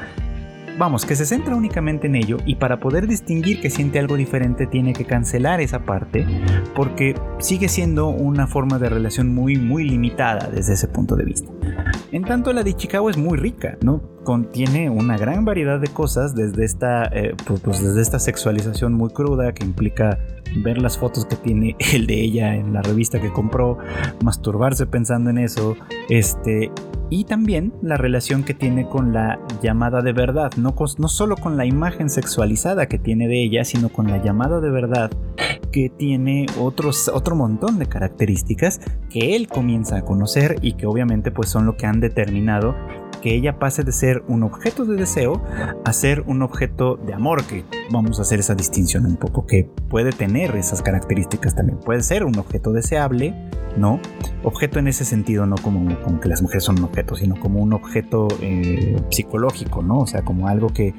vamos, 0.79 1.05
que 1.05 1.17
se 1.17 1.27
centra 1.27 1.55
únicamente 1.55 2.07
en 2.07 2.17
ello 2.17 2.39
y 2.47 2.57
para 2.57 2.81
poder 2.81 3.07
distinguir 3.07 3.61
que 3.61 3.71
siente 3.71 3.99
algo 3.99 4.17
diferente 4.17 4.67
tiene 4.67 4.93
que 4.93 5.05
cancelar 5.05 5.61
esa 5.61 5.81
parte 5.81 6.27
porque 6.75 7.15
sigue 7.39 7.69
siendo 7.69 8.09
una 8.09 8.47
forma 8.47 8.79
de 8.79 8.89
relación 8.89 9.35
muy 9.35 9.57
muy 9.57 9.89
limitada 9.89 10.49
desde 10.49 10.75
ese 10.75 10.89
punto 10.89 11.17
de 11.17 11.25
vista. 11.25 11.51
En 12.13 12.25
tanto 12.25 12.53
la 12.53 12.63
de 12.63 12.75
Chicago 12.75 13.11
es 13.11 13.17
muy 13.17 13.37
rica, 13.37 13.77
¿no? 13.83 14.01
Contiene 14.25 14.91
una 14.91 15.17
gran 15.17 15.45
variedad 15.45 15.81
de 15.81 15.89
cosas 15.89 16.35
desde 16.35 16.65
esta, 16.65 17.05
eh, 17.07 17.35
pues, 17.47 17.61
pues, 17.61 17.83
desde 17.83 18.01
esta 18.01 18.19
sexualización 18.19 18.93
muy 18.93 19.11
cruda 19.11 19.53
que 19.53 19.65
implica 19.65 20.19
ver 20.63 20.79
las 20.79 20.99
fotos 20.99 21.27
que 21.27 21.37
tiene 21.37 21.77
el 21.93 22.07
de 22.07 22.21
ella 22.21 22.55
en 22.55 22.73
la 22.73 22.83
revista 22.83 23.21
que 23.21 23.33
compró, 23.33 23.79
masturbarse 24.23 24.87
pensando 24.87 25.31
en 25.31 25.39
eso, 25.39 25.77
este, 26.09 26.71
y 27.11 27.25
también 27.25 27.73
la 27.83 27.97
relación 27.97 28.43
que 28.43 28.55
tiene 28.55 28.89
con 28.89 29.13
la 29.13 29.39
llamada 29.63 30.03
de 30.03 30.13
verdad, 30.13 30.53
no, 30.57 30.75
no 30.99 31.09
solo 31.09 31.37
con 31.37 31.57
la 31.57 31.65
imagen 31.65 32.11
sexualizada 32.11 32.87
que 32.87 32.99
tiene 32.99 33.29
de 33.29 33.43
ella, 33.43 33.65
sino 33.65 33.89
con 33.89 34.11
la 34.11 34.23
llamada 34.23 34.61
de 34.61 34.71
verdad 34.71 35.11
que 35.71 35.91
tiene 35.91 36.47
otros, 36.59 37.09
otro 37.09 37.37
montón 37.37 37.79
de 37.79 37.87
características 37.87 38.81
que 39.11 39.37
él 39.37 39.47
comienza 39.49 39.99
a 39.99 40.03
conocer 40.03 40.57
y 40.63 40.73
que 40.73 40.87
obviamente 40.87 41.31
pues 41.31 41.49
son 41.49 41.67
lo 41.67 41.77
que 41.77 41.87
han 41.87 42.01
determinado 42.01 42.75
que 43.27 43.35
ella 43.35 43.59
pase 43.59 43.83
de 43.83 43.91
ser 43.91 44.23
un 44.29 44.45
objeto 44.45 44.85
de 44.85 44.95
deseo 44.95 45.43
a 45.85 45.93
ser 45.93 46.23
un 46.29 46.43
objeto 46.43 46.95
de 46.95 47.13
amor, 47.13 47.43
que 47.43 47.65
vamos 47.91 48.21
a 48.21 48.23
hacer 48.23 48.39
esa 48.39 48.55
distinción 48.55 49.05
un 49.05 49.17
poco, 49.17 49.49
que 49.49 49.69
puede 49.89 50.13
tener 50.13 50.55
esas 50.55 50.81
características 50.81 51.57
también. 51.57 51.81
Puede 51.81 52.05
ser 52.05 52.23
un 52.23 52.39
objeto 52.39 52.71
deseable, 52.71 53.35
¿no? 53.77 53.99
Objeto 54.45 54.79
en 54.79 54.87
ese 54.87 55.05
sentido, 55.05 55.45
no 55.45 55.57
como, 55.57 56.21
que 56.21 56.29
las 56.29 56.41
mujeres 56.41 56.63
son 56.63 56.79
un 56.79 56.85
objeto, 56.85 57.17
sino 57.17 57.35
como 57.35 57.61
un 57.61 57.73
objeto 57.73 58.29
eh, 58.41 58.95
psicológico, 59.11 59.83
¿no? 59.83 59.99
O 59.99 60.07
sea, 60.07 60.23
como 60.23 60.47
algo 60.47 60.69
que, 60.69 60.95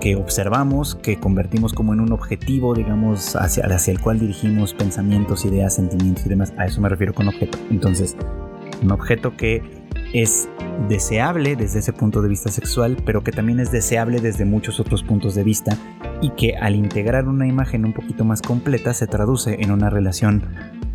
que 0.00 0.14
observamos, 0.14 0.94
que 0.94 1.18
convertimos 1.18 1.72
como 1.72 1.92
en 1.92 1.98
un 1.98 2.12
objetivo, 2.12 2.72
digamos, 2.72 3.34
hacia, 3.34 3.64
hacia 3.64 3.90
el 3.90 4.00
cual 4.00 4.20
dirigimos 4.20 4.74
pensamientos, 4.74 5.44
ideas, 5.44 5.74
sentimientos 5.74 6.24
y 6.24 6.28
demás. 6.28 6.52
A 6.56 6.66
eso 6.66 6.80
me 6.80 6.88
refiero 6.88 7.14
con 7.14 7.26
objeto. 7.26 7.58
Entonces, 7.68 8.16
un 8.80 8.92
objeto 8.92 9.36
que 9.36 9.77
es 10.12 10.48
deseable 10.88 11.56
desde 11.56 11.80
ese 11.80 11.92
punto 11.92 12.22
de 12.22 12.28
vista 12.28 12.50
sexual, 12.50 12.96
pero 13.04 13.22
que 13.22 13.32
también 13.32 13.60
es 13.60 13.70
deseable 13.70 14.20
desde 14.20 14.44
muchos 14.44 14.80
otros 14.80 15.02
puntos 15.02 15.34
de 15.34 15.44
vista 15.44 15.76
y 16.20 16.30
que 16.30 16.56
al 16.56 16.74
integrar 16.74 17.28
una 17.28 17.46
imagen 17.46 17.84
un 17.84 17.92
poquito 17.92 18.24
más 18.24 18.42
completa 18.42 18.94
se 18.94 19.06
traduce 19.06 19.56
en 19.60 19.70
una 19.70 19.90
relación 19.90 20.44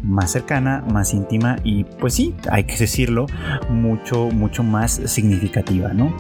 más 0.03 0.31
cercana, 0.31 0.83
más 0.91 1.13
íntima 1.13 1.57
y 1.63 1.85
pues 1.85 2.13
sí, 2.13 2.35
hay 2.49 2.65
que 2.65 2.75
decirlo, 2.77 3.25
mucho, 3.69 4.29
mucho 4.31 4.63
más 4.63 5.01
significativa, 5.05 5.93
¿no? 5.93 6.15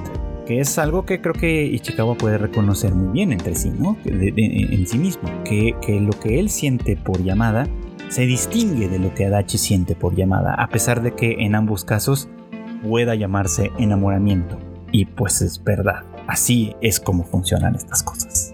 Que 0.45 0.59
es 0.59 0.77
algo 0.77 1.05
que 1.05 1.21
creo 1.21 1.33
que 1.33 1.65
Ichikawa 1.65 2.15
puede 2.15 2.37
reconocer 2.37 2.93
muy 2.93 3.13
bien 3.13 3.31
entre 3.31 3.55
sí, 3.55 3.69
¿no? 3.69 3.97
en 4.05 4.87
sí 4.87 4.97
mismo, 4.97 5.23
que, 5.45 5.75
lo 6.01 6.11
que 6.19 6.39
él 6.39 6.49
siente 6.49 6.97
por 6.97 7.23
llamada 7.23 7.67
se 8.09 8.25
distingue 8.25 8.89
de 8.89 8.99
lo 8.99 9.13
que 9.13 9.25
Adachi 9.25 9.57
siente 9.57 9.95
por 9.95 10.15
llamada, 10.15 10.53
a 10.53 10.67
pesar 10.67 11.01
de 11.01 11.13
que 11.13 11.37
en 11.39 11.55
ambos 11.55 11.85
casos 11.85 12.29
pueda 12.83 13.15
llamarse 13.15 13.71
enamoramiento. 13.79 14.59
Y 14.91 15.05
pues 15.05 15.41
es 15.41 15.63
verdad, 15.63 16.03
así 16.27 16.75
es 16.81 16.99
como 16.99 17.23
funcionan 17.23 17.75
estas 17.75 18.03
cosas. 18.03 18.53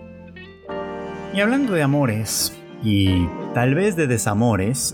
Y 1.33 1.41
hablando 1.41 1.73
de 1.73 1.83
amores, 1.83 2.55
y 2.83 3.27
tal 3.53 3.75
vez 3.75 3.95
de 3.95 4.07
desamores, 4.07 4.93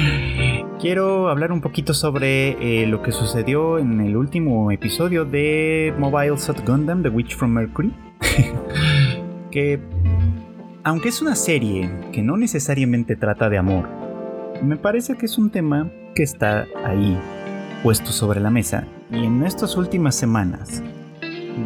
quiero 0.80 1.28
hablar 1.28 1.52
un 1.52 1.60
poquito 1.60 1.92
sobre 1.92 2.82
eh, 2.82 2.86
lo 2.86 3.02
que 3.02 3.12
sucedió 3.12 3.78
en 3.78 4.00
el 4.00 4.16
último 4.16 4.70
episodio 4.70 5.24
de 5.24 5.92
Mobile 5.98 6.38
Suit 6.38 6.66
Gundam, 6.66 7.02
The 7.02 7.10
Witch 7.10 7.36
from 7.36 7.52
Mercury. 7.52 7.92
que, 9.50 9.80
aunque 10.82 11.10
es 11.10 11.20
una 11.20 11.36
serie 11.36 11.90
que 12.12 12.22
no 12.22 12.36
necesariamente 12.36 13.16
trata 13.16 13.50
de 13.50 13.58
amor, 13.58 13.88
me 14.62 14.76
parece 14.76 15.16
que 15.16 15.26
es 15.26 15.36
un 15.36 15.50
tema 15.50 15.90
que 16.14 16.22
está 16.22 16.66
ahí 16.84 17.18
puesto 17.84 18.12
sobre 18.12 18.40
la 18.40 18.48
mesa 18.48 18.86
y 19.10 19.26
en 19.26 19.44
estas 19.44 19.76
últimas 19.76 20.14
semanas 20.14 20.82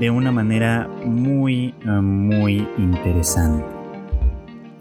de 0.01 0.11
una 0.11 0.33
manera 0.33 0.89
muy, 1.05 1.77
eh, 1.81 1.89
muy 1.89 2.67
interesante. 2.77 3.65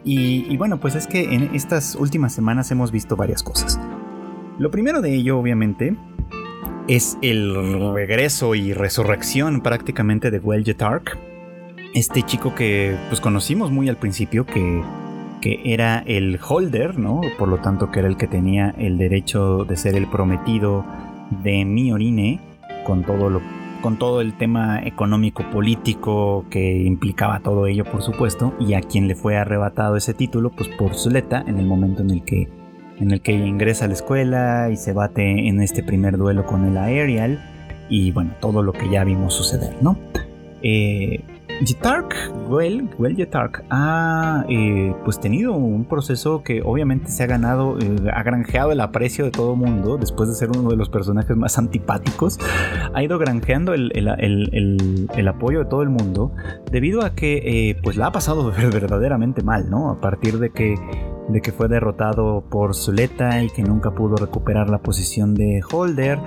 Y, 0.03 0.57
bueno, 0.57 0.79
pues 0.79 0.95
es 0.95 1.05
que 1.05 1.35
en 1.35 1.53
estas 1.53 1.93
últimas 1.93 2.33
semanas 2.33 2.71
hemos 2.71 2.91
visto 2.91 3.15
varias 3.15 3.43
cosas. 3.43 3.79
Lo 4.57 4.71
primero 4.71 5.01
de 5.01 5.13
ello, 5.13 5.37
obviamente, 5.37 5.95
es 6.87 7.19
el 7.21 7.93
regreso 7.93 8.55
y 8.55 8.73
resurrección 8.73 9.61
prácticamente 9.61 10.31
de 10.31 10.39
Well 10.39 10.63
Tark. 10.75 11.19
Este 11.93 12.23
chico 12.23 12.55
que 12.55 12.95
pues 13.09 13.21
conocimos 13.21 13.69
muy 13.69 13.89
al 13.89 13.97
principio, 13.97 14.45
que, 14.45 14.81
que 15.41 15.61
era 15.65 15.99
el 16.07 16.39
holder, 16.41 16.97
¿no? 16.97 17.21
Por 17.37 17.49
lo 17.49 17.57
tanto, 17.57 17.91
que 17.91 17.99
era 17.99 18.07
el 18.07 18.17
que 18.17 18.27
tenía 18.27 18.73
el 18.77 18.97
derecho 18.97 19.65
de 19.65 19.75
ser 19.75 19.95
el 19.95 20.07
prometido 20.07 20.83
de 21.43 21.65
Miorine 21.65 22.39
con 22.85 23.03
todo 23.03 23.29
lo 23.29 23.41
con 23.81 23.97
todo 23.99 24.21
el 24.21 24.33
tema 24.37 24.81
económico 24.83 25.43
político 25.51 26.45
que 26.49 26.77
implicaba 26.79 27.41
todo 27.41 27.67
ello 27.67 27.85
por 27.85 28.01
supuesto 28.01 28.53
y 28.59 28.73
a 28.73 28.81
quien 28.81 29.07
le 29.07 29.15
fue 29.15 29.37
arrebatado 29.37 29.95
ese 29.95 30.13
título 30.13 30.49
pues 30.49 30.69
por 30.69 30.95
Zuleta 30.95 31.43
en 31.45 31.59
el 31.59 31.65
momento 31.65 32.01
en 32.01 32.11
el 32.11 32.23
que 32.23 32.47
en 32.99 33.11
el 33.11 33.21
que 33.21 33.33
ingresa 33.33 33.85
a 33.85 33.87
la 33.87 33.93
escuela 33.93 34.69
y 34.71 34.77
se 34.77 34.93
bate 34.93 35.47
en 35.47 35.61
este 35.61 35.83
primer 35.83 36.17
duelo 36.17 36.45
con 36.45 36.65
el 36.65 36.77
Aerial 36.77 37.39
y 37.89 38.11
bueno 38.11 38.31
todo 38.41 38.63
lo 38.63 38.73
que 38.73 38.89
ya 38.89 39.03
vimos 39.03 39.33
suceder 39.35 39.75
no 39.81 39.97
eh, 40.63 41.21
Jitark, 41.63 42.13
Well, 42.47 42.87
Well 42.97 43.15
Jitark 43.15 43.65
ha 43.69 44.45
eh, 44.49 44.93
pues 45.03 45.19
tenido 45.19 45.53
un 45.53 45.85
proceso 45.85 46.43
que 46.43 46.61
obviamente 46.63 47.09
se 47.09 47.23
ha 47.23 47.27
ganado, 47.27 47.77
eh, 47.79 48.11
ha 48.13 48.23
granjeado 48.23 48.71
el 48.71 48.79
aprecio 48.79 49.25
de 49.25 49.31
todo 49.31 49.53
el 49.53 49.59
mundo 49.59 49.97
después 49.97 50.29
de 50.29 50.35
ser 50.35 50.49
uno 50.51 50.69
de 50.69 50.75
los 50.75 50.89
personajes 50.89 51.35
más 51.35 51.57
antipáticos. 51.57 52.39
Ha 52.93 53.03
ido 53.03 53.17
granjeando 53.17 53.73
el, 53.73 55.27
apoyo 55.27 55.59
de 55.59 55.65
todo 55.65 55.81
el 55.81 55.89
mundo 55.89 56.31
debido 56.71 57.03
a 57.03 57.15
que 57.15 57.37
eh, 57.69 57.77
pues 57.81 57.97
la 57.97 58.07
ha 58.07 58.11
pasado 58.11 58.51
verdaderamente 58.71 59.41
mal, 59.41 59.69
¿no? 59.69 59.89
A 59.89 59.99
partir 59.99 60.39
de 60.39 60.51
que 60.51 60.75
de 61.27 61.41
que 61.41 61.51
fue 61.51 61.67
derrotado 61.67 62.43
por 62.49 62.75
Zuleta 62.75 63.43
y 63.43 63.49
que 63.49 63.63
nunca 63.63 63.91
pudo 63.91 64.15
recuperar 64.15 64.69
la 64.69 64.77
posición 64.77 65.35
de 65.35 65.61
Holder, 65.69 66.19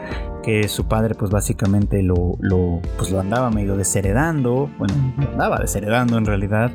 que 0.43 0.69
su 0.69 0.87
padre 0.87 1.15
pues 1.15 1.31
básicamente 1.31 2.03
lo, 2.03 2.37
lo, 2.41 2.81
pues, 2.97 3.11
lo 3.11 3.21
andaba 3.21 3.51
medio 3.51 3.77
desheredando, 3.77 4.71
bueno, 4.79 4.95
andaba 5.33 5.59
desheredando 5.59 6.19
en 6.19 6.27
realidad, 6.27 6.71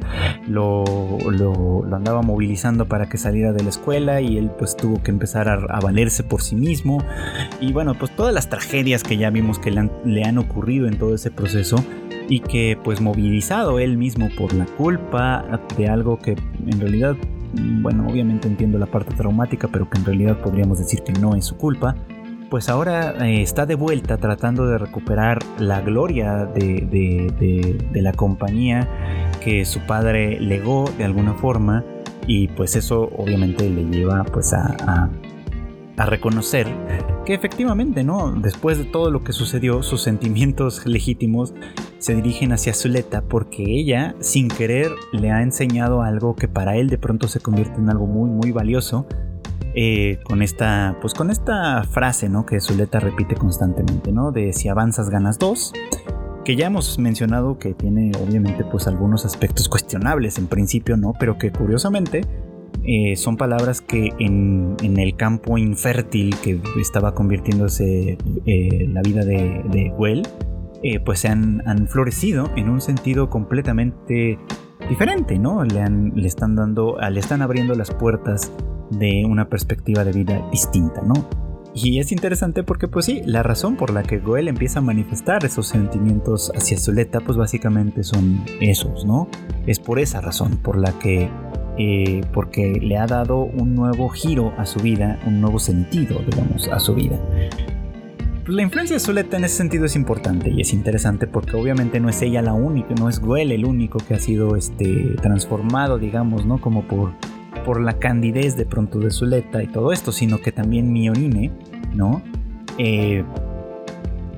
lo, 0.48 0.84
lo, 1.30 1.84
andaba 1.96 2.22
movilizando 2.22 2.88
para 2.88 3.08
que 3.08 3.18
saliera 3.18 3.54
de 3.54 3.64
la 3.64 3.70
escuela 3.70 4.22
y 4.22 4.38
él 4.38 4.52
pues 4.58 4.76
tuvo 4.76 5.02
que 5.04 5.12
empezar 5.12 5.48
a, 5.48 5.80
valerse 5.80 6.24
por 6.24 6.42
sí 6.42 6.56
mismo. 6.56 7.04
Y 7.60 7.74
bueno, 7.74 7.94
pues 7.94 8.16
todas 8.16 8.34
las 8.34 8.50
tragedias 8.50 9.04
que 9.04 9.18
ya 9.18 9.30
vimos 9.30 9.60
que 9.60 9.72
le 9.72 9.82
han, 9.82 9.92
le 10.04 10.24
han 10.24 10.38
ocurrido 10.38 10.88
en 10.88 10.98
todo 10.98 11.14
ese 11.14 11.30
proceso 11.30 11.84
y 12.28 12.40
que 12.40 12.78
pues 12.84 13.02
movilizado 13.02 13.78
él 13.80 13.98
mismo 13.98 14.30
por 14.38 14.54
la 14.54 14.66
culpa 14.66 15.46
de 15.78 15.88
algo 15.88 16.18
que 16.18 16.32
en 16.32 16.80
realidad 16.80 17.16
bueno, 17.82 18.08
obviamente 18.08 18.48
entiendo 18.48 18.78
la 18.78 18.86
parte 18.86 19.14
traumática, 19.16 19.68
pero 19.68 19.90
que 19.90 19.98
en 19.98 20.06
realidad 20.06 20.42
podríamos 20.42 20.80
decir 20.80 21.02
que 21.04 21.14
no 21.14 21.36
es 21.36 21.46
su 21.46 21.58
culpa, 21.58 21.96
pues 22.50 22.70
ahora 22.70 23.16
eh, 23.26 23.42
está 23.42 23.66
de 23.66 23.76
vuelta 23.76 24.18
tratando 24.18 24.68
de 24.68 24.78
recuperar 24.78 25.40
la 25.58 25.82
gloria 25.82 26.46
de, 26.46 27.78
la 27.94 28.14
compañía 28.14 28.88
que 29.44 29.66
su 29.66 29.80
padre 29.82 30.40
legó 30.40 30.86
de 30.98 31.06
alguna 31.06 31.34
forma 31.34 31.84
y 32.28 32.48
pues 32.50 32.76
eso 32.76 33.10
obviamente 33.18 33.70
le 33.70 33.86
lleva 33.86 34.24
pues 34.24 34.54
a 34.54 35.10
reconocer 35.98 36.68
que 37.26 37.34
efectivamente, 37.34 38.04
¿no? 38.04 38.32
Después 38.32 38.78
de 38.78 38.84
todo 38.84 39.10
lo 39.10 39.24
que 39.24 39.34
sucedió, 39.34 39.82
sus 39.82 40.02
sentimientos 40.02 40.86
legítimos 40.86 41.54
se 41.98 42.16
dirigen 42.16 42.52
hacia 42.52 42.74
Zuleta 42.74 43.24
porque 43.24 43.64
ella, 43.64 44.16
sin 44.20 44.48
querer, 44.48 44.92
le 45.12 45.32
ha 45.32 45.42
enseñado 45.42 46.02
algo 46.02 46.36
que 46.36 46.48
para 46.48 46.76
él 46.76 46.90
de 46.90 46.98
pronto 46.98 47.28
se 47.28 47.40
convierte 47.40 47.80
en 47.80 47.90
algo 47.90 48.06
muy, 48.06 48.30
muy 48.30 48.52
valioso. 48.52 49.08
Eh, 49.78 50.20
con 50.24 50.42
esta, 50.42 50.98
pues 51.02 51.14
con 51.14 51.30
esta 51.30 51.84
frase, 51.84 52.30
¿no? 52.30 52.46
Que 52.46 52.62
Zuleta 52.62 53.00
repite 53.02 53.36
constantemente, 53.36 54.14
¿no? 54.14 54.32
De 54.32 54.54
si 54.54 54.70
avanzas 54.70 55.10
ganas 55.10 55.38
dos 55.38 55.74
que 56.46 56.56
ya 56.56 56.68
hemos 56.68 56.98
mencionado 57.00 57.58
que 57.58 57.74
tiene 57.74 58.12
obviamente 58.24 58.64
pues 58.64 58.88
algunos 58.88 59.26
aspectos 59.26 59.68
cuestionables 59.68 60.38
en 60.38 60.48
principio, 60.48 60.96
¿no? 60.96 61.14
Pero 61.20 61.38
que 61.38 61.52
curiosamente 61.52 62.22
eh, 62.84 63.16
son 63.16 63.38
palabras 63.38 63.82
que 63.82 64.12
en, 64.20 64.76
el 64.82 65.16
campo 65.16 65.58
infértil 65.58 66.36
que 66.44 66.60
estaba 66.80 67.14
convirtiéndose 67.14 68.18
eh, 68.46 68.88
la 68.92 69.02
vida 69.02 69.24
de, 69.24 69.62
de 69.72 69.94
Well, 69.98 70.24
eh, 70.84 71.00
pues 71.00 71.20
se 71.22 71.30
han, 71.30 71.64
florecido 71.88 72.52
en 72.56 72.70
un 72.70 72.80
sentido 72.82 73.30
completamente 73.30 74.38
diferente, 74.88 75.40
¿no? 75.40 75.64
Le, 75.64 75.84
le, 75.90 76.28
están 76.28 76.56
dando, 76.56 76.98
le 77.10 77.20
están 77.20 77.42
abriendo 77.42 77.74
las 77.74 77.92
puertas 77.92 78.52
de 78.92 79.26
una 79.26 79.50
perspectiva 79.50 80.04
de 80.04 80.12
vida 80.12 80.48
distinta, 80.52 81.02
¿no? 81.02 81.28
Y 81.74 82.00
es 82.00 82.14
interesante 82.14 82.64
porque, 82.64 82.88
pues 82.88 83.06
sí, 83.06 83.22
la 83.26 83.44
razón 83.44 83.76
por 83.76 83.92
la 83.92 84.02
que 84.02 84.20
Goel 84.20 84.48
empieza 84.48 84.80
a 84.80 84.82
manifestar 84.82 85.44
esos 85.44 85.68
sentimientos 85.68 86.50
hacia 86.56 86.78
Zuleta, 86.78 87.20
pues 87.20 87.38
básicamente 87.38 88.04
son 88.04 88.46
esos, 88.62 89.06
¿no? 89.06 89.28
Es 89.68 89.80
por 89.80 90.00
esa 90.00 90.22
razón 90.22 90.56
por 90.56 90.78
la 90.78 90.98
que 91.00 91.30
eh, 91.78 92.22
porque 92.34 92.80
le 92.82 92.98
ha 92.98 93.08
dado 93.08 93.40
un 93.40 93.76
nuevo 93.76 94.10
giro 94.10 94.54
a 94.58 94.66
su 94.66 94.80
vida, 94.80 95.20
un 95.26 95.42
nuevo 95.42 95.60
sentido, 95.60 96.20
digamos, 96.30 96.68
a 96.68 96.80
su 96.80 96.94
vida. 96.94 97.20
Pues 98.46 98.56
la 98.56 98.62
influencia 98.62 98.96
de 98.96 99.00
Zuleta 99.00 99.38
en 99.38 99.46
ese 99.46 99.58
sentido 99.58 99.86
es 99.86 99.96
importante 99.96 100.52
y 100.52 100.62
es 100.62 100.72
interesante 100.72 101.26
porque 101.26 101.58
obviamente 101.58 102.00
no 102.00 102.10
es 102.10 102.22
ella 102.22 102.44
la 102.44 102.54
única, 102.54 102.94
no 103.00 103.10
es 103.10 103.20
Güell 103.20 103.52
el 103.52 103.66
único 103.66 103.98
que 103.98 104.14
ha 104.14 104.20
sido 104.20 104.56
este, 104.56 105.16
transformado, 105.22 105.98
digamos, 105.98 106.46
¿no? 106.46 106.62
Como 106.62 106.84
por, 106.84 107.14
por 107.66 107.82
la 107.82 107.94
candidez 107.98 108.56
de 108.56 108.66
pronto 108.66 109.00
de 109.00 109.10
Zuleta 109.10 109.64
y 109.64 109.68
todo 109.68 109.92
esto, 109.92 110.12
sino 110.12 110.42
que 110.42 110.52
también 110.52 110.94
Mionine, 110.94 111.52
¿no? 111.96 112.22
Eh, 112.78 113.24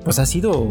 pues 0.04 0.18
ha 0.18 0.24
sido, 0.24 0.68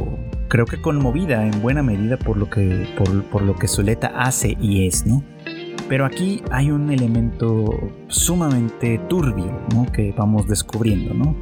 creo 0.47 0.65
que 0.65 0.81
conmovida 0.81 1.45
en 1.45 1.61
buena 1.61 1.83
medida 1.83 2.17
por 2.17 2.37
lo 2.37 2.49
que, 2.49 2.87
por, 3.31 3.43
lo 3.43 3.55
que 3.55 3.67
Zuleta 3.67 4.07
hace 4.07 4.57
y 4.59 4.87
es, 4.87 5.05
¿no? 5.05 5.23
Pero 5.89 6.05
aquí 6.05 6.43
hay 6.51 6.71
un 6.71 6.91
elemento 6.91 7.65
sumamente 8.07 8.99
turbio, 9.07 9.59
¿no? 9.73 9.85
Que 9.91 10.13
vamos 10.17 10.47
descubriendo, 10.47 11.13
¿no? 11.13 11.35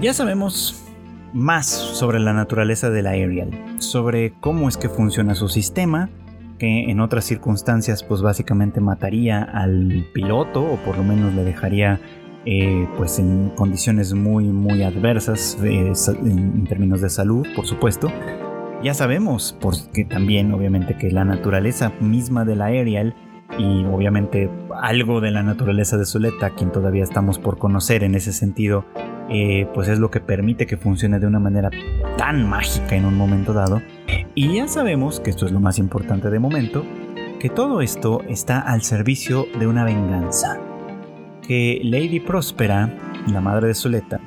Ya 0.00 0.14
sabemos 0.14 0.84
más 1.32 1.66
sobre 1.66 2.20
la 2.20 2.32
naturaleza 2.32 2.90
del 2.90 3.06
Aerial, 3.06 3.50
sobre 3.78 4.32
cómo 4.40 4.68
es 4.68 4.76
que 4.76 4.88
funciona 4.88 5.34
su 5.34 5.48
sistema, 5.48 6.08
que 6.58 6.90
en 6.90 7.00
otras 7.00 7.24
circunstancias 7.24 8.02
pues 8.02 8.22
básicamente 8.22 8.80
mataría 8.80 9.42
al 9.42 10.06
piloto 10.12 10.62
o 10.62 10.76
por 10.76 10.96
lo 10.96 11.04
menos 11.04 11.34
le 11.34 11.44
dejaría 11.44 12.00
eh, 12.44 12.88
pues 12.96 13.18
en 13.18 13.50
condiciones 13.50 14.14
muy 14.14 14.44
muy 14.44 14.82
adversas 14.82 15.56
eh, 15.62 15.92
en 16.24 16.64
términos 16.64 17.00
de 17.00 17.10
salud 17.10 17.46
por 17.54 17.66
supuesto 17.66 18.10
ya 18.82 18.94
sabemos 18.94 19.56
porque 19.60 20.04
también 20.04 20.52
obviamente 20.52 20.96
que 20.96 21.10
la 21.10 21.24
naturaleza 21.24 21.92
misma 22.00 22.44
del 22.44 22.62
aerial 22.62 23.14
y 23.58 23.84
obviamente 23.84 24.50
algo 24.80 25.20
de 25.20 25.30
la 25.30 25.42
naturaleza 25.42 25.96
de 25.96 26.04
Zuleta, 26.04 26.50
quien 26.50 26.70
todavía 26.70 27.02
estamos 27.02 27.38
por 27.38 27.58
conocer 27.58 28.04
en 28.04 28.14
ese 28.14 28.32
sentido, 28.32 28.84
eh, 29.30 29.66
pues 29.74 29.88
es 29.88 29.98
lo 29.98 30.10
que 30.10 30.20
permite 30.20 30.66
que 30.66 30.76
funcione 30.76 31.18
de 31.18 31.26
una 31.26 31.38
manera 31.38 31.70
tan 32.16 32.48
mágica 32.48 32.94
en 32.94 33.04
un 33.04 33.16
momento 33.16 33.52
dado. 33.52 33.82
Y 34.34 34.56
ya 34.56 34.68
sabemos, 34.68 35.20
que 35.20 35.30
esto 35.30 35.46
es 35.46 35.52
lo 35.52 35.60
más 35.60 35.78
importante 35.78 36.30
de 36.30 36.38
momento, 36.38 36.84
que 37.40 37.48
todo 37.48 37.80
esto 37.80 38.22
está 38.28 38.60
al 38.60 38.82
servicio 38.82 39.46
de 39.58 39.66
una 39.66 39.84
venganza. 39.84 40.60
Que 41.46 41.80
Lady 41.82 42.20
Próspera, 42.20 42.94
la 43.26 43.40
madre 43.40 43.68
de 43.68 43.74
Zuleta, 43.74 44.20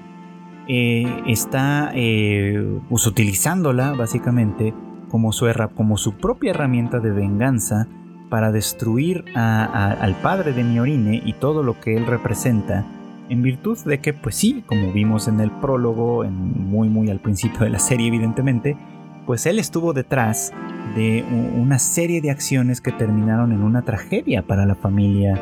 eh, 0.68 1.24
está 1.28 1.91
eh, 1.93 2.80
pues, 2.89 3.07
utilizándola 3.07 3.93
básicamente 3.93 4.74
como 5.09 5.32
su, 5.32 5.47
como 5.76 5.97
su 5.97 6.14
propia 6.14 6.51
herramienta 6.51 6.99
de 6.99 7.12
venganza 7.12 7.88
para 8.30 8.51
destruir 8.51 9.26
al 9.36 10.16
padre 10.22 10.53
de 10.53 10.64
Miorine 10.64 11.22
y 11.26 11.34
todo 11.34 11.64
lo 11.64 11.80
que 11.82 11.97
él 11.97 12.05
representa, 12.05 12.86
en 13.28 13.41
virtud 13.41 13.78
de 13.86 13.99
que, 13.99 14.14
pues 14.14 14.36
sí, 14.36 14.64
como 14.66 14.93
vimos 14.93 15.28
en 15.28 15.41
el 15.41 15.51
prólogo, 15.51 16.24
en 16.24 16.70
muy 16.70 16.88
muy 16.88 17.09
al 17.09 17.20
principio 17.20 17.59
de 17.62 17.70
la 17.70 17.80
serie 17.80 18.07
evidentemente, 18.07 18.78
pues 19.26 19.45
él 19.45 19.59
estuvo 19.59 19.93
detrás 19.93 20.53
de 20.95 21.24
una 21.57 21.80
serie 21.80 22.22
de 22.22 22.32
acciones 22.32 22.82
que 22.82 22.91
terminaron 22.91 23.51
en 23.51 23.64
una 23.64 23.82
tragedia 23.84 24.43
para 24.43 24.66
la 24.66 24.76
familia 24.76 25.41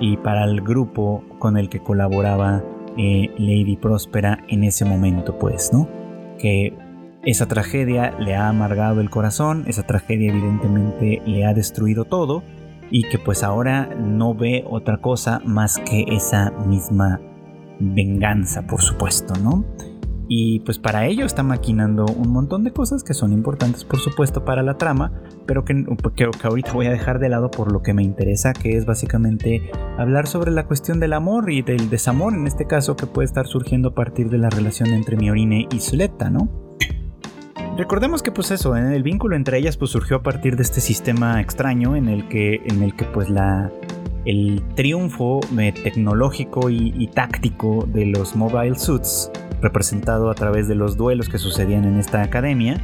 y 0.00 0.16
para 0.16 0.44
el 0.44 0.60
grupo 0.60 1.24
con 1.38 1.56
el 1.56 1.68
que 1.68 1.80
colaboraba 1.80 2.62
eh, 2.96 3.30
Lady 3.38 3.76
Próspera 3.76 4.44
en 4.48 4.64
ese 4.64 4.84
momento, 4.84 5.38
pues, 5.38 5.70
¿no? 5.72 5.88
Que 6.38 6.72
esa 7.24 7.46
tragedia 7.46 8.14
le 8.18 8.34
ha 8.34 8.48
amargado 8.48 9.00
el 9.00 9.10
corazón, 9.10 9.64
esa 9.66 9.84
tragedia 9.84 10.30
evidentemente 10.30 11.22
le 11.24 11.46
ha 11.46 11.54
destruido 11.54 12.04
todo 12.04 12.42
y 12.90 13.08
que 13.08 13.18
pues 13.18 13.42
ahora 13.42 13.88
no 13.98 14.34
ve 14.34 14.64
otra 14.68 14.98
cosa 14.98 15.40
más 15.44 15.78
que 15.78 16.04
esa 16.08 16.50
misma 16.66 17.20
venganza, 17.80 18.66
por 18.66 18.82
supuesto, 18.82 19.34
¿no? 19.42 19.64
Y 20.28 20.60
pues 20.60 20.78
para 20.78 21.06
ello 21.06 21.26
está 21.26 21.42
maquinando 21.42 22.06
un 22.06 22.30
montón 22.30 22.64
de 22.64 22.72
cosas 22.72 23.04
que 23.04 23.14
son 23.14 23.32
importantes, 23.32 23.84
por 23.84 24.00
supuesto, 24.00 24.44
para 24.44 24.62
la 24.62 24.78
trama, 24.78 25.12
pero 25.46 25.64
que, 25.64 25.84
que, 26.16 26.30
que 26.30 26.46
ahorita 26.46 26.72
voy 26.72 26.86
a 26.86 26.90
dejar 26.90 27.18
de 27.18 27.28
lado 27.28 27.50
por 27.50 27.72
lo 27.72 27.82
que 27.82 27.92
me 27.92 28.02
interesa, 28.02 28.52
que 28.52 28.76
es 28.76 28.86
básicamente 28.86 29.70
hablar 29.98 30.26
sobre 30.26 30.50
la 30.50 30.66
cuestión 30.66 31.00
del 31.00 31.12
amor 31.12 31.50
y 31.50 31.62
del 31.62 31.90
desamor, 31.90 32.34
en 32.34 32.46
este 32.46 32.66
caso, 32.66 32.96
que 32.96 33.06
puede 33.06 33.26
estar 33.26 33.46
surgiendo 33.46 33.90
a 33.90 33.94
partir 33.94 34.30
de 34.30 34.38
la 34.38 34.50
relación 34.50 34.90
entre 34.90 35.16
Miorine 35.16 35.68
y 35.70 35.80
Zuleta, 35.80 36.30
¿no? 36.30 36.48
Recordemos 37.76 38.22
que 38.22 38.30
pues 38.30 38.52
eso, 38.52 38.76
el 38.76 39.02
vínculo 39.02 39.34
entre 39.34 39.58
ellas 39.58 39.76
pues 39.76 39.90
surgió 39.90 40.18
a 40.18 40.22
partir 40.22 40.54
de 40.56 40.62
este 40.62 40.80
sistema 40.80 41.40
extraño 41.40 41.96
en 41.96 42.08
el 42.08 42.28
que, 42.28 42.62
en 42.66 42.84
el 42.84 42.94
que 42.94 43.04
pues 43.04 43.28
la, 43.28 43.72
el 44.24 44.62
triunfo 44.74 45.40
eh, 45.58 45.72
tecnológico 45.72 46.70
y, 46.70 47.08
táctico 47.08 47.86
de 47.92 48.06
los 48.06 48.36
mobile 48.36 48.78
suits, 48.78 49.30
representado 49.64 50.30
a 50.30 50.34
través 50.34 50.68
de 50.68 50.76
los 50.76 50.96
duelos 50.96 51.28
que 51.28 51.38
sucedían 51.38 51.84
en 51.84 51.98
esta 51.98 52.22
academia, 52.22 52.80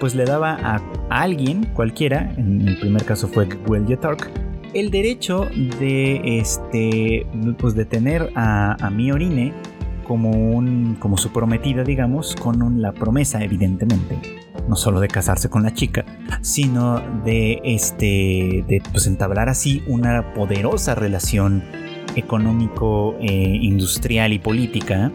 pues 0.00 0.14
le 0.14 0.24
daba 0.24 0.56
a, 0.62 0.80
alguien, 1.10 1.66
cualquiera, 1.74 2.32
en 2.38 2.66
el 2.66 2.78
primer 2.78 3.04
caso 3.04 3.28
fue 3.28 3.46
Gwelje 3.46 3.98
Tark, 3.98 4.30
el 4.72 4.90
derecho 4.90 5.46
de, 5.78 6.38
este, 6.38 7.26
pues 7.58 7.74
de 7.74 7.84
tener 7.84 8.30
a, 8.34 8.76
a 8.80 8.90
Miorine 8.90 9.52
como, 10.04 10.30
un, 10.30 10.96
como 10.98 11.16
su 11.16 11.30
prometida, 11.32 11.84
digamos, 11.84 12.34
con 12.34 12.80
la 12.80 12.92
promesa, 12.92 13.42
evidentemente, 13.42 14.18
no 14.68 14.76
solo 14.76 15.00
de 15.00 15.08
casarse 15.08 15.50
con 15.50 15.62
la 15.62 15.74
chica, 15.74 16.04
sino 16.40 17.00
de, 17.24 17.60
este, 17.64 18.64
de 18.66 18.82
pues, 18.90 19.06
entablar 19.06 19.48
así 19.48 19.82
una 19.86 20.32
poderosa 20.34 20.94
relación 20.94 21.62
económico, 22.16 23.16
eh, 23.20 23.58
industrial 23.60 24.32
y 24.32 24.38
política 24.38 25.12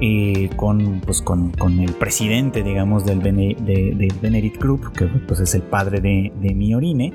eh, 0.00 0.50
con, 0.56 1.00
pues, 1.00 1.22
con, 1.22 1.50
con, 1.52 1.80
el 1.80 1.92
presidente, 1.92 2.62
digamos, 2.62 3.04
del, 3.04 3.20
Benedict 3.20 4.60
Group, 4.60 4.92
que 4.92 5.06
pues, 5.06 5.40
es 5.40 5.54
el 5.54 5.62
padre 5.62 6.00
de, 6.00 6.32
de 6.40 6.54
Miorine, 6.54 7.12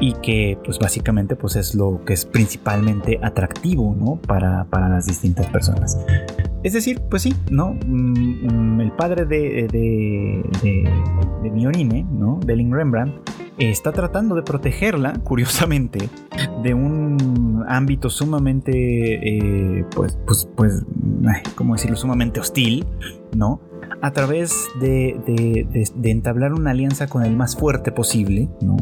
y 0.00 0.12
que 0.14 0.58
pues 0.64 0.78
básicamente 0.78 1.36
pues, 1.36 1.56
es 1.56 1.74
lo 1.74 2.04
que 2.04 2.14
es 2.14 2.24
principalmente 2.24 3.18
atractivo 3.22 3.94
¿no? 3.98 4.16
para, 4.16 4.64
para 4.64 4.88
las 4.88 5.06
distintas 5.06 5.46
personas. 5.46 5.98
Es 6.64 6.72
decir, 6.72 7.02
pues 7.10 7.22
sí, 7.22 7.34
¿no? 7.50 7.76
Mm, 7.86 8.76
mm, 8.76 8.80
el 8.80 8.92
padre 8.92 9.26
de, 9.26 9.68
de, 9.70 10.42
de, 11.42 11.50
Miorine, 11.50 12.06
¿no? 12.10 12.40
Belling 12.44 12.72
Rembrandt, 12.72 13.14
está 13.58 13.92
tratando 13.92 14.34
de 14.34 14.42
protegerla, 14.42 15.12
curiosamente, 15.24 16.08
de 16.62 16.72
un 16.72 17.62
ámbito 17.68 18.08
sumamente, 18.08 18.70
eh, 18.72 19.84
pues, 19.94 20.18
pues, 20.26 20.48
pues, 20.56 20.82
¿cómo 21.54 21.74
decirlo? 21.74 21.98
Sumamente 21.98 22.40
hostil, 22.40 22.86
¿no? 23.36 23.60
A 24.00 24.12
través 24.12 24.68
de, 24.80 25.20
de, 25.26 26.10
entablar 26.10 26.54
una 26.54 26.70
alianza 26.70 27.08
con 27.08 27.24
el 27.24 27.36
más 27.36 27.56
fuerte 27.56 27.92
posible, 27.92 28.48
¿no? 28.62 28.76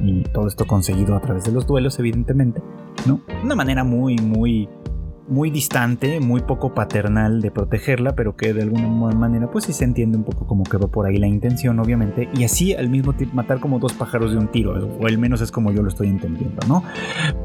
Y 0.00 0.22
todo 0.32 0.46
esto 0.46 0.64
conseguido 0.66 1.16
a 1.16 1.20
través 1.20 1.44
de 1.44 1.50
los 1.50 1.66
duelos, 1.66 1.98
evidentemente, 1.98 2.62
¿no? 3.04 3.20
Una 3.42 3.56
manera 3.56 3.82
muy, 3.82 4.16
muy 4.16 4.68
muy 5.28 5.50
distante, 5.50 6.20
muy 6.20 6.42
poco 6.42 6.74
paternal 6.74 7.40
de 7.40 7.50
protegerla, 7.50 8.14
pero 8.14 8.36
que 8.36 8.52
de 8.52 8.62
alguna 8.62 8.88
manera 8.88 9.50
pues 9.50 9.64
sí 9.64 9.72
se 9.72 9.84
entiende 9.84 10.18
un 10.18 10.24
poco 10.24 10.46
como 10.46 10.64
que 10.64 10.76
va 10.76 10.88
por 10.88 11.06
ahí 11.06 11.16
la 11.16 11.26
intención, 11.26 11.78
obviamente, 11.78 12.28
y 12.34 12.44
así 12.44 12.74
al 12.74 12.88
mismo 12.88 13.12
tiempo 13.12 13.36
matar 13.36 13.60
como 13.60 13.78
dos 13.78 13.92
pájaros 13.92 14.32
de 14.32 14.38
un 14.38 14.48
tiro, 14.48 14.88
o 14.98 15.06
al 15.06 15.18
menos 15.18 15.40
es 15.40 15.50
como 15.50 15.72
yo 15.72 15.82
lo 15.82 15.88
estoy 15.88 16.08
entendiendo, 16.08 16.66
¿no? 16.68 16.82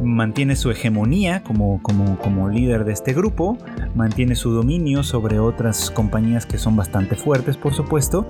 Mantiene 0.04 0.56
su 0.56 0.72
hegemonía 0.72 1.44
como, 1.44 1.82
como, 1.82 2.18
como 2.20 2.50
líder 2.50 2.86
de 2.86 2.94
este 2.94 3.14
grupo, 3.14 3.58
mantiene 3.96 4.36
su 4.36 4.52
dominio 4.52 5.04
sobre 5.04 5.40
otras 5.40 5.92
compañías 5.92 6.46
que 6.46 6.58
son 6.58 6.76
bastante 6.76 7.16
fuertes, 7.16 7.58
por 7.58 7.74
supuesto, 7.74 8.26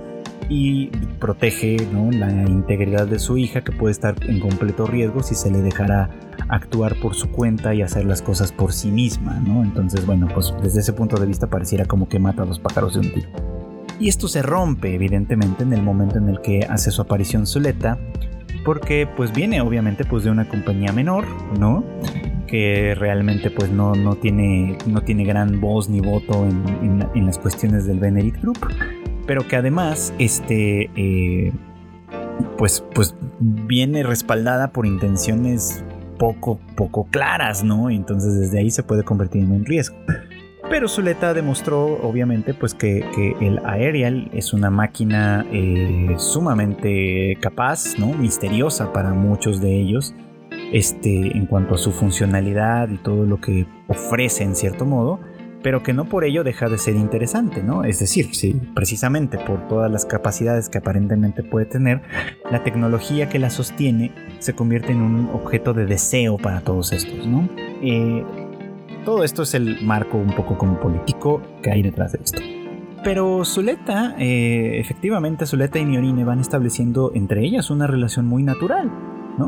y 0.48 0.86
protege 1.20 1.76
la 2.12 2.30
integridad 2.30 3.06
de 3.06 3.18
su 3.18 3.38
hija 3.38 3.62
que 3.62 3.72
puede 3.72 3.92
estar 3.92 4.14
en 4.28 4.40
completo 4.40 4.86
riesgo 4.86 5.22
si 5.22 5.34
se 5.34 5.50
le 5.50 5.62
dejará 5.62 6.10
actuar 6.48 6.96
por 7.00 7.14
su 7.14 7.30
cuenta 7.30 7.74
y 7.74 7.82
hacer 7.82 8.04
las 8.04 8.22
cosas 8.22 8.52
por 8.52 8.72
sí 8.72 8.90
misma. 8.90 9.42
Entonces, 9.62 10.04
bueno, 10.06 10.28
pues 10.32 10.52
desde 10.62 10.80
ese 10.80 10.92
punto 10.92 11.16
de 11.16 11.26
vista 11.26 11.46
pareciera 11.48 11.84
como 11.84 12.08
que 12.08 12.18
mata 12.18 12.42
a 12.42 12.46
los 12.46 12.58
pájaros 12.58 12.94
de 12.94 13.00
un 13.00 13.12
tiro. 13.12 13.28
Y 14.00 14.08
esto 14.08 14.26
se 14.26 14.42
rompe, 14.42 14.94
evidentemente, 14.94 15.62
en 15.62 15.72
el 15.72 15.82
momento 15.82 16.18
en 16.18 16.28
el 16.28 16.40
que 16.40 16.66
hace 16.68 16.90
su 16.90 17.02
aparición 17.02 17.46
Zuleta, 17.46 17.98
porque 18.64 19.08
pues 19.16 19.32
viene 19.32 19.60
obviamente 19.60 20.04
pues 20.04 20.24
de 20.24 20.30
una 20.30 20.48
compañía 20.48 20.92
menor, 20.92 21.24
¿no? 21.58 21.84
que 22.46 22.94
realmente 22.94 23.50
pues 23.50 23.70
no, 23.70 23.94
no, 23.94 24.16
tiene, 24.16 24.76
no 24.86 25.00
tiene 25.00 25.24
gran 25.24 25.58
voz 25.58 25.88
ni 25.88 26.00
voto 26.00 26.46
en, 26.46 27.08
en 27.14 27.24
las 27.24 27.38
cuestiones 27.38 27.86
del 27.86 27.98
Benedict 27.98 28.42
Group 28.42 28.58
pero 29.26 29.46
que 29.46 29.56
además, 29.56 30.12
este, 30.18 30.90
eh, 30.96 31.52
pues, 32.58 32.84
pues 32.94 33.14
viene 33.40 34.02
respaldada 34.02 34.72
por 34.72 34.86
intenciones 34.86 35.84
poco, 36.18 36.60
poco 36.76 37.04
claras, 37.10 37.64
¿no? 37.64 37.90
Entonces 37.90 38.38
desde 38.38 38.58
ahí 38.60 38.70
se 38.70 38.82
puede 38.82 39.02
convertir 39.02 39.42
en 39.42 39.52
un 39.52 39.64
riesgo. 39.64 39.96
Pero 40.70 40.88
Zuleta 40.88 41.34
demostró, 41.34 42.00
obviamente, 42.02 42.54
pues 42.54 42.74
que, 42.74 43.04
el 43.40 43.60
Aerial 43.64 44.30
es 44.32 44.52
una 44.52 44.70
máquina 44.70 45.44
eh, 45.52 46.14
sumamente 46.16 47.36
capaz, 47.40 47.98
¿no? 47.98 48.14
Misteriosa 48.14 48.92
para 48.92 49.12
muchos 49.12 49.60
de 49.60 49.80
ellos, 49.80 50.14
este, 50.72 51.36
en 51.36 51.46
cuanto 51.46 51.74
a 51.74 51.78
su 51.78 51.92
funcionalidad 51.92 52.88
y 52.88 52.96
todo 52.96 53.26
lo 53.26 53.40
que 53.40 53.66
ofrece 53.88 54.44
en 54.44 54.54
cierto 54.56 54.86
modo 54.86 55.20
pero 55.62 55.82
que 55.82 55.92
no 55.92 56.04
por 56.06 56.24
ello 56.24 56.44
deja 56.44 56.68
de 56.68 56.78
ser 56.78 56.96
interesante, 56.96 57.62
¿no? 57.62 57.84
Es 57.84 57.98
decir, 57.98 58.34
sí, 58.34 58.60
precisamente 58.74 59.38
por 59.38 59.68
todas 59.68 59.90
las 59.90 60.04
capacidades 60.04 60.68
que 60.68 60.78
aparentemente 60.78 61.42
puede 61.42 61.66
tener, 61.66 62.02
la 62.50 62.62
tecnología 62.62 63.28
que 63.28 63.38
la 63.38 63.50
sostiene 63.50 64.12
se 64.38 64.54
convierte 64.54 64.92
en 64.92 65.02
un 65.02 65.30
objeto 65.32 65.72
de 65.72 65.86
deseo 65.86 66.38
para 66.38 66.60
todos 66.60 66.92
estos, 66.92 67.26
¿no? 67.26 67.48
Eh, 67.82 68.24
todo 69.04 69.24
esto 69.24 69.42
es 69.42 69.54
el 69.54 69.84
marco 69.84 70.16
un 70.16 70.34
poco 70.34 70.56
como 70.56 70.78
político 70.78 71.42
que 71.62 71.70
hay 71.70 71.82
detrás 71.82 72.12
de 72.12 72.20
esto. 72.22 72.40
Pero 73.02 73.44
Zuleta, 73.44 74.14
eh, 74.18 74.78
efectivamente 74.78 75.44
Zuleta 75.44 75.80
y 75.80 75.84
Miorine 75.84 76.22
van 76.22 76.38
estableciendo 76.38 77.10
entre 77.14 77.44
ellas 77.44 77.70
una 77.70 77.88
relación 77.88 78.26
muy 78.26 78.44
natural, 78.44 78.92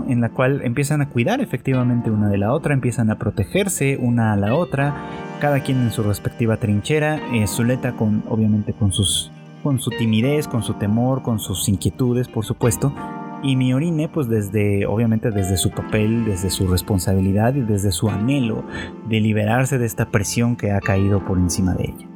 En 0.08 0.20
la 0.20 0.30
cual 0.30 0.62
empiezan 0.64 1.02
a 1.02 1.08
cuidar 1.08 1.40
efectivamente 1.40 2.10
una 2.10 2.28
de 2.28 2.38
la 2.38 2.52
otra, 2.52 2.74
empiezan 2.74 3.10
a 3.10 3.18
protegerse 3.18 3.98
una 4.00 4.32
a 4.32 4.36
la 4.36 4.54
otra, 4.54 4.94
cada 5.40 5.60
quien 5.60 5.78
en 5.82 5.92
su 5.92 6.02
respectiva 6.02 6.56
trinchera, 6.56 7.20
eh, 7.34 7.46
Zuleta 7.46 7.92
con, 7.92 8.22
obviamente 8.28 8.72
con 8.72 8.92
sus 8.92 9.30
con 9.62 9.80
su 9.80 9.90
timidez, 9.90 10.46
con 10.46 10.62
su 10.62 10.74
temor, 10.74 11.22
con 11.22 11.38
sus 11.40 11.70
inquietudes, 11.70 12.28
por 12.28 12.44
supuesto, 12.44 12.94
y 13.42 13.56
Miorine, 13.56 14.08
pues 14.08 14.28
desde, 14.28 14.86
obviamente 14.86 15.30
desde 15.30 15.56
su 15.56 15.70
papel, 15.70 16.26
desde 16.26 16.50
su 16.50 16.66
responsabilidad 16.66 17.54
y 17.54 17.62
desde 17.62 17.90
su 17.90 18.10
anhelo 18.10 18.64
de 19.08 19.20
liberarse 19.20 19.78
de 19.78 19.86
esta 19.86 20.10
presión 20.10 20.56
que 20.56 20.72
ha 20.72 20.80
caído 20.80 21.24
por 21.24 21.38
encima 21.38 21.74
de 21.74 21.84
ella. 21.84 22.08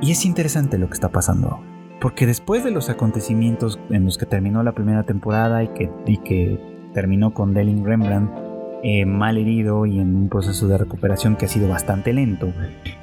Y 0.00 0.10
es 0.10 0.24
interesante 0.24 0.78
lo 0.78 0.88
que 0.88 0.94
está 0.94 1.10
pasando 1.10 1.60
porque 2.04 2.26
después 2.26 2.62
de 2.62 2.70
los 2.70 2.90
acontecimientos 2.90 3.78
en 3.88 4.04
los 4.04 4.18
que 4.18 4.26
terminó 4.26 4.62
la 4.62 4.72
primera 4.72 5.04
temporada 5.04 5.64
y 5.64 5.68
que, 6.18 6.60
terminó 6.92 7.32
con 7.32 7.54
Delin 7.54 7.82
Rembrandt 7.82 8.30
eh, 8.82 9.06
mal 9.06 9.38
herido 9.38 9.86
y 9.86 9.98
en 9.98 10.14
un 10.14 10.28
proceso 10.28 10.68
de 10.68 10.76
recuperación 10.76 11.34
que 11.34 11.46
ha 11.46 11.48
sido 11.48 11.66
bastante 11.66 12.12
lento, 12.12 12.52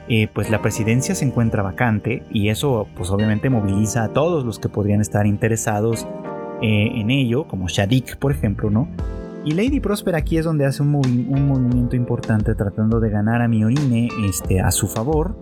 eh, 0.07 0.27
pues 0.31 0.51
la 0.51 0.61
presidencia 0.61 1.15
se 1.15 1.25
encuentra 1.25 1.63
vacante 1.63 2.21
y 2.29 2.49
eso 2.49 2.87
pues 2.95 3.09
obviamente 3.09 3.49
moviliza 3.49 4.03
a 4.03 4.09
todos 4.09 4.45
los 4.45 4.59
que 4.59 4.69
podrían 4.69 5.01
estar 5.01 5.25
interesados 5.25 6.05
eh, 6.61 6.91
en 6.93 7.09
ello, 7.09 7.47
como 7.47 7.69
Shadik 7.69 8.17
por 8.17 8.31
ejemplo, 8.31 8.69
¿no? 8.69 8.87
Y 9.43 9.53
Lady 9.53 9.79
Prosper 9.79 10.13
aquí 10.13 10.37
es 10.37 10.45
donde 10.45 10.67
hace 10.67 10.83
un, 10.83 10.91
movimiento 10.91 11.95
importante 11.95 12.53
tratando 12.53 12.99
de 12.99 13.09
ganar 13.09 13.41
a 13.41 13.47
Miorine 13.47 14.09
este, 14.29 14.61
a 14.61 14.69
su 14.69 14.87
favor 14.87 15.35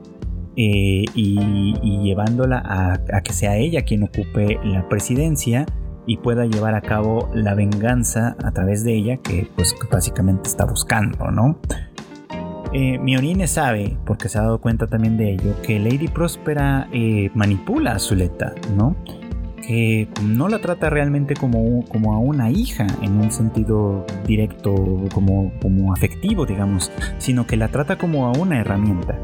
eh, 0.56 1.06
y, 1.14 2.00
llevándola 2.04 2.62
a, 2.66 3.22
que 3.22 3.34
sea 3.34 3.58
ella 3.58 3.84
quien 3.84 4.04
ocupe 4.04 4.60
la 4.64 4.88
presidencia 4.90 5.66
y 6.06 6.18
pueda 6.18 6.46
llevar 6.46 6.76
a 6.76 6.82
cabo 6.82 7.30
la 7.34 7.54
venganza 7.54 8.36
a 8.44 8.52
través 8.52 8.84
de 8.84 8.96
ella 8.96 9.18
que 9.18 9.48
pues 9.56 9.76
básicamente 9.92 10.50
está 10.50 10.66
buscando, 10.66 11.30
¿no? 11.32 11.60
Eh, 12.74 13.48
sabe, 13.48 13.98
porque 14.06 14.30
se 14.30 14.38
ha 14.38 14.42
dado 14.42 14.60
cuenta 14.60 14.88
también 14.88 15.18
de 15.18 15.34
ello, 15.34 15.56
que 15.64 15.80
Lady 15.80 16.08
Próspera 16.08 16.88
eh, 16.92 17.32
manipula 17.34 17.94
a 17.94 18.00
Zuleta, 18.00 18.54
¿no? 18.76 18.96
Que 19.66 20.08
no 20.24 20.50
la 20.50 20.60
trata 20.60 20.90
realmente 20.90 21.36
como, 21.36 21.86
como 21.86 22.14
a 22.14 22.20
una 22.20 22.52
hija 22.52 22.88
en 23.02 23.20
un 23.20 23.32
sentido 23.32 24.06
directo, 24.26 24.74
como, 25.14 25.52
como 25.62 25.94
afectivo, 25.94 26.46
digamos, 26.46 26.92
sino 27.18 27.46
que 27.46 27.56
la 27.58 27.68
trata 27.70 27.98
como 27.98 28.28
a 28.28 28.32
una 28.32 28.60
herramienta. 28.60 29.18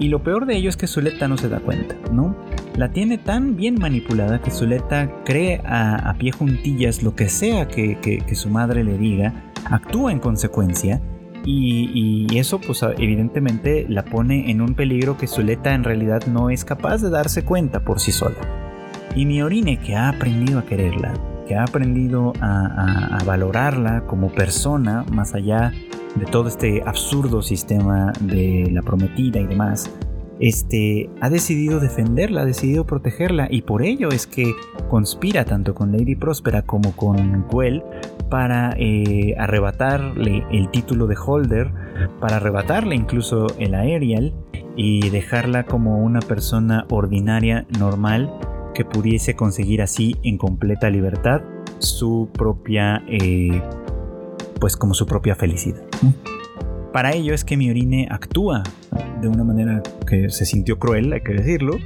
Y 0.00 0.08
lo 0.08 0.22
peor 0.22 0.46
de 0.46 0.56
ello 0.56 0.70
es 0.70 0.78
que 0.78 0.86
Zuleta 0.86 1.28
no 1.28 1.36
se 1.36 1.50
da 1.50 1.60
cuenta, 1.60 1.94
¿no? 2.10 2.34
La 2.74 2.90
tiene 2.90 3.18
tan 3.18 3.54
bien 3.54 3.74
manipulada 3.78 4.40
que 4.40 4.50
Zuleta 4.50 5.22
cree 5.26 5.60
a, 5.66 6.14
pie 6.18 6.32
juntillas 6.32 7.02
lo 7.02 7.14
que 7.14 7.28
sea 7.28 7.68
que, 7.68 8.24
su 8.32 8.48
madre 8.48 8.82
le 8.82 8.96
diga, 8.96 9.52
actúa 9.66 10.10
en 10.10 10.18
consecuencia 10.18 11.02
y, 11.44 12.26
eso 12.38 12.60
pues 12.60 12.82
evidentemente 12.82 13.84
la 13.90 14.04
pone 14.06 14.50
en 14.50 14.62
un 14.62 14.74
peligro 14.74 15.18
que 15.18 15.26
Zuleta 15.26 15.74
en 15.74 15.84
realidad 15.84 16.22
no 16.26 16.48
es 16.48 16.64
capaz 16.64 17.02
de 17.02 17.10
darse 17.10 17.44
cuenta 17.44 17.84
por 17.84 18.00
sí 18.00 18.10
sola. 18.10 18.38
Y 19.14 19.26
Miorine 19.26 19.78
que 19.78 19.96
ha 19.96 20.08
aprendido 20.08 20.60
a 20.60 20.64
quererla, 20.64 21.12
que 21.50 21.56
ha 21.56 21.64
aprendido 21.64 22.32
a, 22.40 23.18
valorarla 23.26 24.06
como 24.06 24.30
persona 24.30 25.04
más 25.10 25.34
allá 25.34 25.72
de 26.14 26.24
todo 26.26 26.46
este 26.46 26.80
absurdo 26.86 27.42
sistema 27.42 28.12
de 28.20 28.68
la 28.70 28.82
prometida 28.82 29.40
y 29.40 29.48
demás, 29.48 29.90
este, 30.38 31.10
ha 31.20 31.28
decidido 31.28 31.80
defenderla, 31.80 32.42
ha 32.42 32.44
decidido 32.44 32.86
protegerla 32.86 33.48
y 33.50 33.62
por 33.62 33.82
ello 33.82 34.10
es 34.10 34.28
que 34.28 34.52
conspira 34.88 35.44
tanto 35.44 35.74
con 35.74 35.90
Lady 35.90 36.14
Próspera 36.14 36.62
como 36.62 36.94
con 36.94 37.44
Gwell 37.50 37.82
para 38.28 38.72
eh, 38.78 39.34
arrebatarle 39.36 40.44
el 40.52 40.70
título 40.70 41.08
de 41.08 41.16
Holder, 41.16 41.72
para 42.20 42.36
arrebatarle 42.36 42.94
incluso 42.94 43.48
el 43.58 43.74
Aerial 43.74 44.32
y 44.76 45.10
dejarla 45.10 45.64
como 45.66 45.98
una 45.98 46.20
persona 46.20 46.86
ordinaria, 46.90 47.66
normal, 47.76 48.32
que 48.72 48.84
pudiese 48.84 49.34
conseguir 49.34 49.82
así 49.82 50.16
en 50.22 50.38
completa 50.38 50.90
libertad 50.90 51.42
su 51.78 52.28
propia 52.32 53.02
eh, 53.08 53.62
pues 54.60 54.76
como 54.76 54.94
su 54.94 55.06
propia 55.06 55.34
felicidad. 55.34 55.82
Para 56.92 57.12
ello 57.12 57.34
es 57.34 57.44
que 57.44 57.56
Miorine 57.56 58.08
actúa 58.10 58.62
de 59.20 59.28
una 59.28 59.44
manera 59.44 59.82
que 60.06 60.28
se 60.28 60.44
sintió 60.44 60.78
cruel, 60.78 61.12
hay 61.12 61.22
que 61.22 61.32
decirlo, 61.32 61.76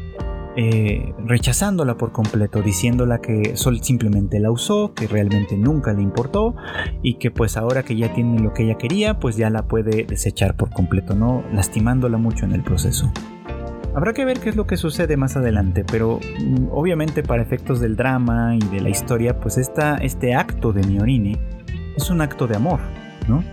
eh, 0.57 1.12
rechazándola 1.26 1.97
por 1.97 2.12
completo, 2.12 2.62
diciéndola 2.62 3.20
que 3.20 3.57
Sol 3.57 3.82
simplemente 3.82 4.39
la 4.39 4.51
usó, 4.51 4.95
que 4.95 5.07
realmente 5.09 5.57
nunca 5.57 5.93
le 5.93 6.03
importó 6.03 6.55
y 7.03 7.14
que 7.14 7.30
pues 7.30 7.57
ahora 7.57 7.82
que 7.82 7.97
ya 7.97 8.12
tiene 8.14 8.41
lo 8.41 8.55
que 8.55 8.64
ella 8.64 8.78
quería, 8.78 9.18
pues 9.18 9.37
ya 9.37 9.51
la 9.51 9.66
puede 9.66 10.05
desechar 10.05 10.57
por 10.57 10.70
completo, 10.70 11.14
¿no? 11.14 11.43
Lastimándola 11.53 12.18
mucho 12.18 12.45
en 12.45 12.53
el 12.53 12.62
proceso. 12.62 13.12
Habrá 13.95 14.12
que 14.12 14.24
ver 14.24 14.40
qué 14.40 14.49
es 14.49 14.57
lo 14.57 14.66
que 14.66 14.76
sucede 14.76 15.16
más 15.16 15.36
adelante, 15.36 15.84
pero 15.84 16.18
mm, 16.18 16.66
obviamente 16.72 17.22
para 17.22 17.42
efectos 17.42 17.78
del 17.80 17.95
drama 17.95 18.57
y 18.57 18.59
de 18.74 18.80
la 18.80 18.88
historia, 18.88 19.38
pues 19.38 19.57
esta, 19.57 19.99
este 19.99 20.34
acto 20.34 20.72
de 20.72 20.82
Miorine 20.82 21.38
es 21.97 22.11
un 22.11 22.20
acto 22.20 22.49
de 22.49 22.57
amor, 22.57 22.80
¿no? 23.28 23.45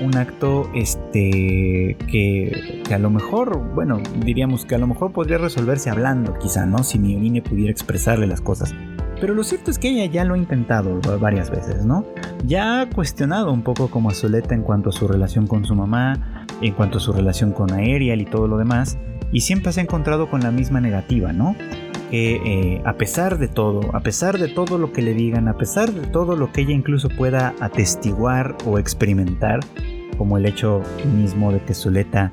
Un 0.00 0.16
acto 0.16 0.70
este, 0.74 1.98
que, 2.10 2.82
a 2.90 2.98
lo 2.98 3.10
mejor, 3.10 3.58
bueno, 3.74 4.00
diríamos 4.24 4.64
que 4.64 4.74
a 4.74 4.78
lo 4.78 4.86
mejor 4.86 5.12
podría 5.12 5.36
resolverse 5.36 5.90
hablando, 5.90 6.32
quizá, 6.38 6.64
¿no? 6.64 6.82
Si 6.82 6.98
Miorine 6.98 7.42
pudiera 7.42 7.70
expresarle 7.70 8.26
las 8.26 8.40
cosas. 8.40 8.74
Pero 9.20 9.34
lo 9.34 9.44
cierto 9.44 9.70
es 9.70 9.78
que 9.78 9.90
ella 9.90 10.06
ya 10.06 10.24
lo 10.24 10.32
ha 10.32 10.38
intentado 10.38 10.98
varias 11.20 11.50
veces, 11.50 11.84
¿no? 11.84 12.06
Ya 12.46 12.80
ha 12.80 12.88
cuestionado 12.88 13.52
un 13.52 13.60
poco 13.60 13.90
como 13.90 14.08
a 14.08 14.14
Soleta 14.14 14.54
en 14.54 14.62
cuanto 14.62 14.88
a 14.88 14.92
su 14.92 15.06
relación 15.06 15.46
con 15.46 15.66
su 15.66 15.74
mamá, 15.74 16.46
en 16.62 16.72
cuanto 16.72 16.96
a 16.96 17.00
su 17.02 17.12
relación 17.12 17.52
con 17.52 17.70
Aerial 17.70 18.22
y 18.22 18.24
todo 18.24 18.48
lo 18.48 18.56
demás, 18.56 18.96
y 19.32 19.40
siempre 19.40 19.72
se 19.72 19.80
ha 19.80 19.82
encontrado 19.82 20.28
con 20.30 20.40
la 20.40 20.50
misma 20.50 20.80
negativa, 20.80 21.32
¿no? 21.32 21.54
que 22.10 22.36
eh, 22.44 22.82
a 22.84 22.94
pesar 22.94 23.38
de 23.38 23.48
todo, 23.48 23.94
a 23.94 24.00
pesar 24.00 24.38
de 24.38 24.48
todo 24.48 24.78
lo 24.78 24.92
que 24.92 25.00
le 25.00 25.14
digan, 25.14 25.46
a 25.48 25.56
pesar 25.56 25.92
de 25.92 26.06
todo 26.08 26.36
lo 26.36 26.50
que 26.52 26.62
ella 26.62 26.72
incluso 26.72 27.08
pueda 27.08 27.54
atestiguar 27.60 28.56
o 28.66 28.78
experimentar, 28.78 29.60
como 30.18 30.36
el 30.36 30.46
hecho 30.46 30.82
mismo 31.16 31.52
de 31.52 31.60
que 31.62 31.72
Zuleta 31.72 32.32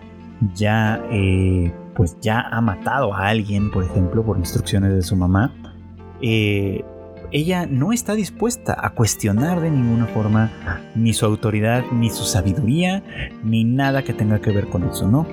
ya, 0.55 1.01
eh, 1.11 1.71
pues 1.95 2.17
ya 2.21 2.41
ha 2.41 2.59
matado 2.59 3.13
a 3.13 3.27
alguien, 3.27 3.71
por 3.71 3.83
ejemplo, 3.83 4.25
por 4.25 4.37
instrucciones 4.37 4.93
de 4.93 5.03
su 5.03 5.15
mamá, 5.15 5.53
eh, 6.21 6.83
ella 7.31 7.67
no 7.67 7.93
está 7.93 8.15
dispuesta 8.15 8.75
a 8.79 8.91
cuestionar 8.91 9.61
de 9.61 9.69
ninguna 9.69 10.07
forma 10.07 10.51
ni 10.95 11.13
su 11.13 11.25
autoridad, 11.25 11.83
ni 11.91 12.09
su 12.09 12.23
sabiduría, 12.23 13.03
ni 13.43 13.63
nada 13.63 14.03
que 14.03 14.13
tenga 14.13 14.39
que 14.39 14.51
ver 14.51 14.67
con 14.67 14.83
eso, 14.83 15.07
¿no? 15.07 15.27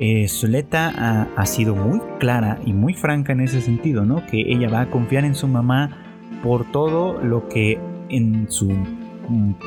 Eh, 0.00 0.28
Zuleta 0.28 1.26
ha, 1.36 1.46
sido 1.46 1.74
muy 1.74 2.00
clara 2.20 2.58
y 2.64 2.72
muy 2.72 2.94
franca 2.94 3.32
en 3.32 3.40
ese 3.40 3.60
sentido, 3.60 4.04
¿no? 4.04 4.24
Que 4.26 4.40
ella 4.52 4.68
va 4.68 4.82
a 4.82 4.90
confiar 4.90 5.24
en 5.24 5.34
su 5.34 5.48
mamá 5.48 5.90
por 6.42 6.70
todo 6.70 7.20
lo 7.20 7.48
que 7.48 7.80
en 8.08 8.48
su 8.48 8.72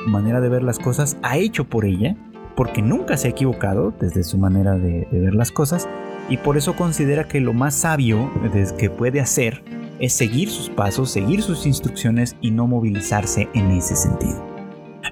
manera 0.08 0.40
de 0.40 0.50
ver 0.50 0.64
las 0.64 0.80
cosas 0.80 1.18
ha 1.22 1.38
hecho 1.38 1.66
por 1.66 1.86
ella, 1.86 2.16
porque 2.56 2.82
nunca 2.82 3.18
se 3.18 3.28
ha 3.28 3.32
equivocado 3.32 3.94
desde 4.00 4.24
su 4.24 4.38
manera 4.38 4.78
de, 4.78 5.06
ver 5.12 5.36
las 5.36 5.52
cosas, 5.52 5.90
y 6.30 6.38
por 6.38 6.58
eso 6.58 6.76
considera 6.76 7.28
que 7.28 7.42
lo 7.42 7.52
más 7.52 7.76
sabio 7.76 8.32
que 8.78 8.90
puede 8.90 9.20
hacer 9.20 9.64
es 10.00 10.14
seguir 10.14 10.50
sus 10.50 10.70
pasos, 10.70 11.12
seguir 11.12 11.42
sus 11.42 11.66
instrucciones 11.66 12.38
y 12.40 12.52
no 12.52 12.68
movilizarse 12.68 13.50
en 13.54 13.70
ese 13.72 13.96
sentido. 13.96 14.50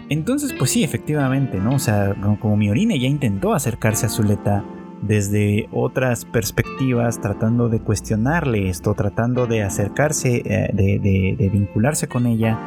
Entonces, 0.10 0.54
pues 0.58 0.72
sí, 0.72 0.84
efectivamente, 0.84 1.60
¿no? 1.60 1.76
O 1.76 1.80
sea, 1.80 2.16
como 2.40 2.58
Miorine 2.58 2.98
ya 3.00 3.08
intentó 3.08 3.54
acercarse 3.54 4.08
a 4.08 4.10
Zuleta 4.10 4.64
desde 5.02 5.70
otras 5.72 6.26
perspectivas, 6.26 7.22
tratando 7.22 7.70
de 7.70 7.80
cuestionarle 7.80 8.70
esto, 8.70 8.94
tratando 8.94 9.48
de 9.48 9.64
acercarse, 9.64 10.42
eh, 10.46 10.70
de, 10.74 11.50
vincularse 11.52 12.08
con 12.08 12.26
ella 12.26 12.58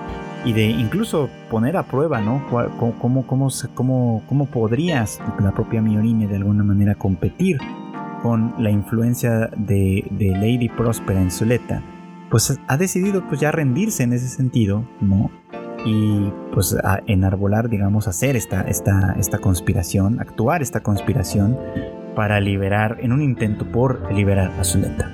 y 0.44 0.52
de 0.52 0.64
incluso 0.64 1.28
poner 1.50 1.76
a 1.76 1.84
prueba, 1.84 2.20
¿no? 2.20 2.42
¿Cómo, 2.78 3.26
cómo, 3.26 3.50
cómo, 3.74 4.22
cómo 4.28 4.46
podrías, 4.46 5.20
la 5.40 5.52
propia 5.52 5.82
Miorine, 5.82 6.26
de 6.26 6.36
alguna 6.36 6.64
manera 6.64 6.94
competir 6.94 7.58
con 8.22 8.54
la 8.58 8.70
influencia 8.70 9.50
de, 9.56 10.04
Lady 10.18 10.68
Próspera 10.68 11.20
en 11.20 11.30
Zuleta? 11.30 11.82
Pues 12.30 12.58
ha 12.66 12.76
decidido 12.78 13.26
pues 13.28 13.40
ya 13.40 13.52
rendirse 13.52 14.04
en 14.04 14.14
ese 14.14 14.28
sentido, 14.28 14.84
¿no? 15.00 15.30
y 15.84 16.32
pues 16.52 16.76
enarbolar, 17.08 17.68
digamos, 17.68 18.06
hacer 18.06 18.36
esta, 18.36 18.60
esta, 18.62 19.16
esta 19.18 19.38
conspiración, 19.38 20.20
actuar 20.20 20.62
esta 20.62 20.80
conspiración 20.80 21.58
para 22.14 22.40
liberar, 22.40 22.98
en 23.00 23.12
un 23.12 23.22
intento 23.22 23.64
por 23.64 24.12
liberar 24.12 24.52
a 24.58 24.64
Zuleta. 24.64 25.10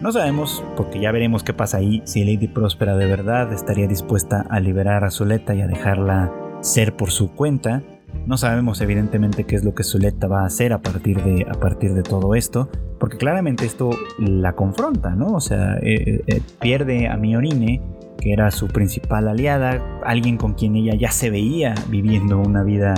No 0.00 0.12
sabemos, 0.12 0.62
porque 0.76 1.00
ya 1.00 1.10
veremos 1.10 1.42
qué 1.42 1.54
pasa 1.54 1.78
ahí, 1.78 2.02
si 2.04 2.24
Lady 2.24 2.48
Próspera 2.48 2.96
de 2.96 3.06
verdad 3.06 3.52
estaría 3.52 3.88
dispuesta 3.88 4.44
a 4.50 4.60
liberar 4.60 5.04
a 5.04 5.10
Zuleta 5.10 5.54
y 5.54 5.62
a 5.62 5.66
dejarla 5.66 6.32
ser 6.60 6.94
por 6.94 7.10
su 7.10 7.32
cuenta, 7.32 7.82
No 8.26 8.38
sabemos 8.38 8.80
evidentemente 8.80 9.44
qué 9.44 9.56
es 9.56 9.64
lo 9.64 9.74
que 9.74 9.84
Zuleta 9.84 10.26
va 10.26 10.42
a 10.42 10.46
hacer 10.46 10.72
a 10.72 10.78
partir 10.78 11.22
de, 11.22 11.46
a 11.48 11.54
partir 11.54 11.92
de 11.92 12.02
todo 12.02 12.34
esto, 12.34 12.70
porque 12.98 13.18
claramente 13.18 13.66
esto 13.66 13.90
la 14.18 14.54
confronta, 14.54 15.10
¿no? 15.10 15.34
O 15.34 15.40
sea, 15.40 15.76
eh, 15.82 16.22
eh, 16.26 16.40
pierde 16.60 17.08
a 17.08 17.16
Miorine, 17.16 17.80
que 18.26 18.32
era 18.32 18.50
su 18.50 18.66
principal 18.66 19.28
aliada, 19.28 19.80
alguien 20.04 20.36
con 20.36 20.54
quien 20.54 20.74
ella 20.74 20.96
ya 20.96 21.12
se 21.12 21.30
veía 21.30 21.76
viviendo 21.88 22.40
una 22.40 22.64
vida 22.64 22.94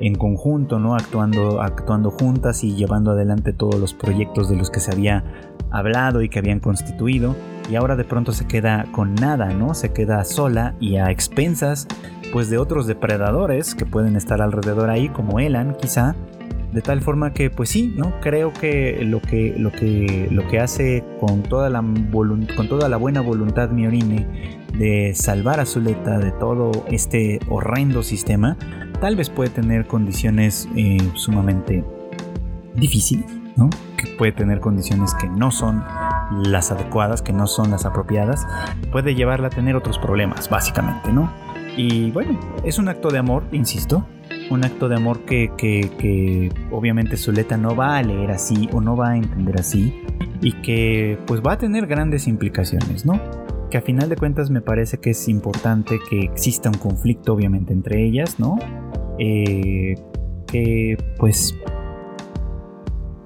en 0.00 0.14
conjunto, 0.14 0.78
¿no? 0.78 0.94
Actuando, 0.94 1.62
actuando 1.62 2.10
juntas 2.10 2.62
y 2.62 2.74
llevando 2.74 3.12
adelante 3.12 3.54
todos 3.54 3.76
los 3.76 3.94
proyectos 3.94 4.50
de 4.50 4.56
los 4.56 4.68
que 4.68 4.80
se 4.80 4.92
había 4.92 5.24
hablado 5.70 6.20
y 6.20 6.28
que 6.28 6.40
habían 6.40 6.60
constituido. 6.60 7.34
Y 7.70 7.76
ahora 7.76 7.96
de 7.96 8.04
pronto 8.04 8.32
se 8.32 8.46
queda 8.46 8.84
con 8.92 9.14
nada, 9.14 9.46
¿no? 9.54 9.72
Se 9.72 9.94
queda 9.94 10.22
sola 10.24 10.74
y 10.78 10.96
a 10.96 11.10
expensas, 11.10 11.88
pues 12.30 12.50
de 12.50 12.58
otros 12.58 12.86
depredadores 12.86 13.74
que 13.74 13.86
pueden 13.86 14.14
estar 14.14 14.42
alrededor 14.42 14.90
ahí, 14.90 15.08
como 15.08 15.40
Elan, 15.40 15.74
quizá. 15.80 16.14
De 16.74 16.82
tal 16.82 17.00
forma 17.00 17.32
que, 17.32 17.48
pues 17.48 17.70
sí, 17.70 17.94
¿no? 17.96 18.20
Creo 18.20 18.52
que 18.52 19.02
lo 19.02 19.22
que, 19.22 19.54
lo 19.56 19.72
que, 19.72 20.28
lo 20.30 20.46
que 20.48 20.60
hace 20.60 21.02
con 21.18 21.42
toda, 21.42 21.70
la 21.70 21.80
con 21.80 22.68
toda 22.68 22.90
la 22.90 22.98
buena 22.98 23.22
voluntad 23.22 23.70
Miorine 23.70 24.65
de 24.78 25.12
salvar 25.14 25.60
a 25.60 25.66
Zuleta 25.66 26.18
de 26.18 26.32
todo 26.32 26.70
este 26.88 27.40
horrendo 27.48 28.02
sistema, 28.02 28.56
tal 29.00 29.16
vez 29.16 29.30
puede 29.30 29.50
tener 29.50 29.86
condiciones 29.86 30.68
eh, 30.76 30.98
sumamente 31.14 31.84
difíciles, 32.74 33.26
¿no? 33.56 33.70
Que 33.96 34.14
puede 34.16 34.32
tener 34.32 34.60
condiciones 34.60 35.14
que 35.14 35.28
no 35.28 35.50
son 35.50 35.82
las 36.44 36.70
adecuadas, 36.70 37.22
que 37.22 37.32
no 37.32 37.46
son 37.46 37.70
las 37.70 37.86
apropiadas, 37.86 38.46
puede 38.92 39.14
llevarla 39.14 39.48
a 39.48 39.50
tener 39.50 39.76
otros 39.76 39.98
problemas, 39.98 40.48
básicamente, 40.48 41.12
¿no? 41.12 41.30
Y 41.76 42.10
bueno, 42.10 42.38
es 42.64 42.78
un 42.78 42.88
acto 42.88 43.10
de 43.10 43.18
amor, 43.18 43.44
insisto, 43.52 44.06
un 44.50 44.64
acto 44.64 44.88
de 44.88 44.96
amor 44.96 45.20
que, 45.20 45.52
que, 45.56 45.90
que, 45.98 46.52
obviamente 46.70 47.16
Zuleta 47.16 47.56
no 47.56 47.74
va 47.76 47.96
a 47.96 48.02
leer 48.02 48.30
así 48.30 48.68
o 48.72 48.80
no 48.80 48.96
va 48.96 49.10
a 49.10 49.16
entender 49.16 49.58
así 49.58 50.02
y 50.40 50.52
que 50.62 51.18
pues 51.26 51.42
va 51.42 51.52
a 51.52 51.58
tener 51.58 51.86
grandes 51.86 52.26
implicaciones, 52.28 53.04
¿no? 53.04 53.20
Que 53.70 53.78
a 53.78 53.82
final 53.82 54.08
de 54.08 54.16
cuentas 54.16 54.50
me 54.50 54.60
parece 54.60 54.98
que 54.98 55.10
es 55.10 55.28
importante 55.28 55.98
que 56.08 56.20
exista 56.20 56.68
un 56.68 56.78
conflicto 56.78 57.32
obviamente 57.32 57.72
entre 57.72 58.04
ellas, 58.04 58.38
¿no? 58.38 58.58
Eh, 59.18 59.94
que 60.46 60.96
pues 61.18 61.54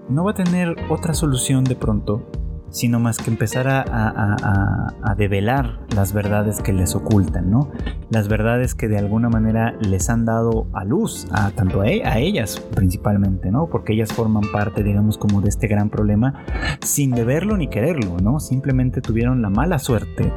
no 0.09 0.25
va 0.25 0.33
a 0.33 0.35
tener 0.35 0.77
otra 0.89 1.15
solución 1.15 1.65
de 1.65 1.77
pronto 1.77 2.27
sino 2.71 3.01
más 3.01 3.19
que 3.19 3.31
empezar 3.31 3.69
a, 3.69 5.15
develar 5.17 5.81
las 5.95 6.15
verdades 6.15 6.63
que 6.63 6.73
les 6.73 6.95
ocultan, 6.95 7.51
¿no? 7.51 7.71
Las 8.11 8.29
verdades 8.29 8.75
que 8.75 8.89
de 8.89 8.97
alguna 8.97 9.29
manera 9.29 9.75
les 9.81 10.09
han 10.09 10.25
dado 10.25 10.67
a 10.73 10.85
luz, 10.85 11.27
a 11.31 11.51
tanto 11.51 11.83
a, 11.83 11.89
e, 11.89 12.03
a 12.05 12.19
ellas 12.19 12.59
principalmente, 12.75 13.51
¿no? 13.51 13.67
Porque 13.67 13.93
ellas 13.93 14.13
forman 14.13 14.45
parte, 14.51 14.83
digamos, 14.83 15.19
como 15.19 15.43
de 15.43 15.51
este 15.51 15.67
gran 15.67 15.91
problema, 15.91 16.45
sin 16.81 17.11
deberlo 17.11 17.57
ni 17.57 17.69
quererlo, 17.69 18.17
¿no? 18.23 18.41
Simplemente 18.41 19.03
tuvieron 19.03 19.43
la 19.43 19.51
mala 19.51 19.79
suerte 19.79 20.33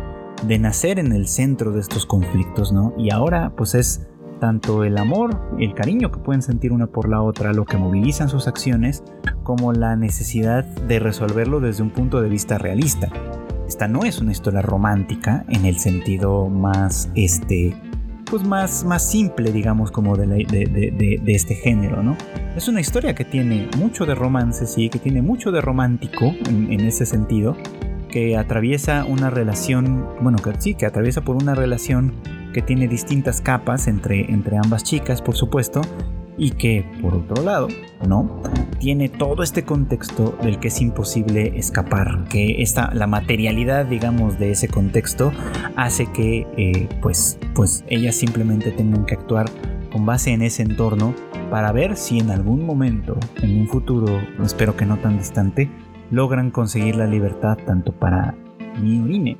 de 0.46 0.60
nacer 0.60 1.00
en 1.00 1.14
el 1.14 1.28
centro 1.28 1.72
de 1.72 1.80
estos 1.80 2.06
conflictos, 2.06 2.74
¿no? 2.74 2.94
Y 2.98 3.12
ahora, 3.12 3.54
pues 3.56 3.76
es 3.76 4.08
tanto 4.40 4.84
el 4.84 4.98
amor, 4.98 5.40
el 5.60 5.74
cariño 5.74 6.12
que 6.12 6.20
pueden 6.20 6.42
sentir 6.42 6.72
una 6.72 6.88
por 6.88 7.10
la 7.10 7.22
otra, 7.22 7.54
lo 7.54 7.66
que 7.66 7.78
movilizan 7.78 8.30
sus 8.30 8.48
acciones, 8.48 9.04
como 9.44 9.74
la 9.74 9.96
necesidad 9.96 10.64
de 10.64 11.00
resolverlo 11.00 11.60
desde 11.60 11.84
un 11.84 11.90
punto 11.90 12.22
de 12.22 12.30
vista 12.30 12.58
realista. 12.58 13.10
Esta 13.68 13.88
no 13.88 14.04
es 14.04 14.20
una 14.20 14.32
historia 14.32 14.62
romántica 14.62 15.46
en 15.48 15.66
el 15.66 15.80
sentido 15.80 16.50
más, 16.50 17.10
este, 17.16 17.76
pues 18.30 18.44
más, 18.46 18.84
más 18.84 19.10
simple, 19.10 19.52
digamos, 19.52 19.92
como 19.92 20.18
de, 20.18 20.46
este 21.28 21.56
género, 21.56 22.04
¿no? 22.04 22.18
Es 22.56 22.68
una 22.68 22.82
historia 22.82 23.16
que 23.16 23.26
tiene 23.26 23.70
mucho 23.78 24.06
de 24.06 24.16
romance, 24.16 24.66
sí, 24.66 24.90
que 24.90 25.00
tiene 25.00 25.22
mucho 25.22 25.52
de 25.52 25.62
romántico 25.62 26.34
en, 26.48 26.80
ese 26.82 27.06
sentido, 27.06 27.56
que 28.10 28.38
atraviesa 28.38 29.06
una 29.06 29.30
relación, 29.30 30.06
bueno, 30.22 30.38
sí, 30.60 30.76
que 30.76 30.86
atraviesa 30.86 31.22
por 31.22 31.36
una 31.36 31.56
relación 31.56 32.14
que 32.54 32.62
tiene 32.62 32.88
distintas 32.88 33.42
capas 33.42 33.88
entre, 33.88 34.32
entre 34.32 34.58
ambas 34.58 34.84
chicas, 34.84 35.22
por 35.22 35.36
supuesto, 35.36 35.82
y 36.38 36.52
que, 36.52 36.86
por 37.02 37.16
otro 37.16 37.44
lado, 37.44 37.68
¿no? 38.08 38.42
Tiene 38.80 39.10
todo 39.10 39.44
este 39.44 39.64
contexto 39.64 40.38
del 40.42 40.60
que 40.60 40.70
es 40.70 40.82
imposible 40.82 41.58
escapar, 41.58 42.26
que 42.30 42.62
esta, 42.62 42.94
la 42.94 43.08
materialidad, 43.08 43.86
digamos, 43.86 44.40
de 44.40 44.52
ese 44.52 44.68
contexto 44.68 45.32
hace 45.76 46.08
que, 46.08 46.48
eh, 46.58 46.90
pues, 47.02 47.38
pues 47.54 47.84
ellas 47.88 48.16
simplemente 48.16 48.72
tengan 48.72 49.06
que 49.06 49.16
actuar 49.16 49.46
con 49.92 50.06
base 50.06 50.32
en 50.32 50.42
ese 50.42 50.64
entorno 50.64 51.14
para 51.52 51.72
ver 51.72 51.96
si 51.96 52.20
en 52.20 52.32
algún 52.32 52.66
momento, 52.66 53.18
en 53.42 53.60
un 53.60 53.68
futuro, 53.68 54.20
espero 54.44 54.76
que 54.76 54.86
no 54.86 54.98
tan 54.98 55.18
distante, 55.18 55.70
logran 56.10 56.50
conseguir 56.50 56.96
la 56.96 57.06
libertad 57.06 57.58
tanto 57.66 57.92
para 57.92 58.36
Miurine 58.82 59.38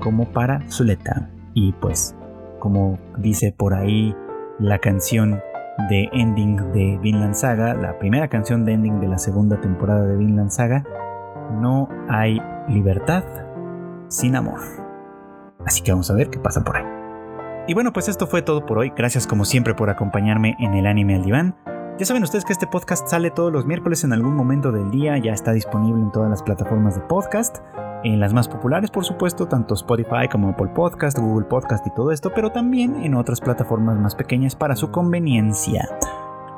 como 0.00 0.30
para 0.30 0.62
Zuleta. 0.70 1.30
Y 1.60 1.72
pues, 1.72 2.14
como 2.60 3.00
dice 3.16 3.52
por 3.52 3.74
ahí 3.74 4.14
la 4.60 4.78
canción 4.78 5.40
de 5.88 6.08
ending 6.12 6.54
de 6.72 6.98
Vinland 7.02 7.34
Saga, 7.34 7.74
la 7.74 7.98
primera 7.98 8.28
canción 8.28 8.64
de 8.64 8.74
ending 8.74 9.00
de 9.00 9.08
la 9.08 9.18
segunda 9.18 9.60
temporada 9.60 10.06
de 10.06 10.16
Vinland 10.16 10.50
Saga, 10.50 10.84
no 11.60 11.88
hay 12.08 12.40
libertad 12.68 13.24
sin 14.06 14.36
amor. 14.36 14.60
Así 15.66 15.82
que 15.82 15.90
vamos 15.90 16.08
a 16.12 16.14
ver 16.14 16.30
qué 16.30 16.38
pasa 16.38 16.62
por 16.62 16.76
ahí. 16.76 16.84
Y 17.66 17.74
bueno, 17.74 17.92
pues 17.92 18.08
esto 18.08 18.28
fue 18.28 18.42
todo 18.42 18.64
por 18.64 18.78
hoy. 18.78 18.92
Gracias 18.96 19.26
como 19.26 19.44
siempre 19.44 19.74
por 19.74 19.90
acompañarme 19.90 20.54
en 20.60 20.74
el 20.74 20.86
anime 20.86 21.16
al 21.16 21.24
diván. 21.24 21.56
Ya 21.98 22.06
saben 22.06 22.22
ustedes 22.22 22.44
que 22.44 22.52
este 22.52 22.68
podcast 22.68 23.08
sale 23.08 23.32
todos 23.32 23.52
los 23.52 23.66
miércoles 23.66 24.04
en 24.04 24.12
algún 24.12 24.36
momento 24.36 24.70
del 24.70 24.88
día, 24.92 25.18
ya 25.18 25.32
está 25.32 25.50
disponible 25.50 26.00
en 26.00 26.12
todas 26.12 26.30
las 26.30 26.44
plataformas 26.44 26.94
de 26.94 27.00
podcast 27.00 27.58
en 28.04 28.20
las 28.20 28.32
más 28.32 28.46
populares, 28.46 28.88
por 28.92 29.04
supuesto, 29.04 29.48
tanto 29.48 29.74
Spotify 29.74 30.28
como 30.30 30.50
Apple 30.50 30.68
Podcast, 30.68 31.18
Google 31.18 31.46
Podcast 31.46 31.84
y 31.88 31.90
todo 31.90 32.12
esto, 32.12 32.30
pero 32.32 32.52
también 32.52 33.02
en 33.02 33.14
otras 33.14 33.40
plataformas 33.40 33.98
más 33.98 34.14
pequeñas 34.14 34.54
para 34.54 34.76
su 34.76 34.92
conveniencia. 34.92 35.88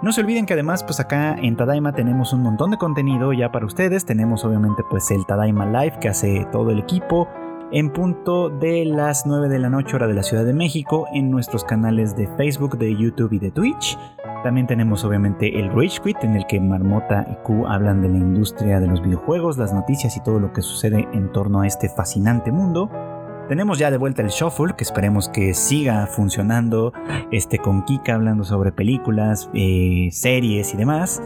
No 0.03 0.13
se 0.13 0.21
olviden 0.21 0.45
que 0.45 0.53
además 0.53 0.85
pues 0.85 1.01
acá 1.01 1.35
en 1.35 1.57
Tadaima 1.57 1.95
tenemos 1.95 2.35
un 2.35 2.43
montón 2.43 2.71
de 2.71 2.77
contenido 2.77 3.33
ya 3.33 3.51
para 3.51 3.65
ustedes. 3.65 4.05
Tenemos 4.05 4.45
obviamente 4.45 4.83
pues 4.91 5.11
el 5.11 5.25
Tadaima 5.25 5.65
Live 5.65 6.01
que 6.03 6.11
hace 6.11 6.47
todo 6.53 6.71
el 6.71 6.81
equipo 6.81 7.29
en 7.73 7.91
punto 7.91 8.51
de 8.51 8.85
las 8.85 9.25
9 9.25 9.49
de 9.49 9.59
la 9.59 9.71
noche 9.71 9.97
hora 9.97 10.07
de 10.07 10.15
la 10.15 10.23
Ciudad 10.23 10.45
de 10.45 10.53
México 10.53 11.07
en 11.15 11.31
nuestros 11.31 11.65
canales 11.65 12.15
de 12.15 12.27
Facebook, 12.37 12.77
de 12.77 12.95
YouTube 12.95 13.33
y 13.33 13.39
de 13.39 13.51
Twitch. 13.51 13.97
También 14.43 14.67
tenemos 14.67 15.05
obviamente 15.05 15.61
el 15.61 15.69
Rage 15.69 16.01
Quit 16.03 16.25
en 16.25 16.35
el 16.35 16.47
que 16.47 16.59
Marmota 16.59 17.27
y 17.31 17.35
Q 17.45 17.67
hablan 17.67 18.01
de 18.01 18.09
la 18.09 18.17
industria 18.17 18.81
de 18.81 18.87
los 18.87 19.03
videojuegos, 19.03 19.59
las 19.59 19.75
noticias 19.75 20.17
y 20.17 20.23
todo 20.23 20.41
lo 20.41 20.55
que 20.55 20.63
sucede 20.63 21.07
en 21.13 21.31
torno 21.31 21.61
a 21.61 21.67
este 21.67 21.91
fascinante 21.91 22.51
mundo. 22.51 22.91
Tenemos 23.51 23.81
ya 23.81 23.91
de 23.91 23.97
vuelta 23.97 24.23
el 24.23 24.29
Shuffle, 24.29 24.75
que 24.77 24.85
esperemos 24.85 25.29
que 25.29 25.55
siga 25.55 26.07
funcionando, 26.07 26.93
este, 27.33 27.59
con 27.59 27.85
Kika 27.85 28.15
hablando 28.15 28.45
sobre 28.45 28.71
películas, 28.71 29.51
eh, 29.55 30.09
series 30.13 30.73
y 30.73 30.77
demás. 30.77 31.21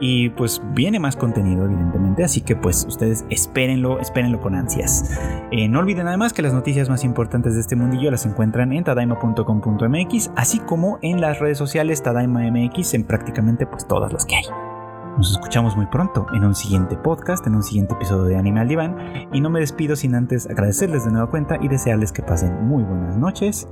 Y 0.00 0.30
pues 0.30 0.60
viene 0.74 0.98
más 0.98 1.14
contenido, 1.14 1.66
evidentemente, 1.66 2.24
así 2.24 2.40
que 2.40 2.56
pues 2.56 2.84
ustedes 2.84 3.24
espérenlo, 3.30 4.00
espérenlo 4.00 4.40
con 4.40 4.56
ansias. 4.56 5.08
Eh, 5.52 5.68
no 5.68 5.78
olviden 5.78 6.08
además 6.08 6.32
que 6.32 6.42
las 6.42 6.52
noticias 6.52 6.88
más 6.88 7.04
importantes 7.04 7.54
de 7.54 7.60
este 7.60 7.76
mundillo 7.76 8.10
las 8.10 8.26
encuentran 8.26 8.72
en 8.72 8.82
tadaima.com.mx, 8.82 10.32
así 10.34 10.58
como 10.58 10.98
en 11.00 11.20
las 11.20 11.38
redes 11.38 11.58
sociales 11.58 12.02
TadaimaMX, 12.02 12.94
en 12.94 13.04
prácticamente 13.04 13.66
pues 13.66 13.86
todas 13.86 14.12
las 14.12 14.26
que 14.26 14.34
hay. 14.34 14.67
Nos 15.18 15.32
escuchamos 15.32 15.74
muy 15.74 15.86
pronto 15.86 16.28
en 16.32 16.44
un 16.44 16.54
siguiente 16.54 16.96
podcast, 16.96 17.44
en 17.48 17.56
un 17.56 17.64
siguiente 17.64 17.94
episodio 17.94 18.22
de 18.22 18.36
Anime 18.36 18.60
al 18.60 18.68
Diván. 18.68 18.96
Y 19.32 19.40
no 19.40 19.50
me 19.50 19.58
despido 19.58 19.96
sin 19.96 20.14
antes 20.14 20.48
agradecerles 20.48 21.04
de 21.04 21.10
nueva 21.10 21.28
cuenta 21.28 21.58
y 21.60 21.66
desearles 21.66 22.12
que 22.12 22.22
pasen 22.22 22.68
muy 22.68 22.84
buenas 22.84 23.16
noches, 23.16 23.68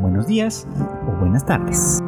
buenos 0.00 0.26
días 0.26 0.66
o 1.06 1.12
buenas 1.12 1.46
tardes. 1.46 2.02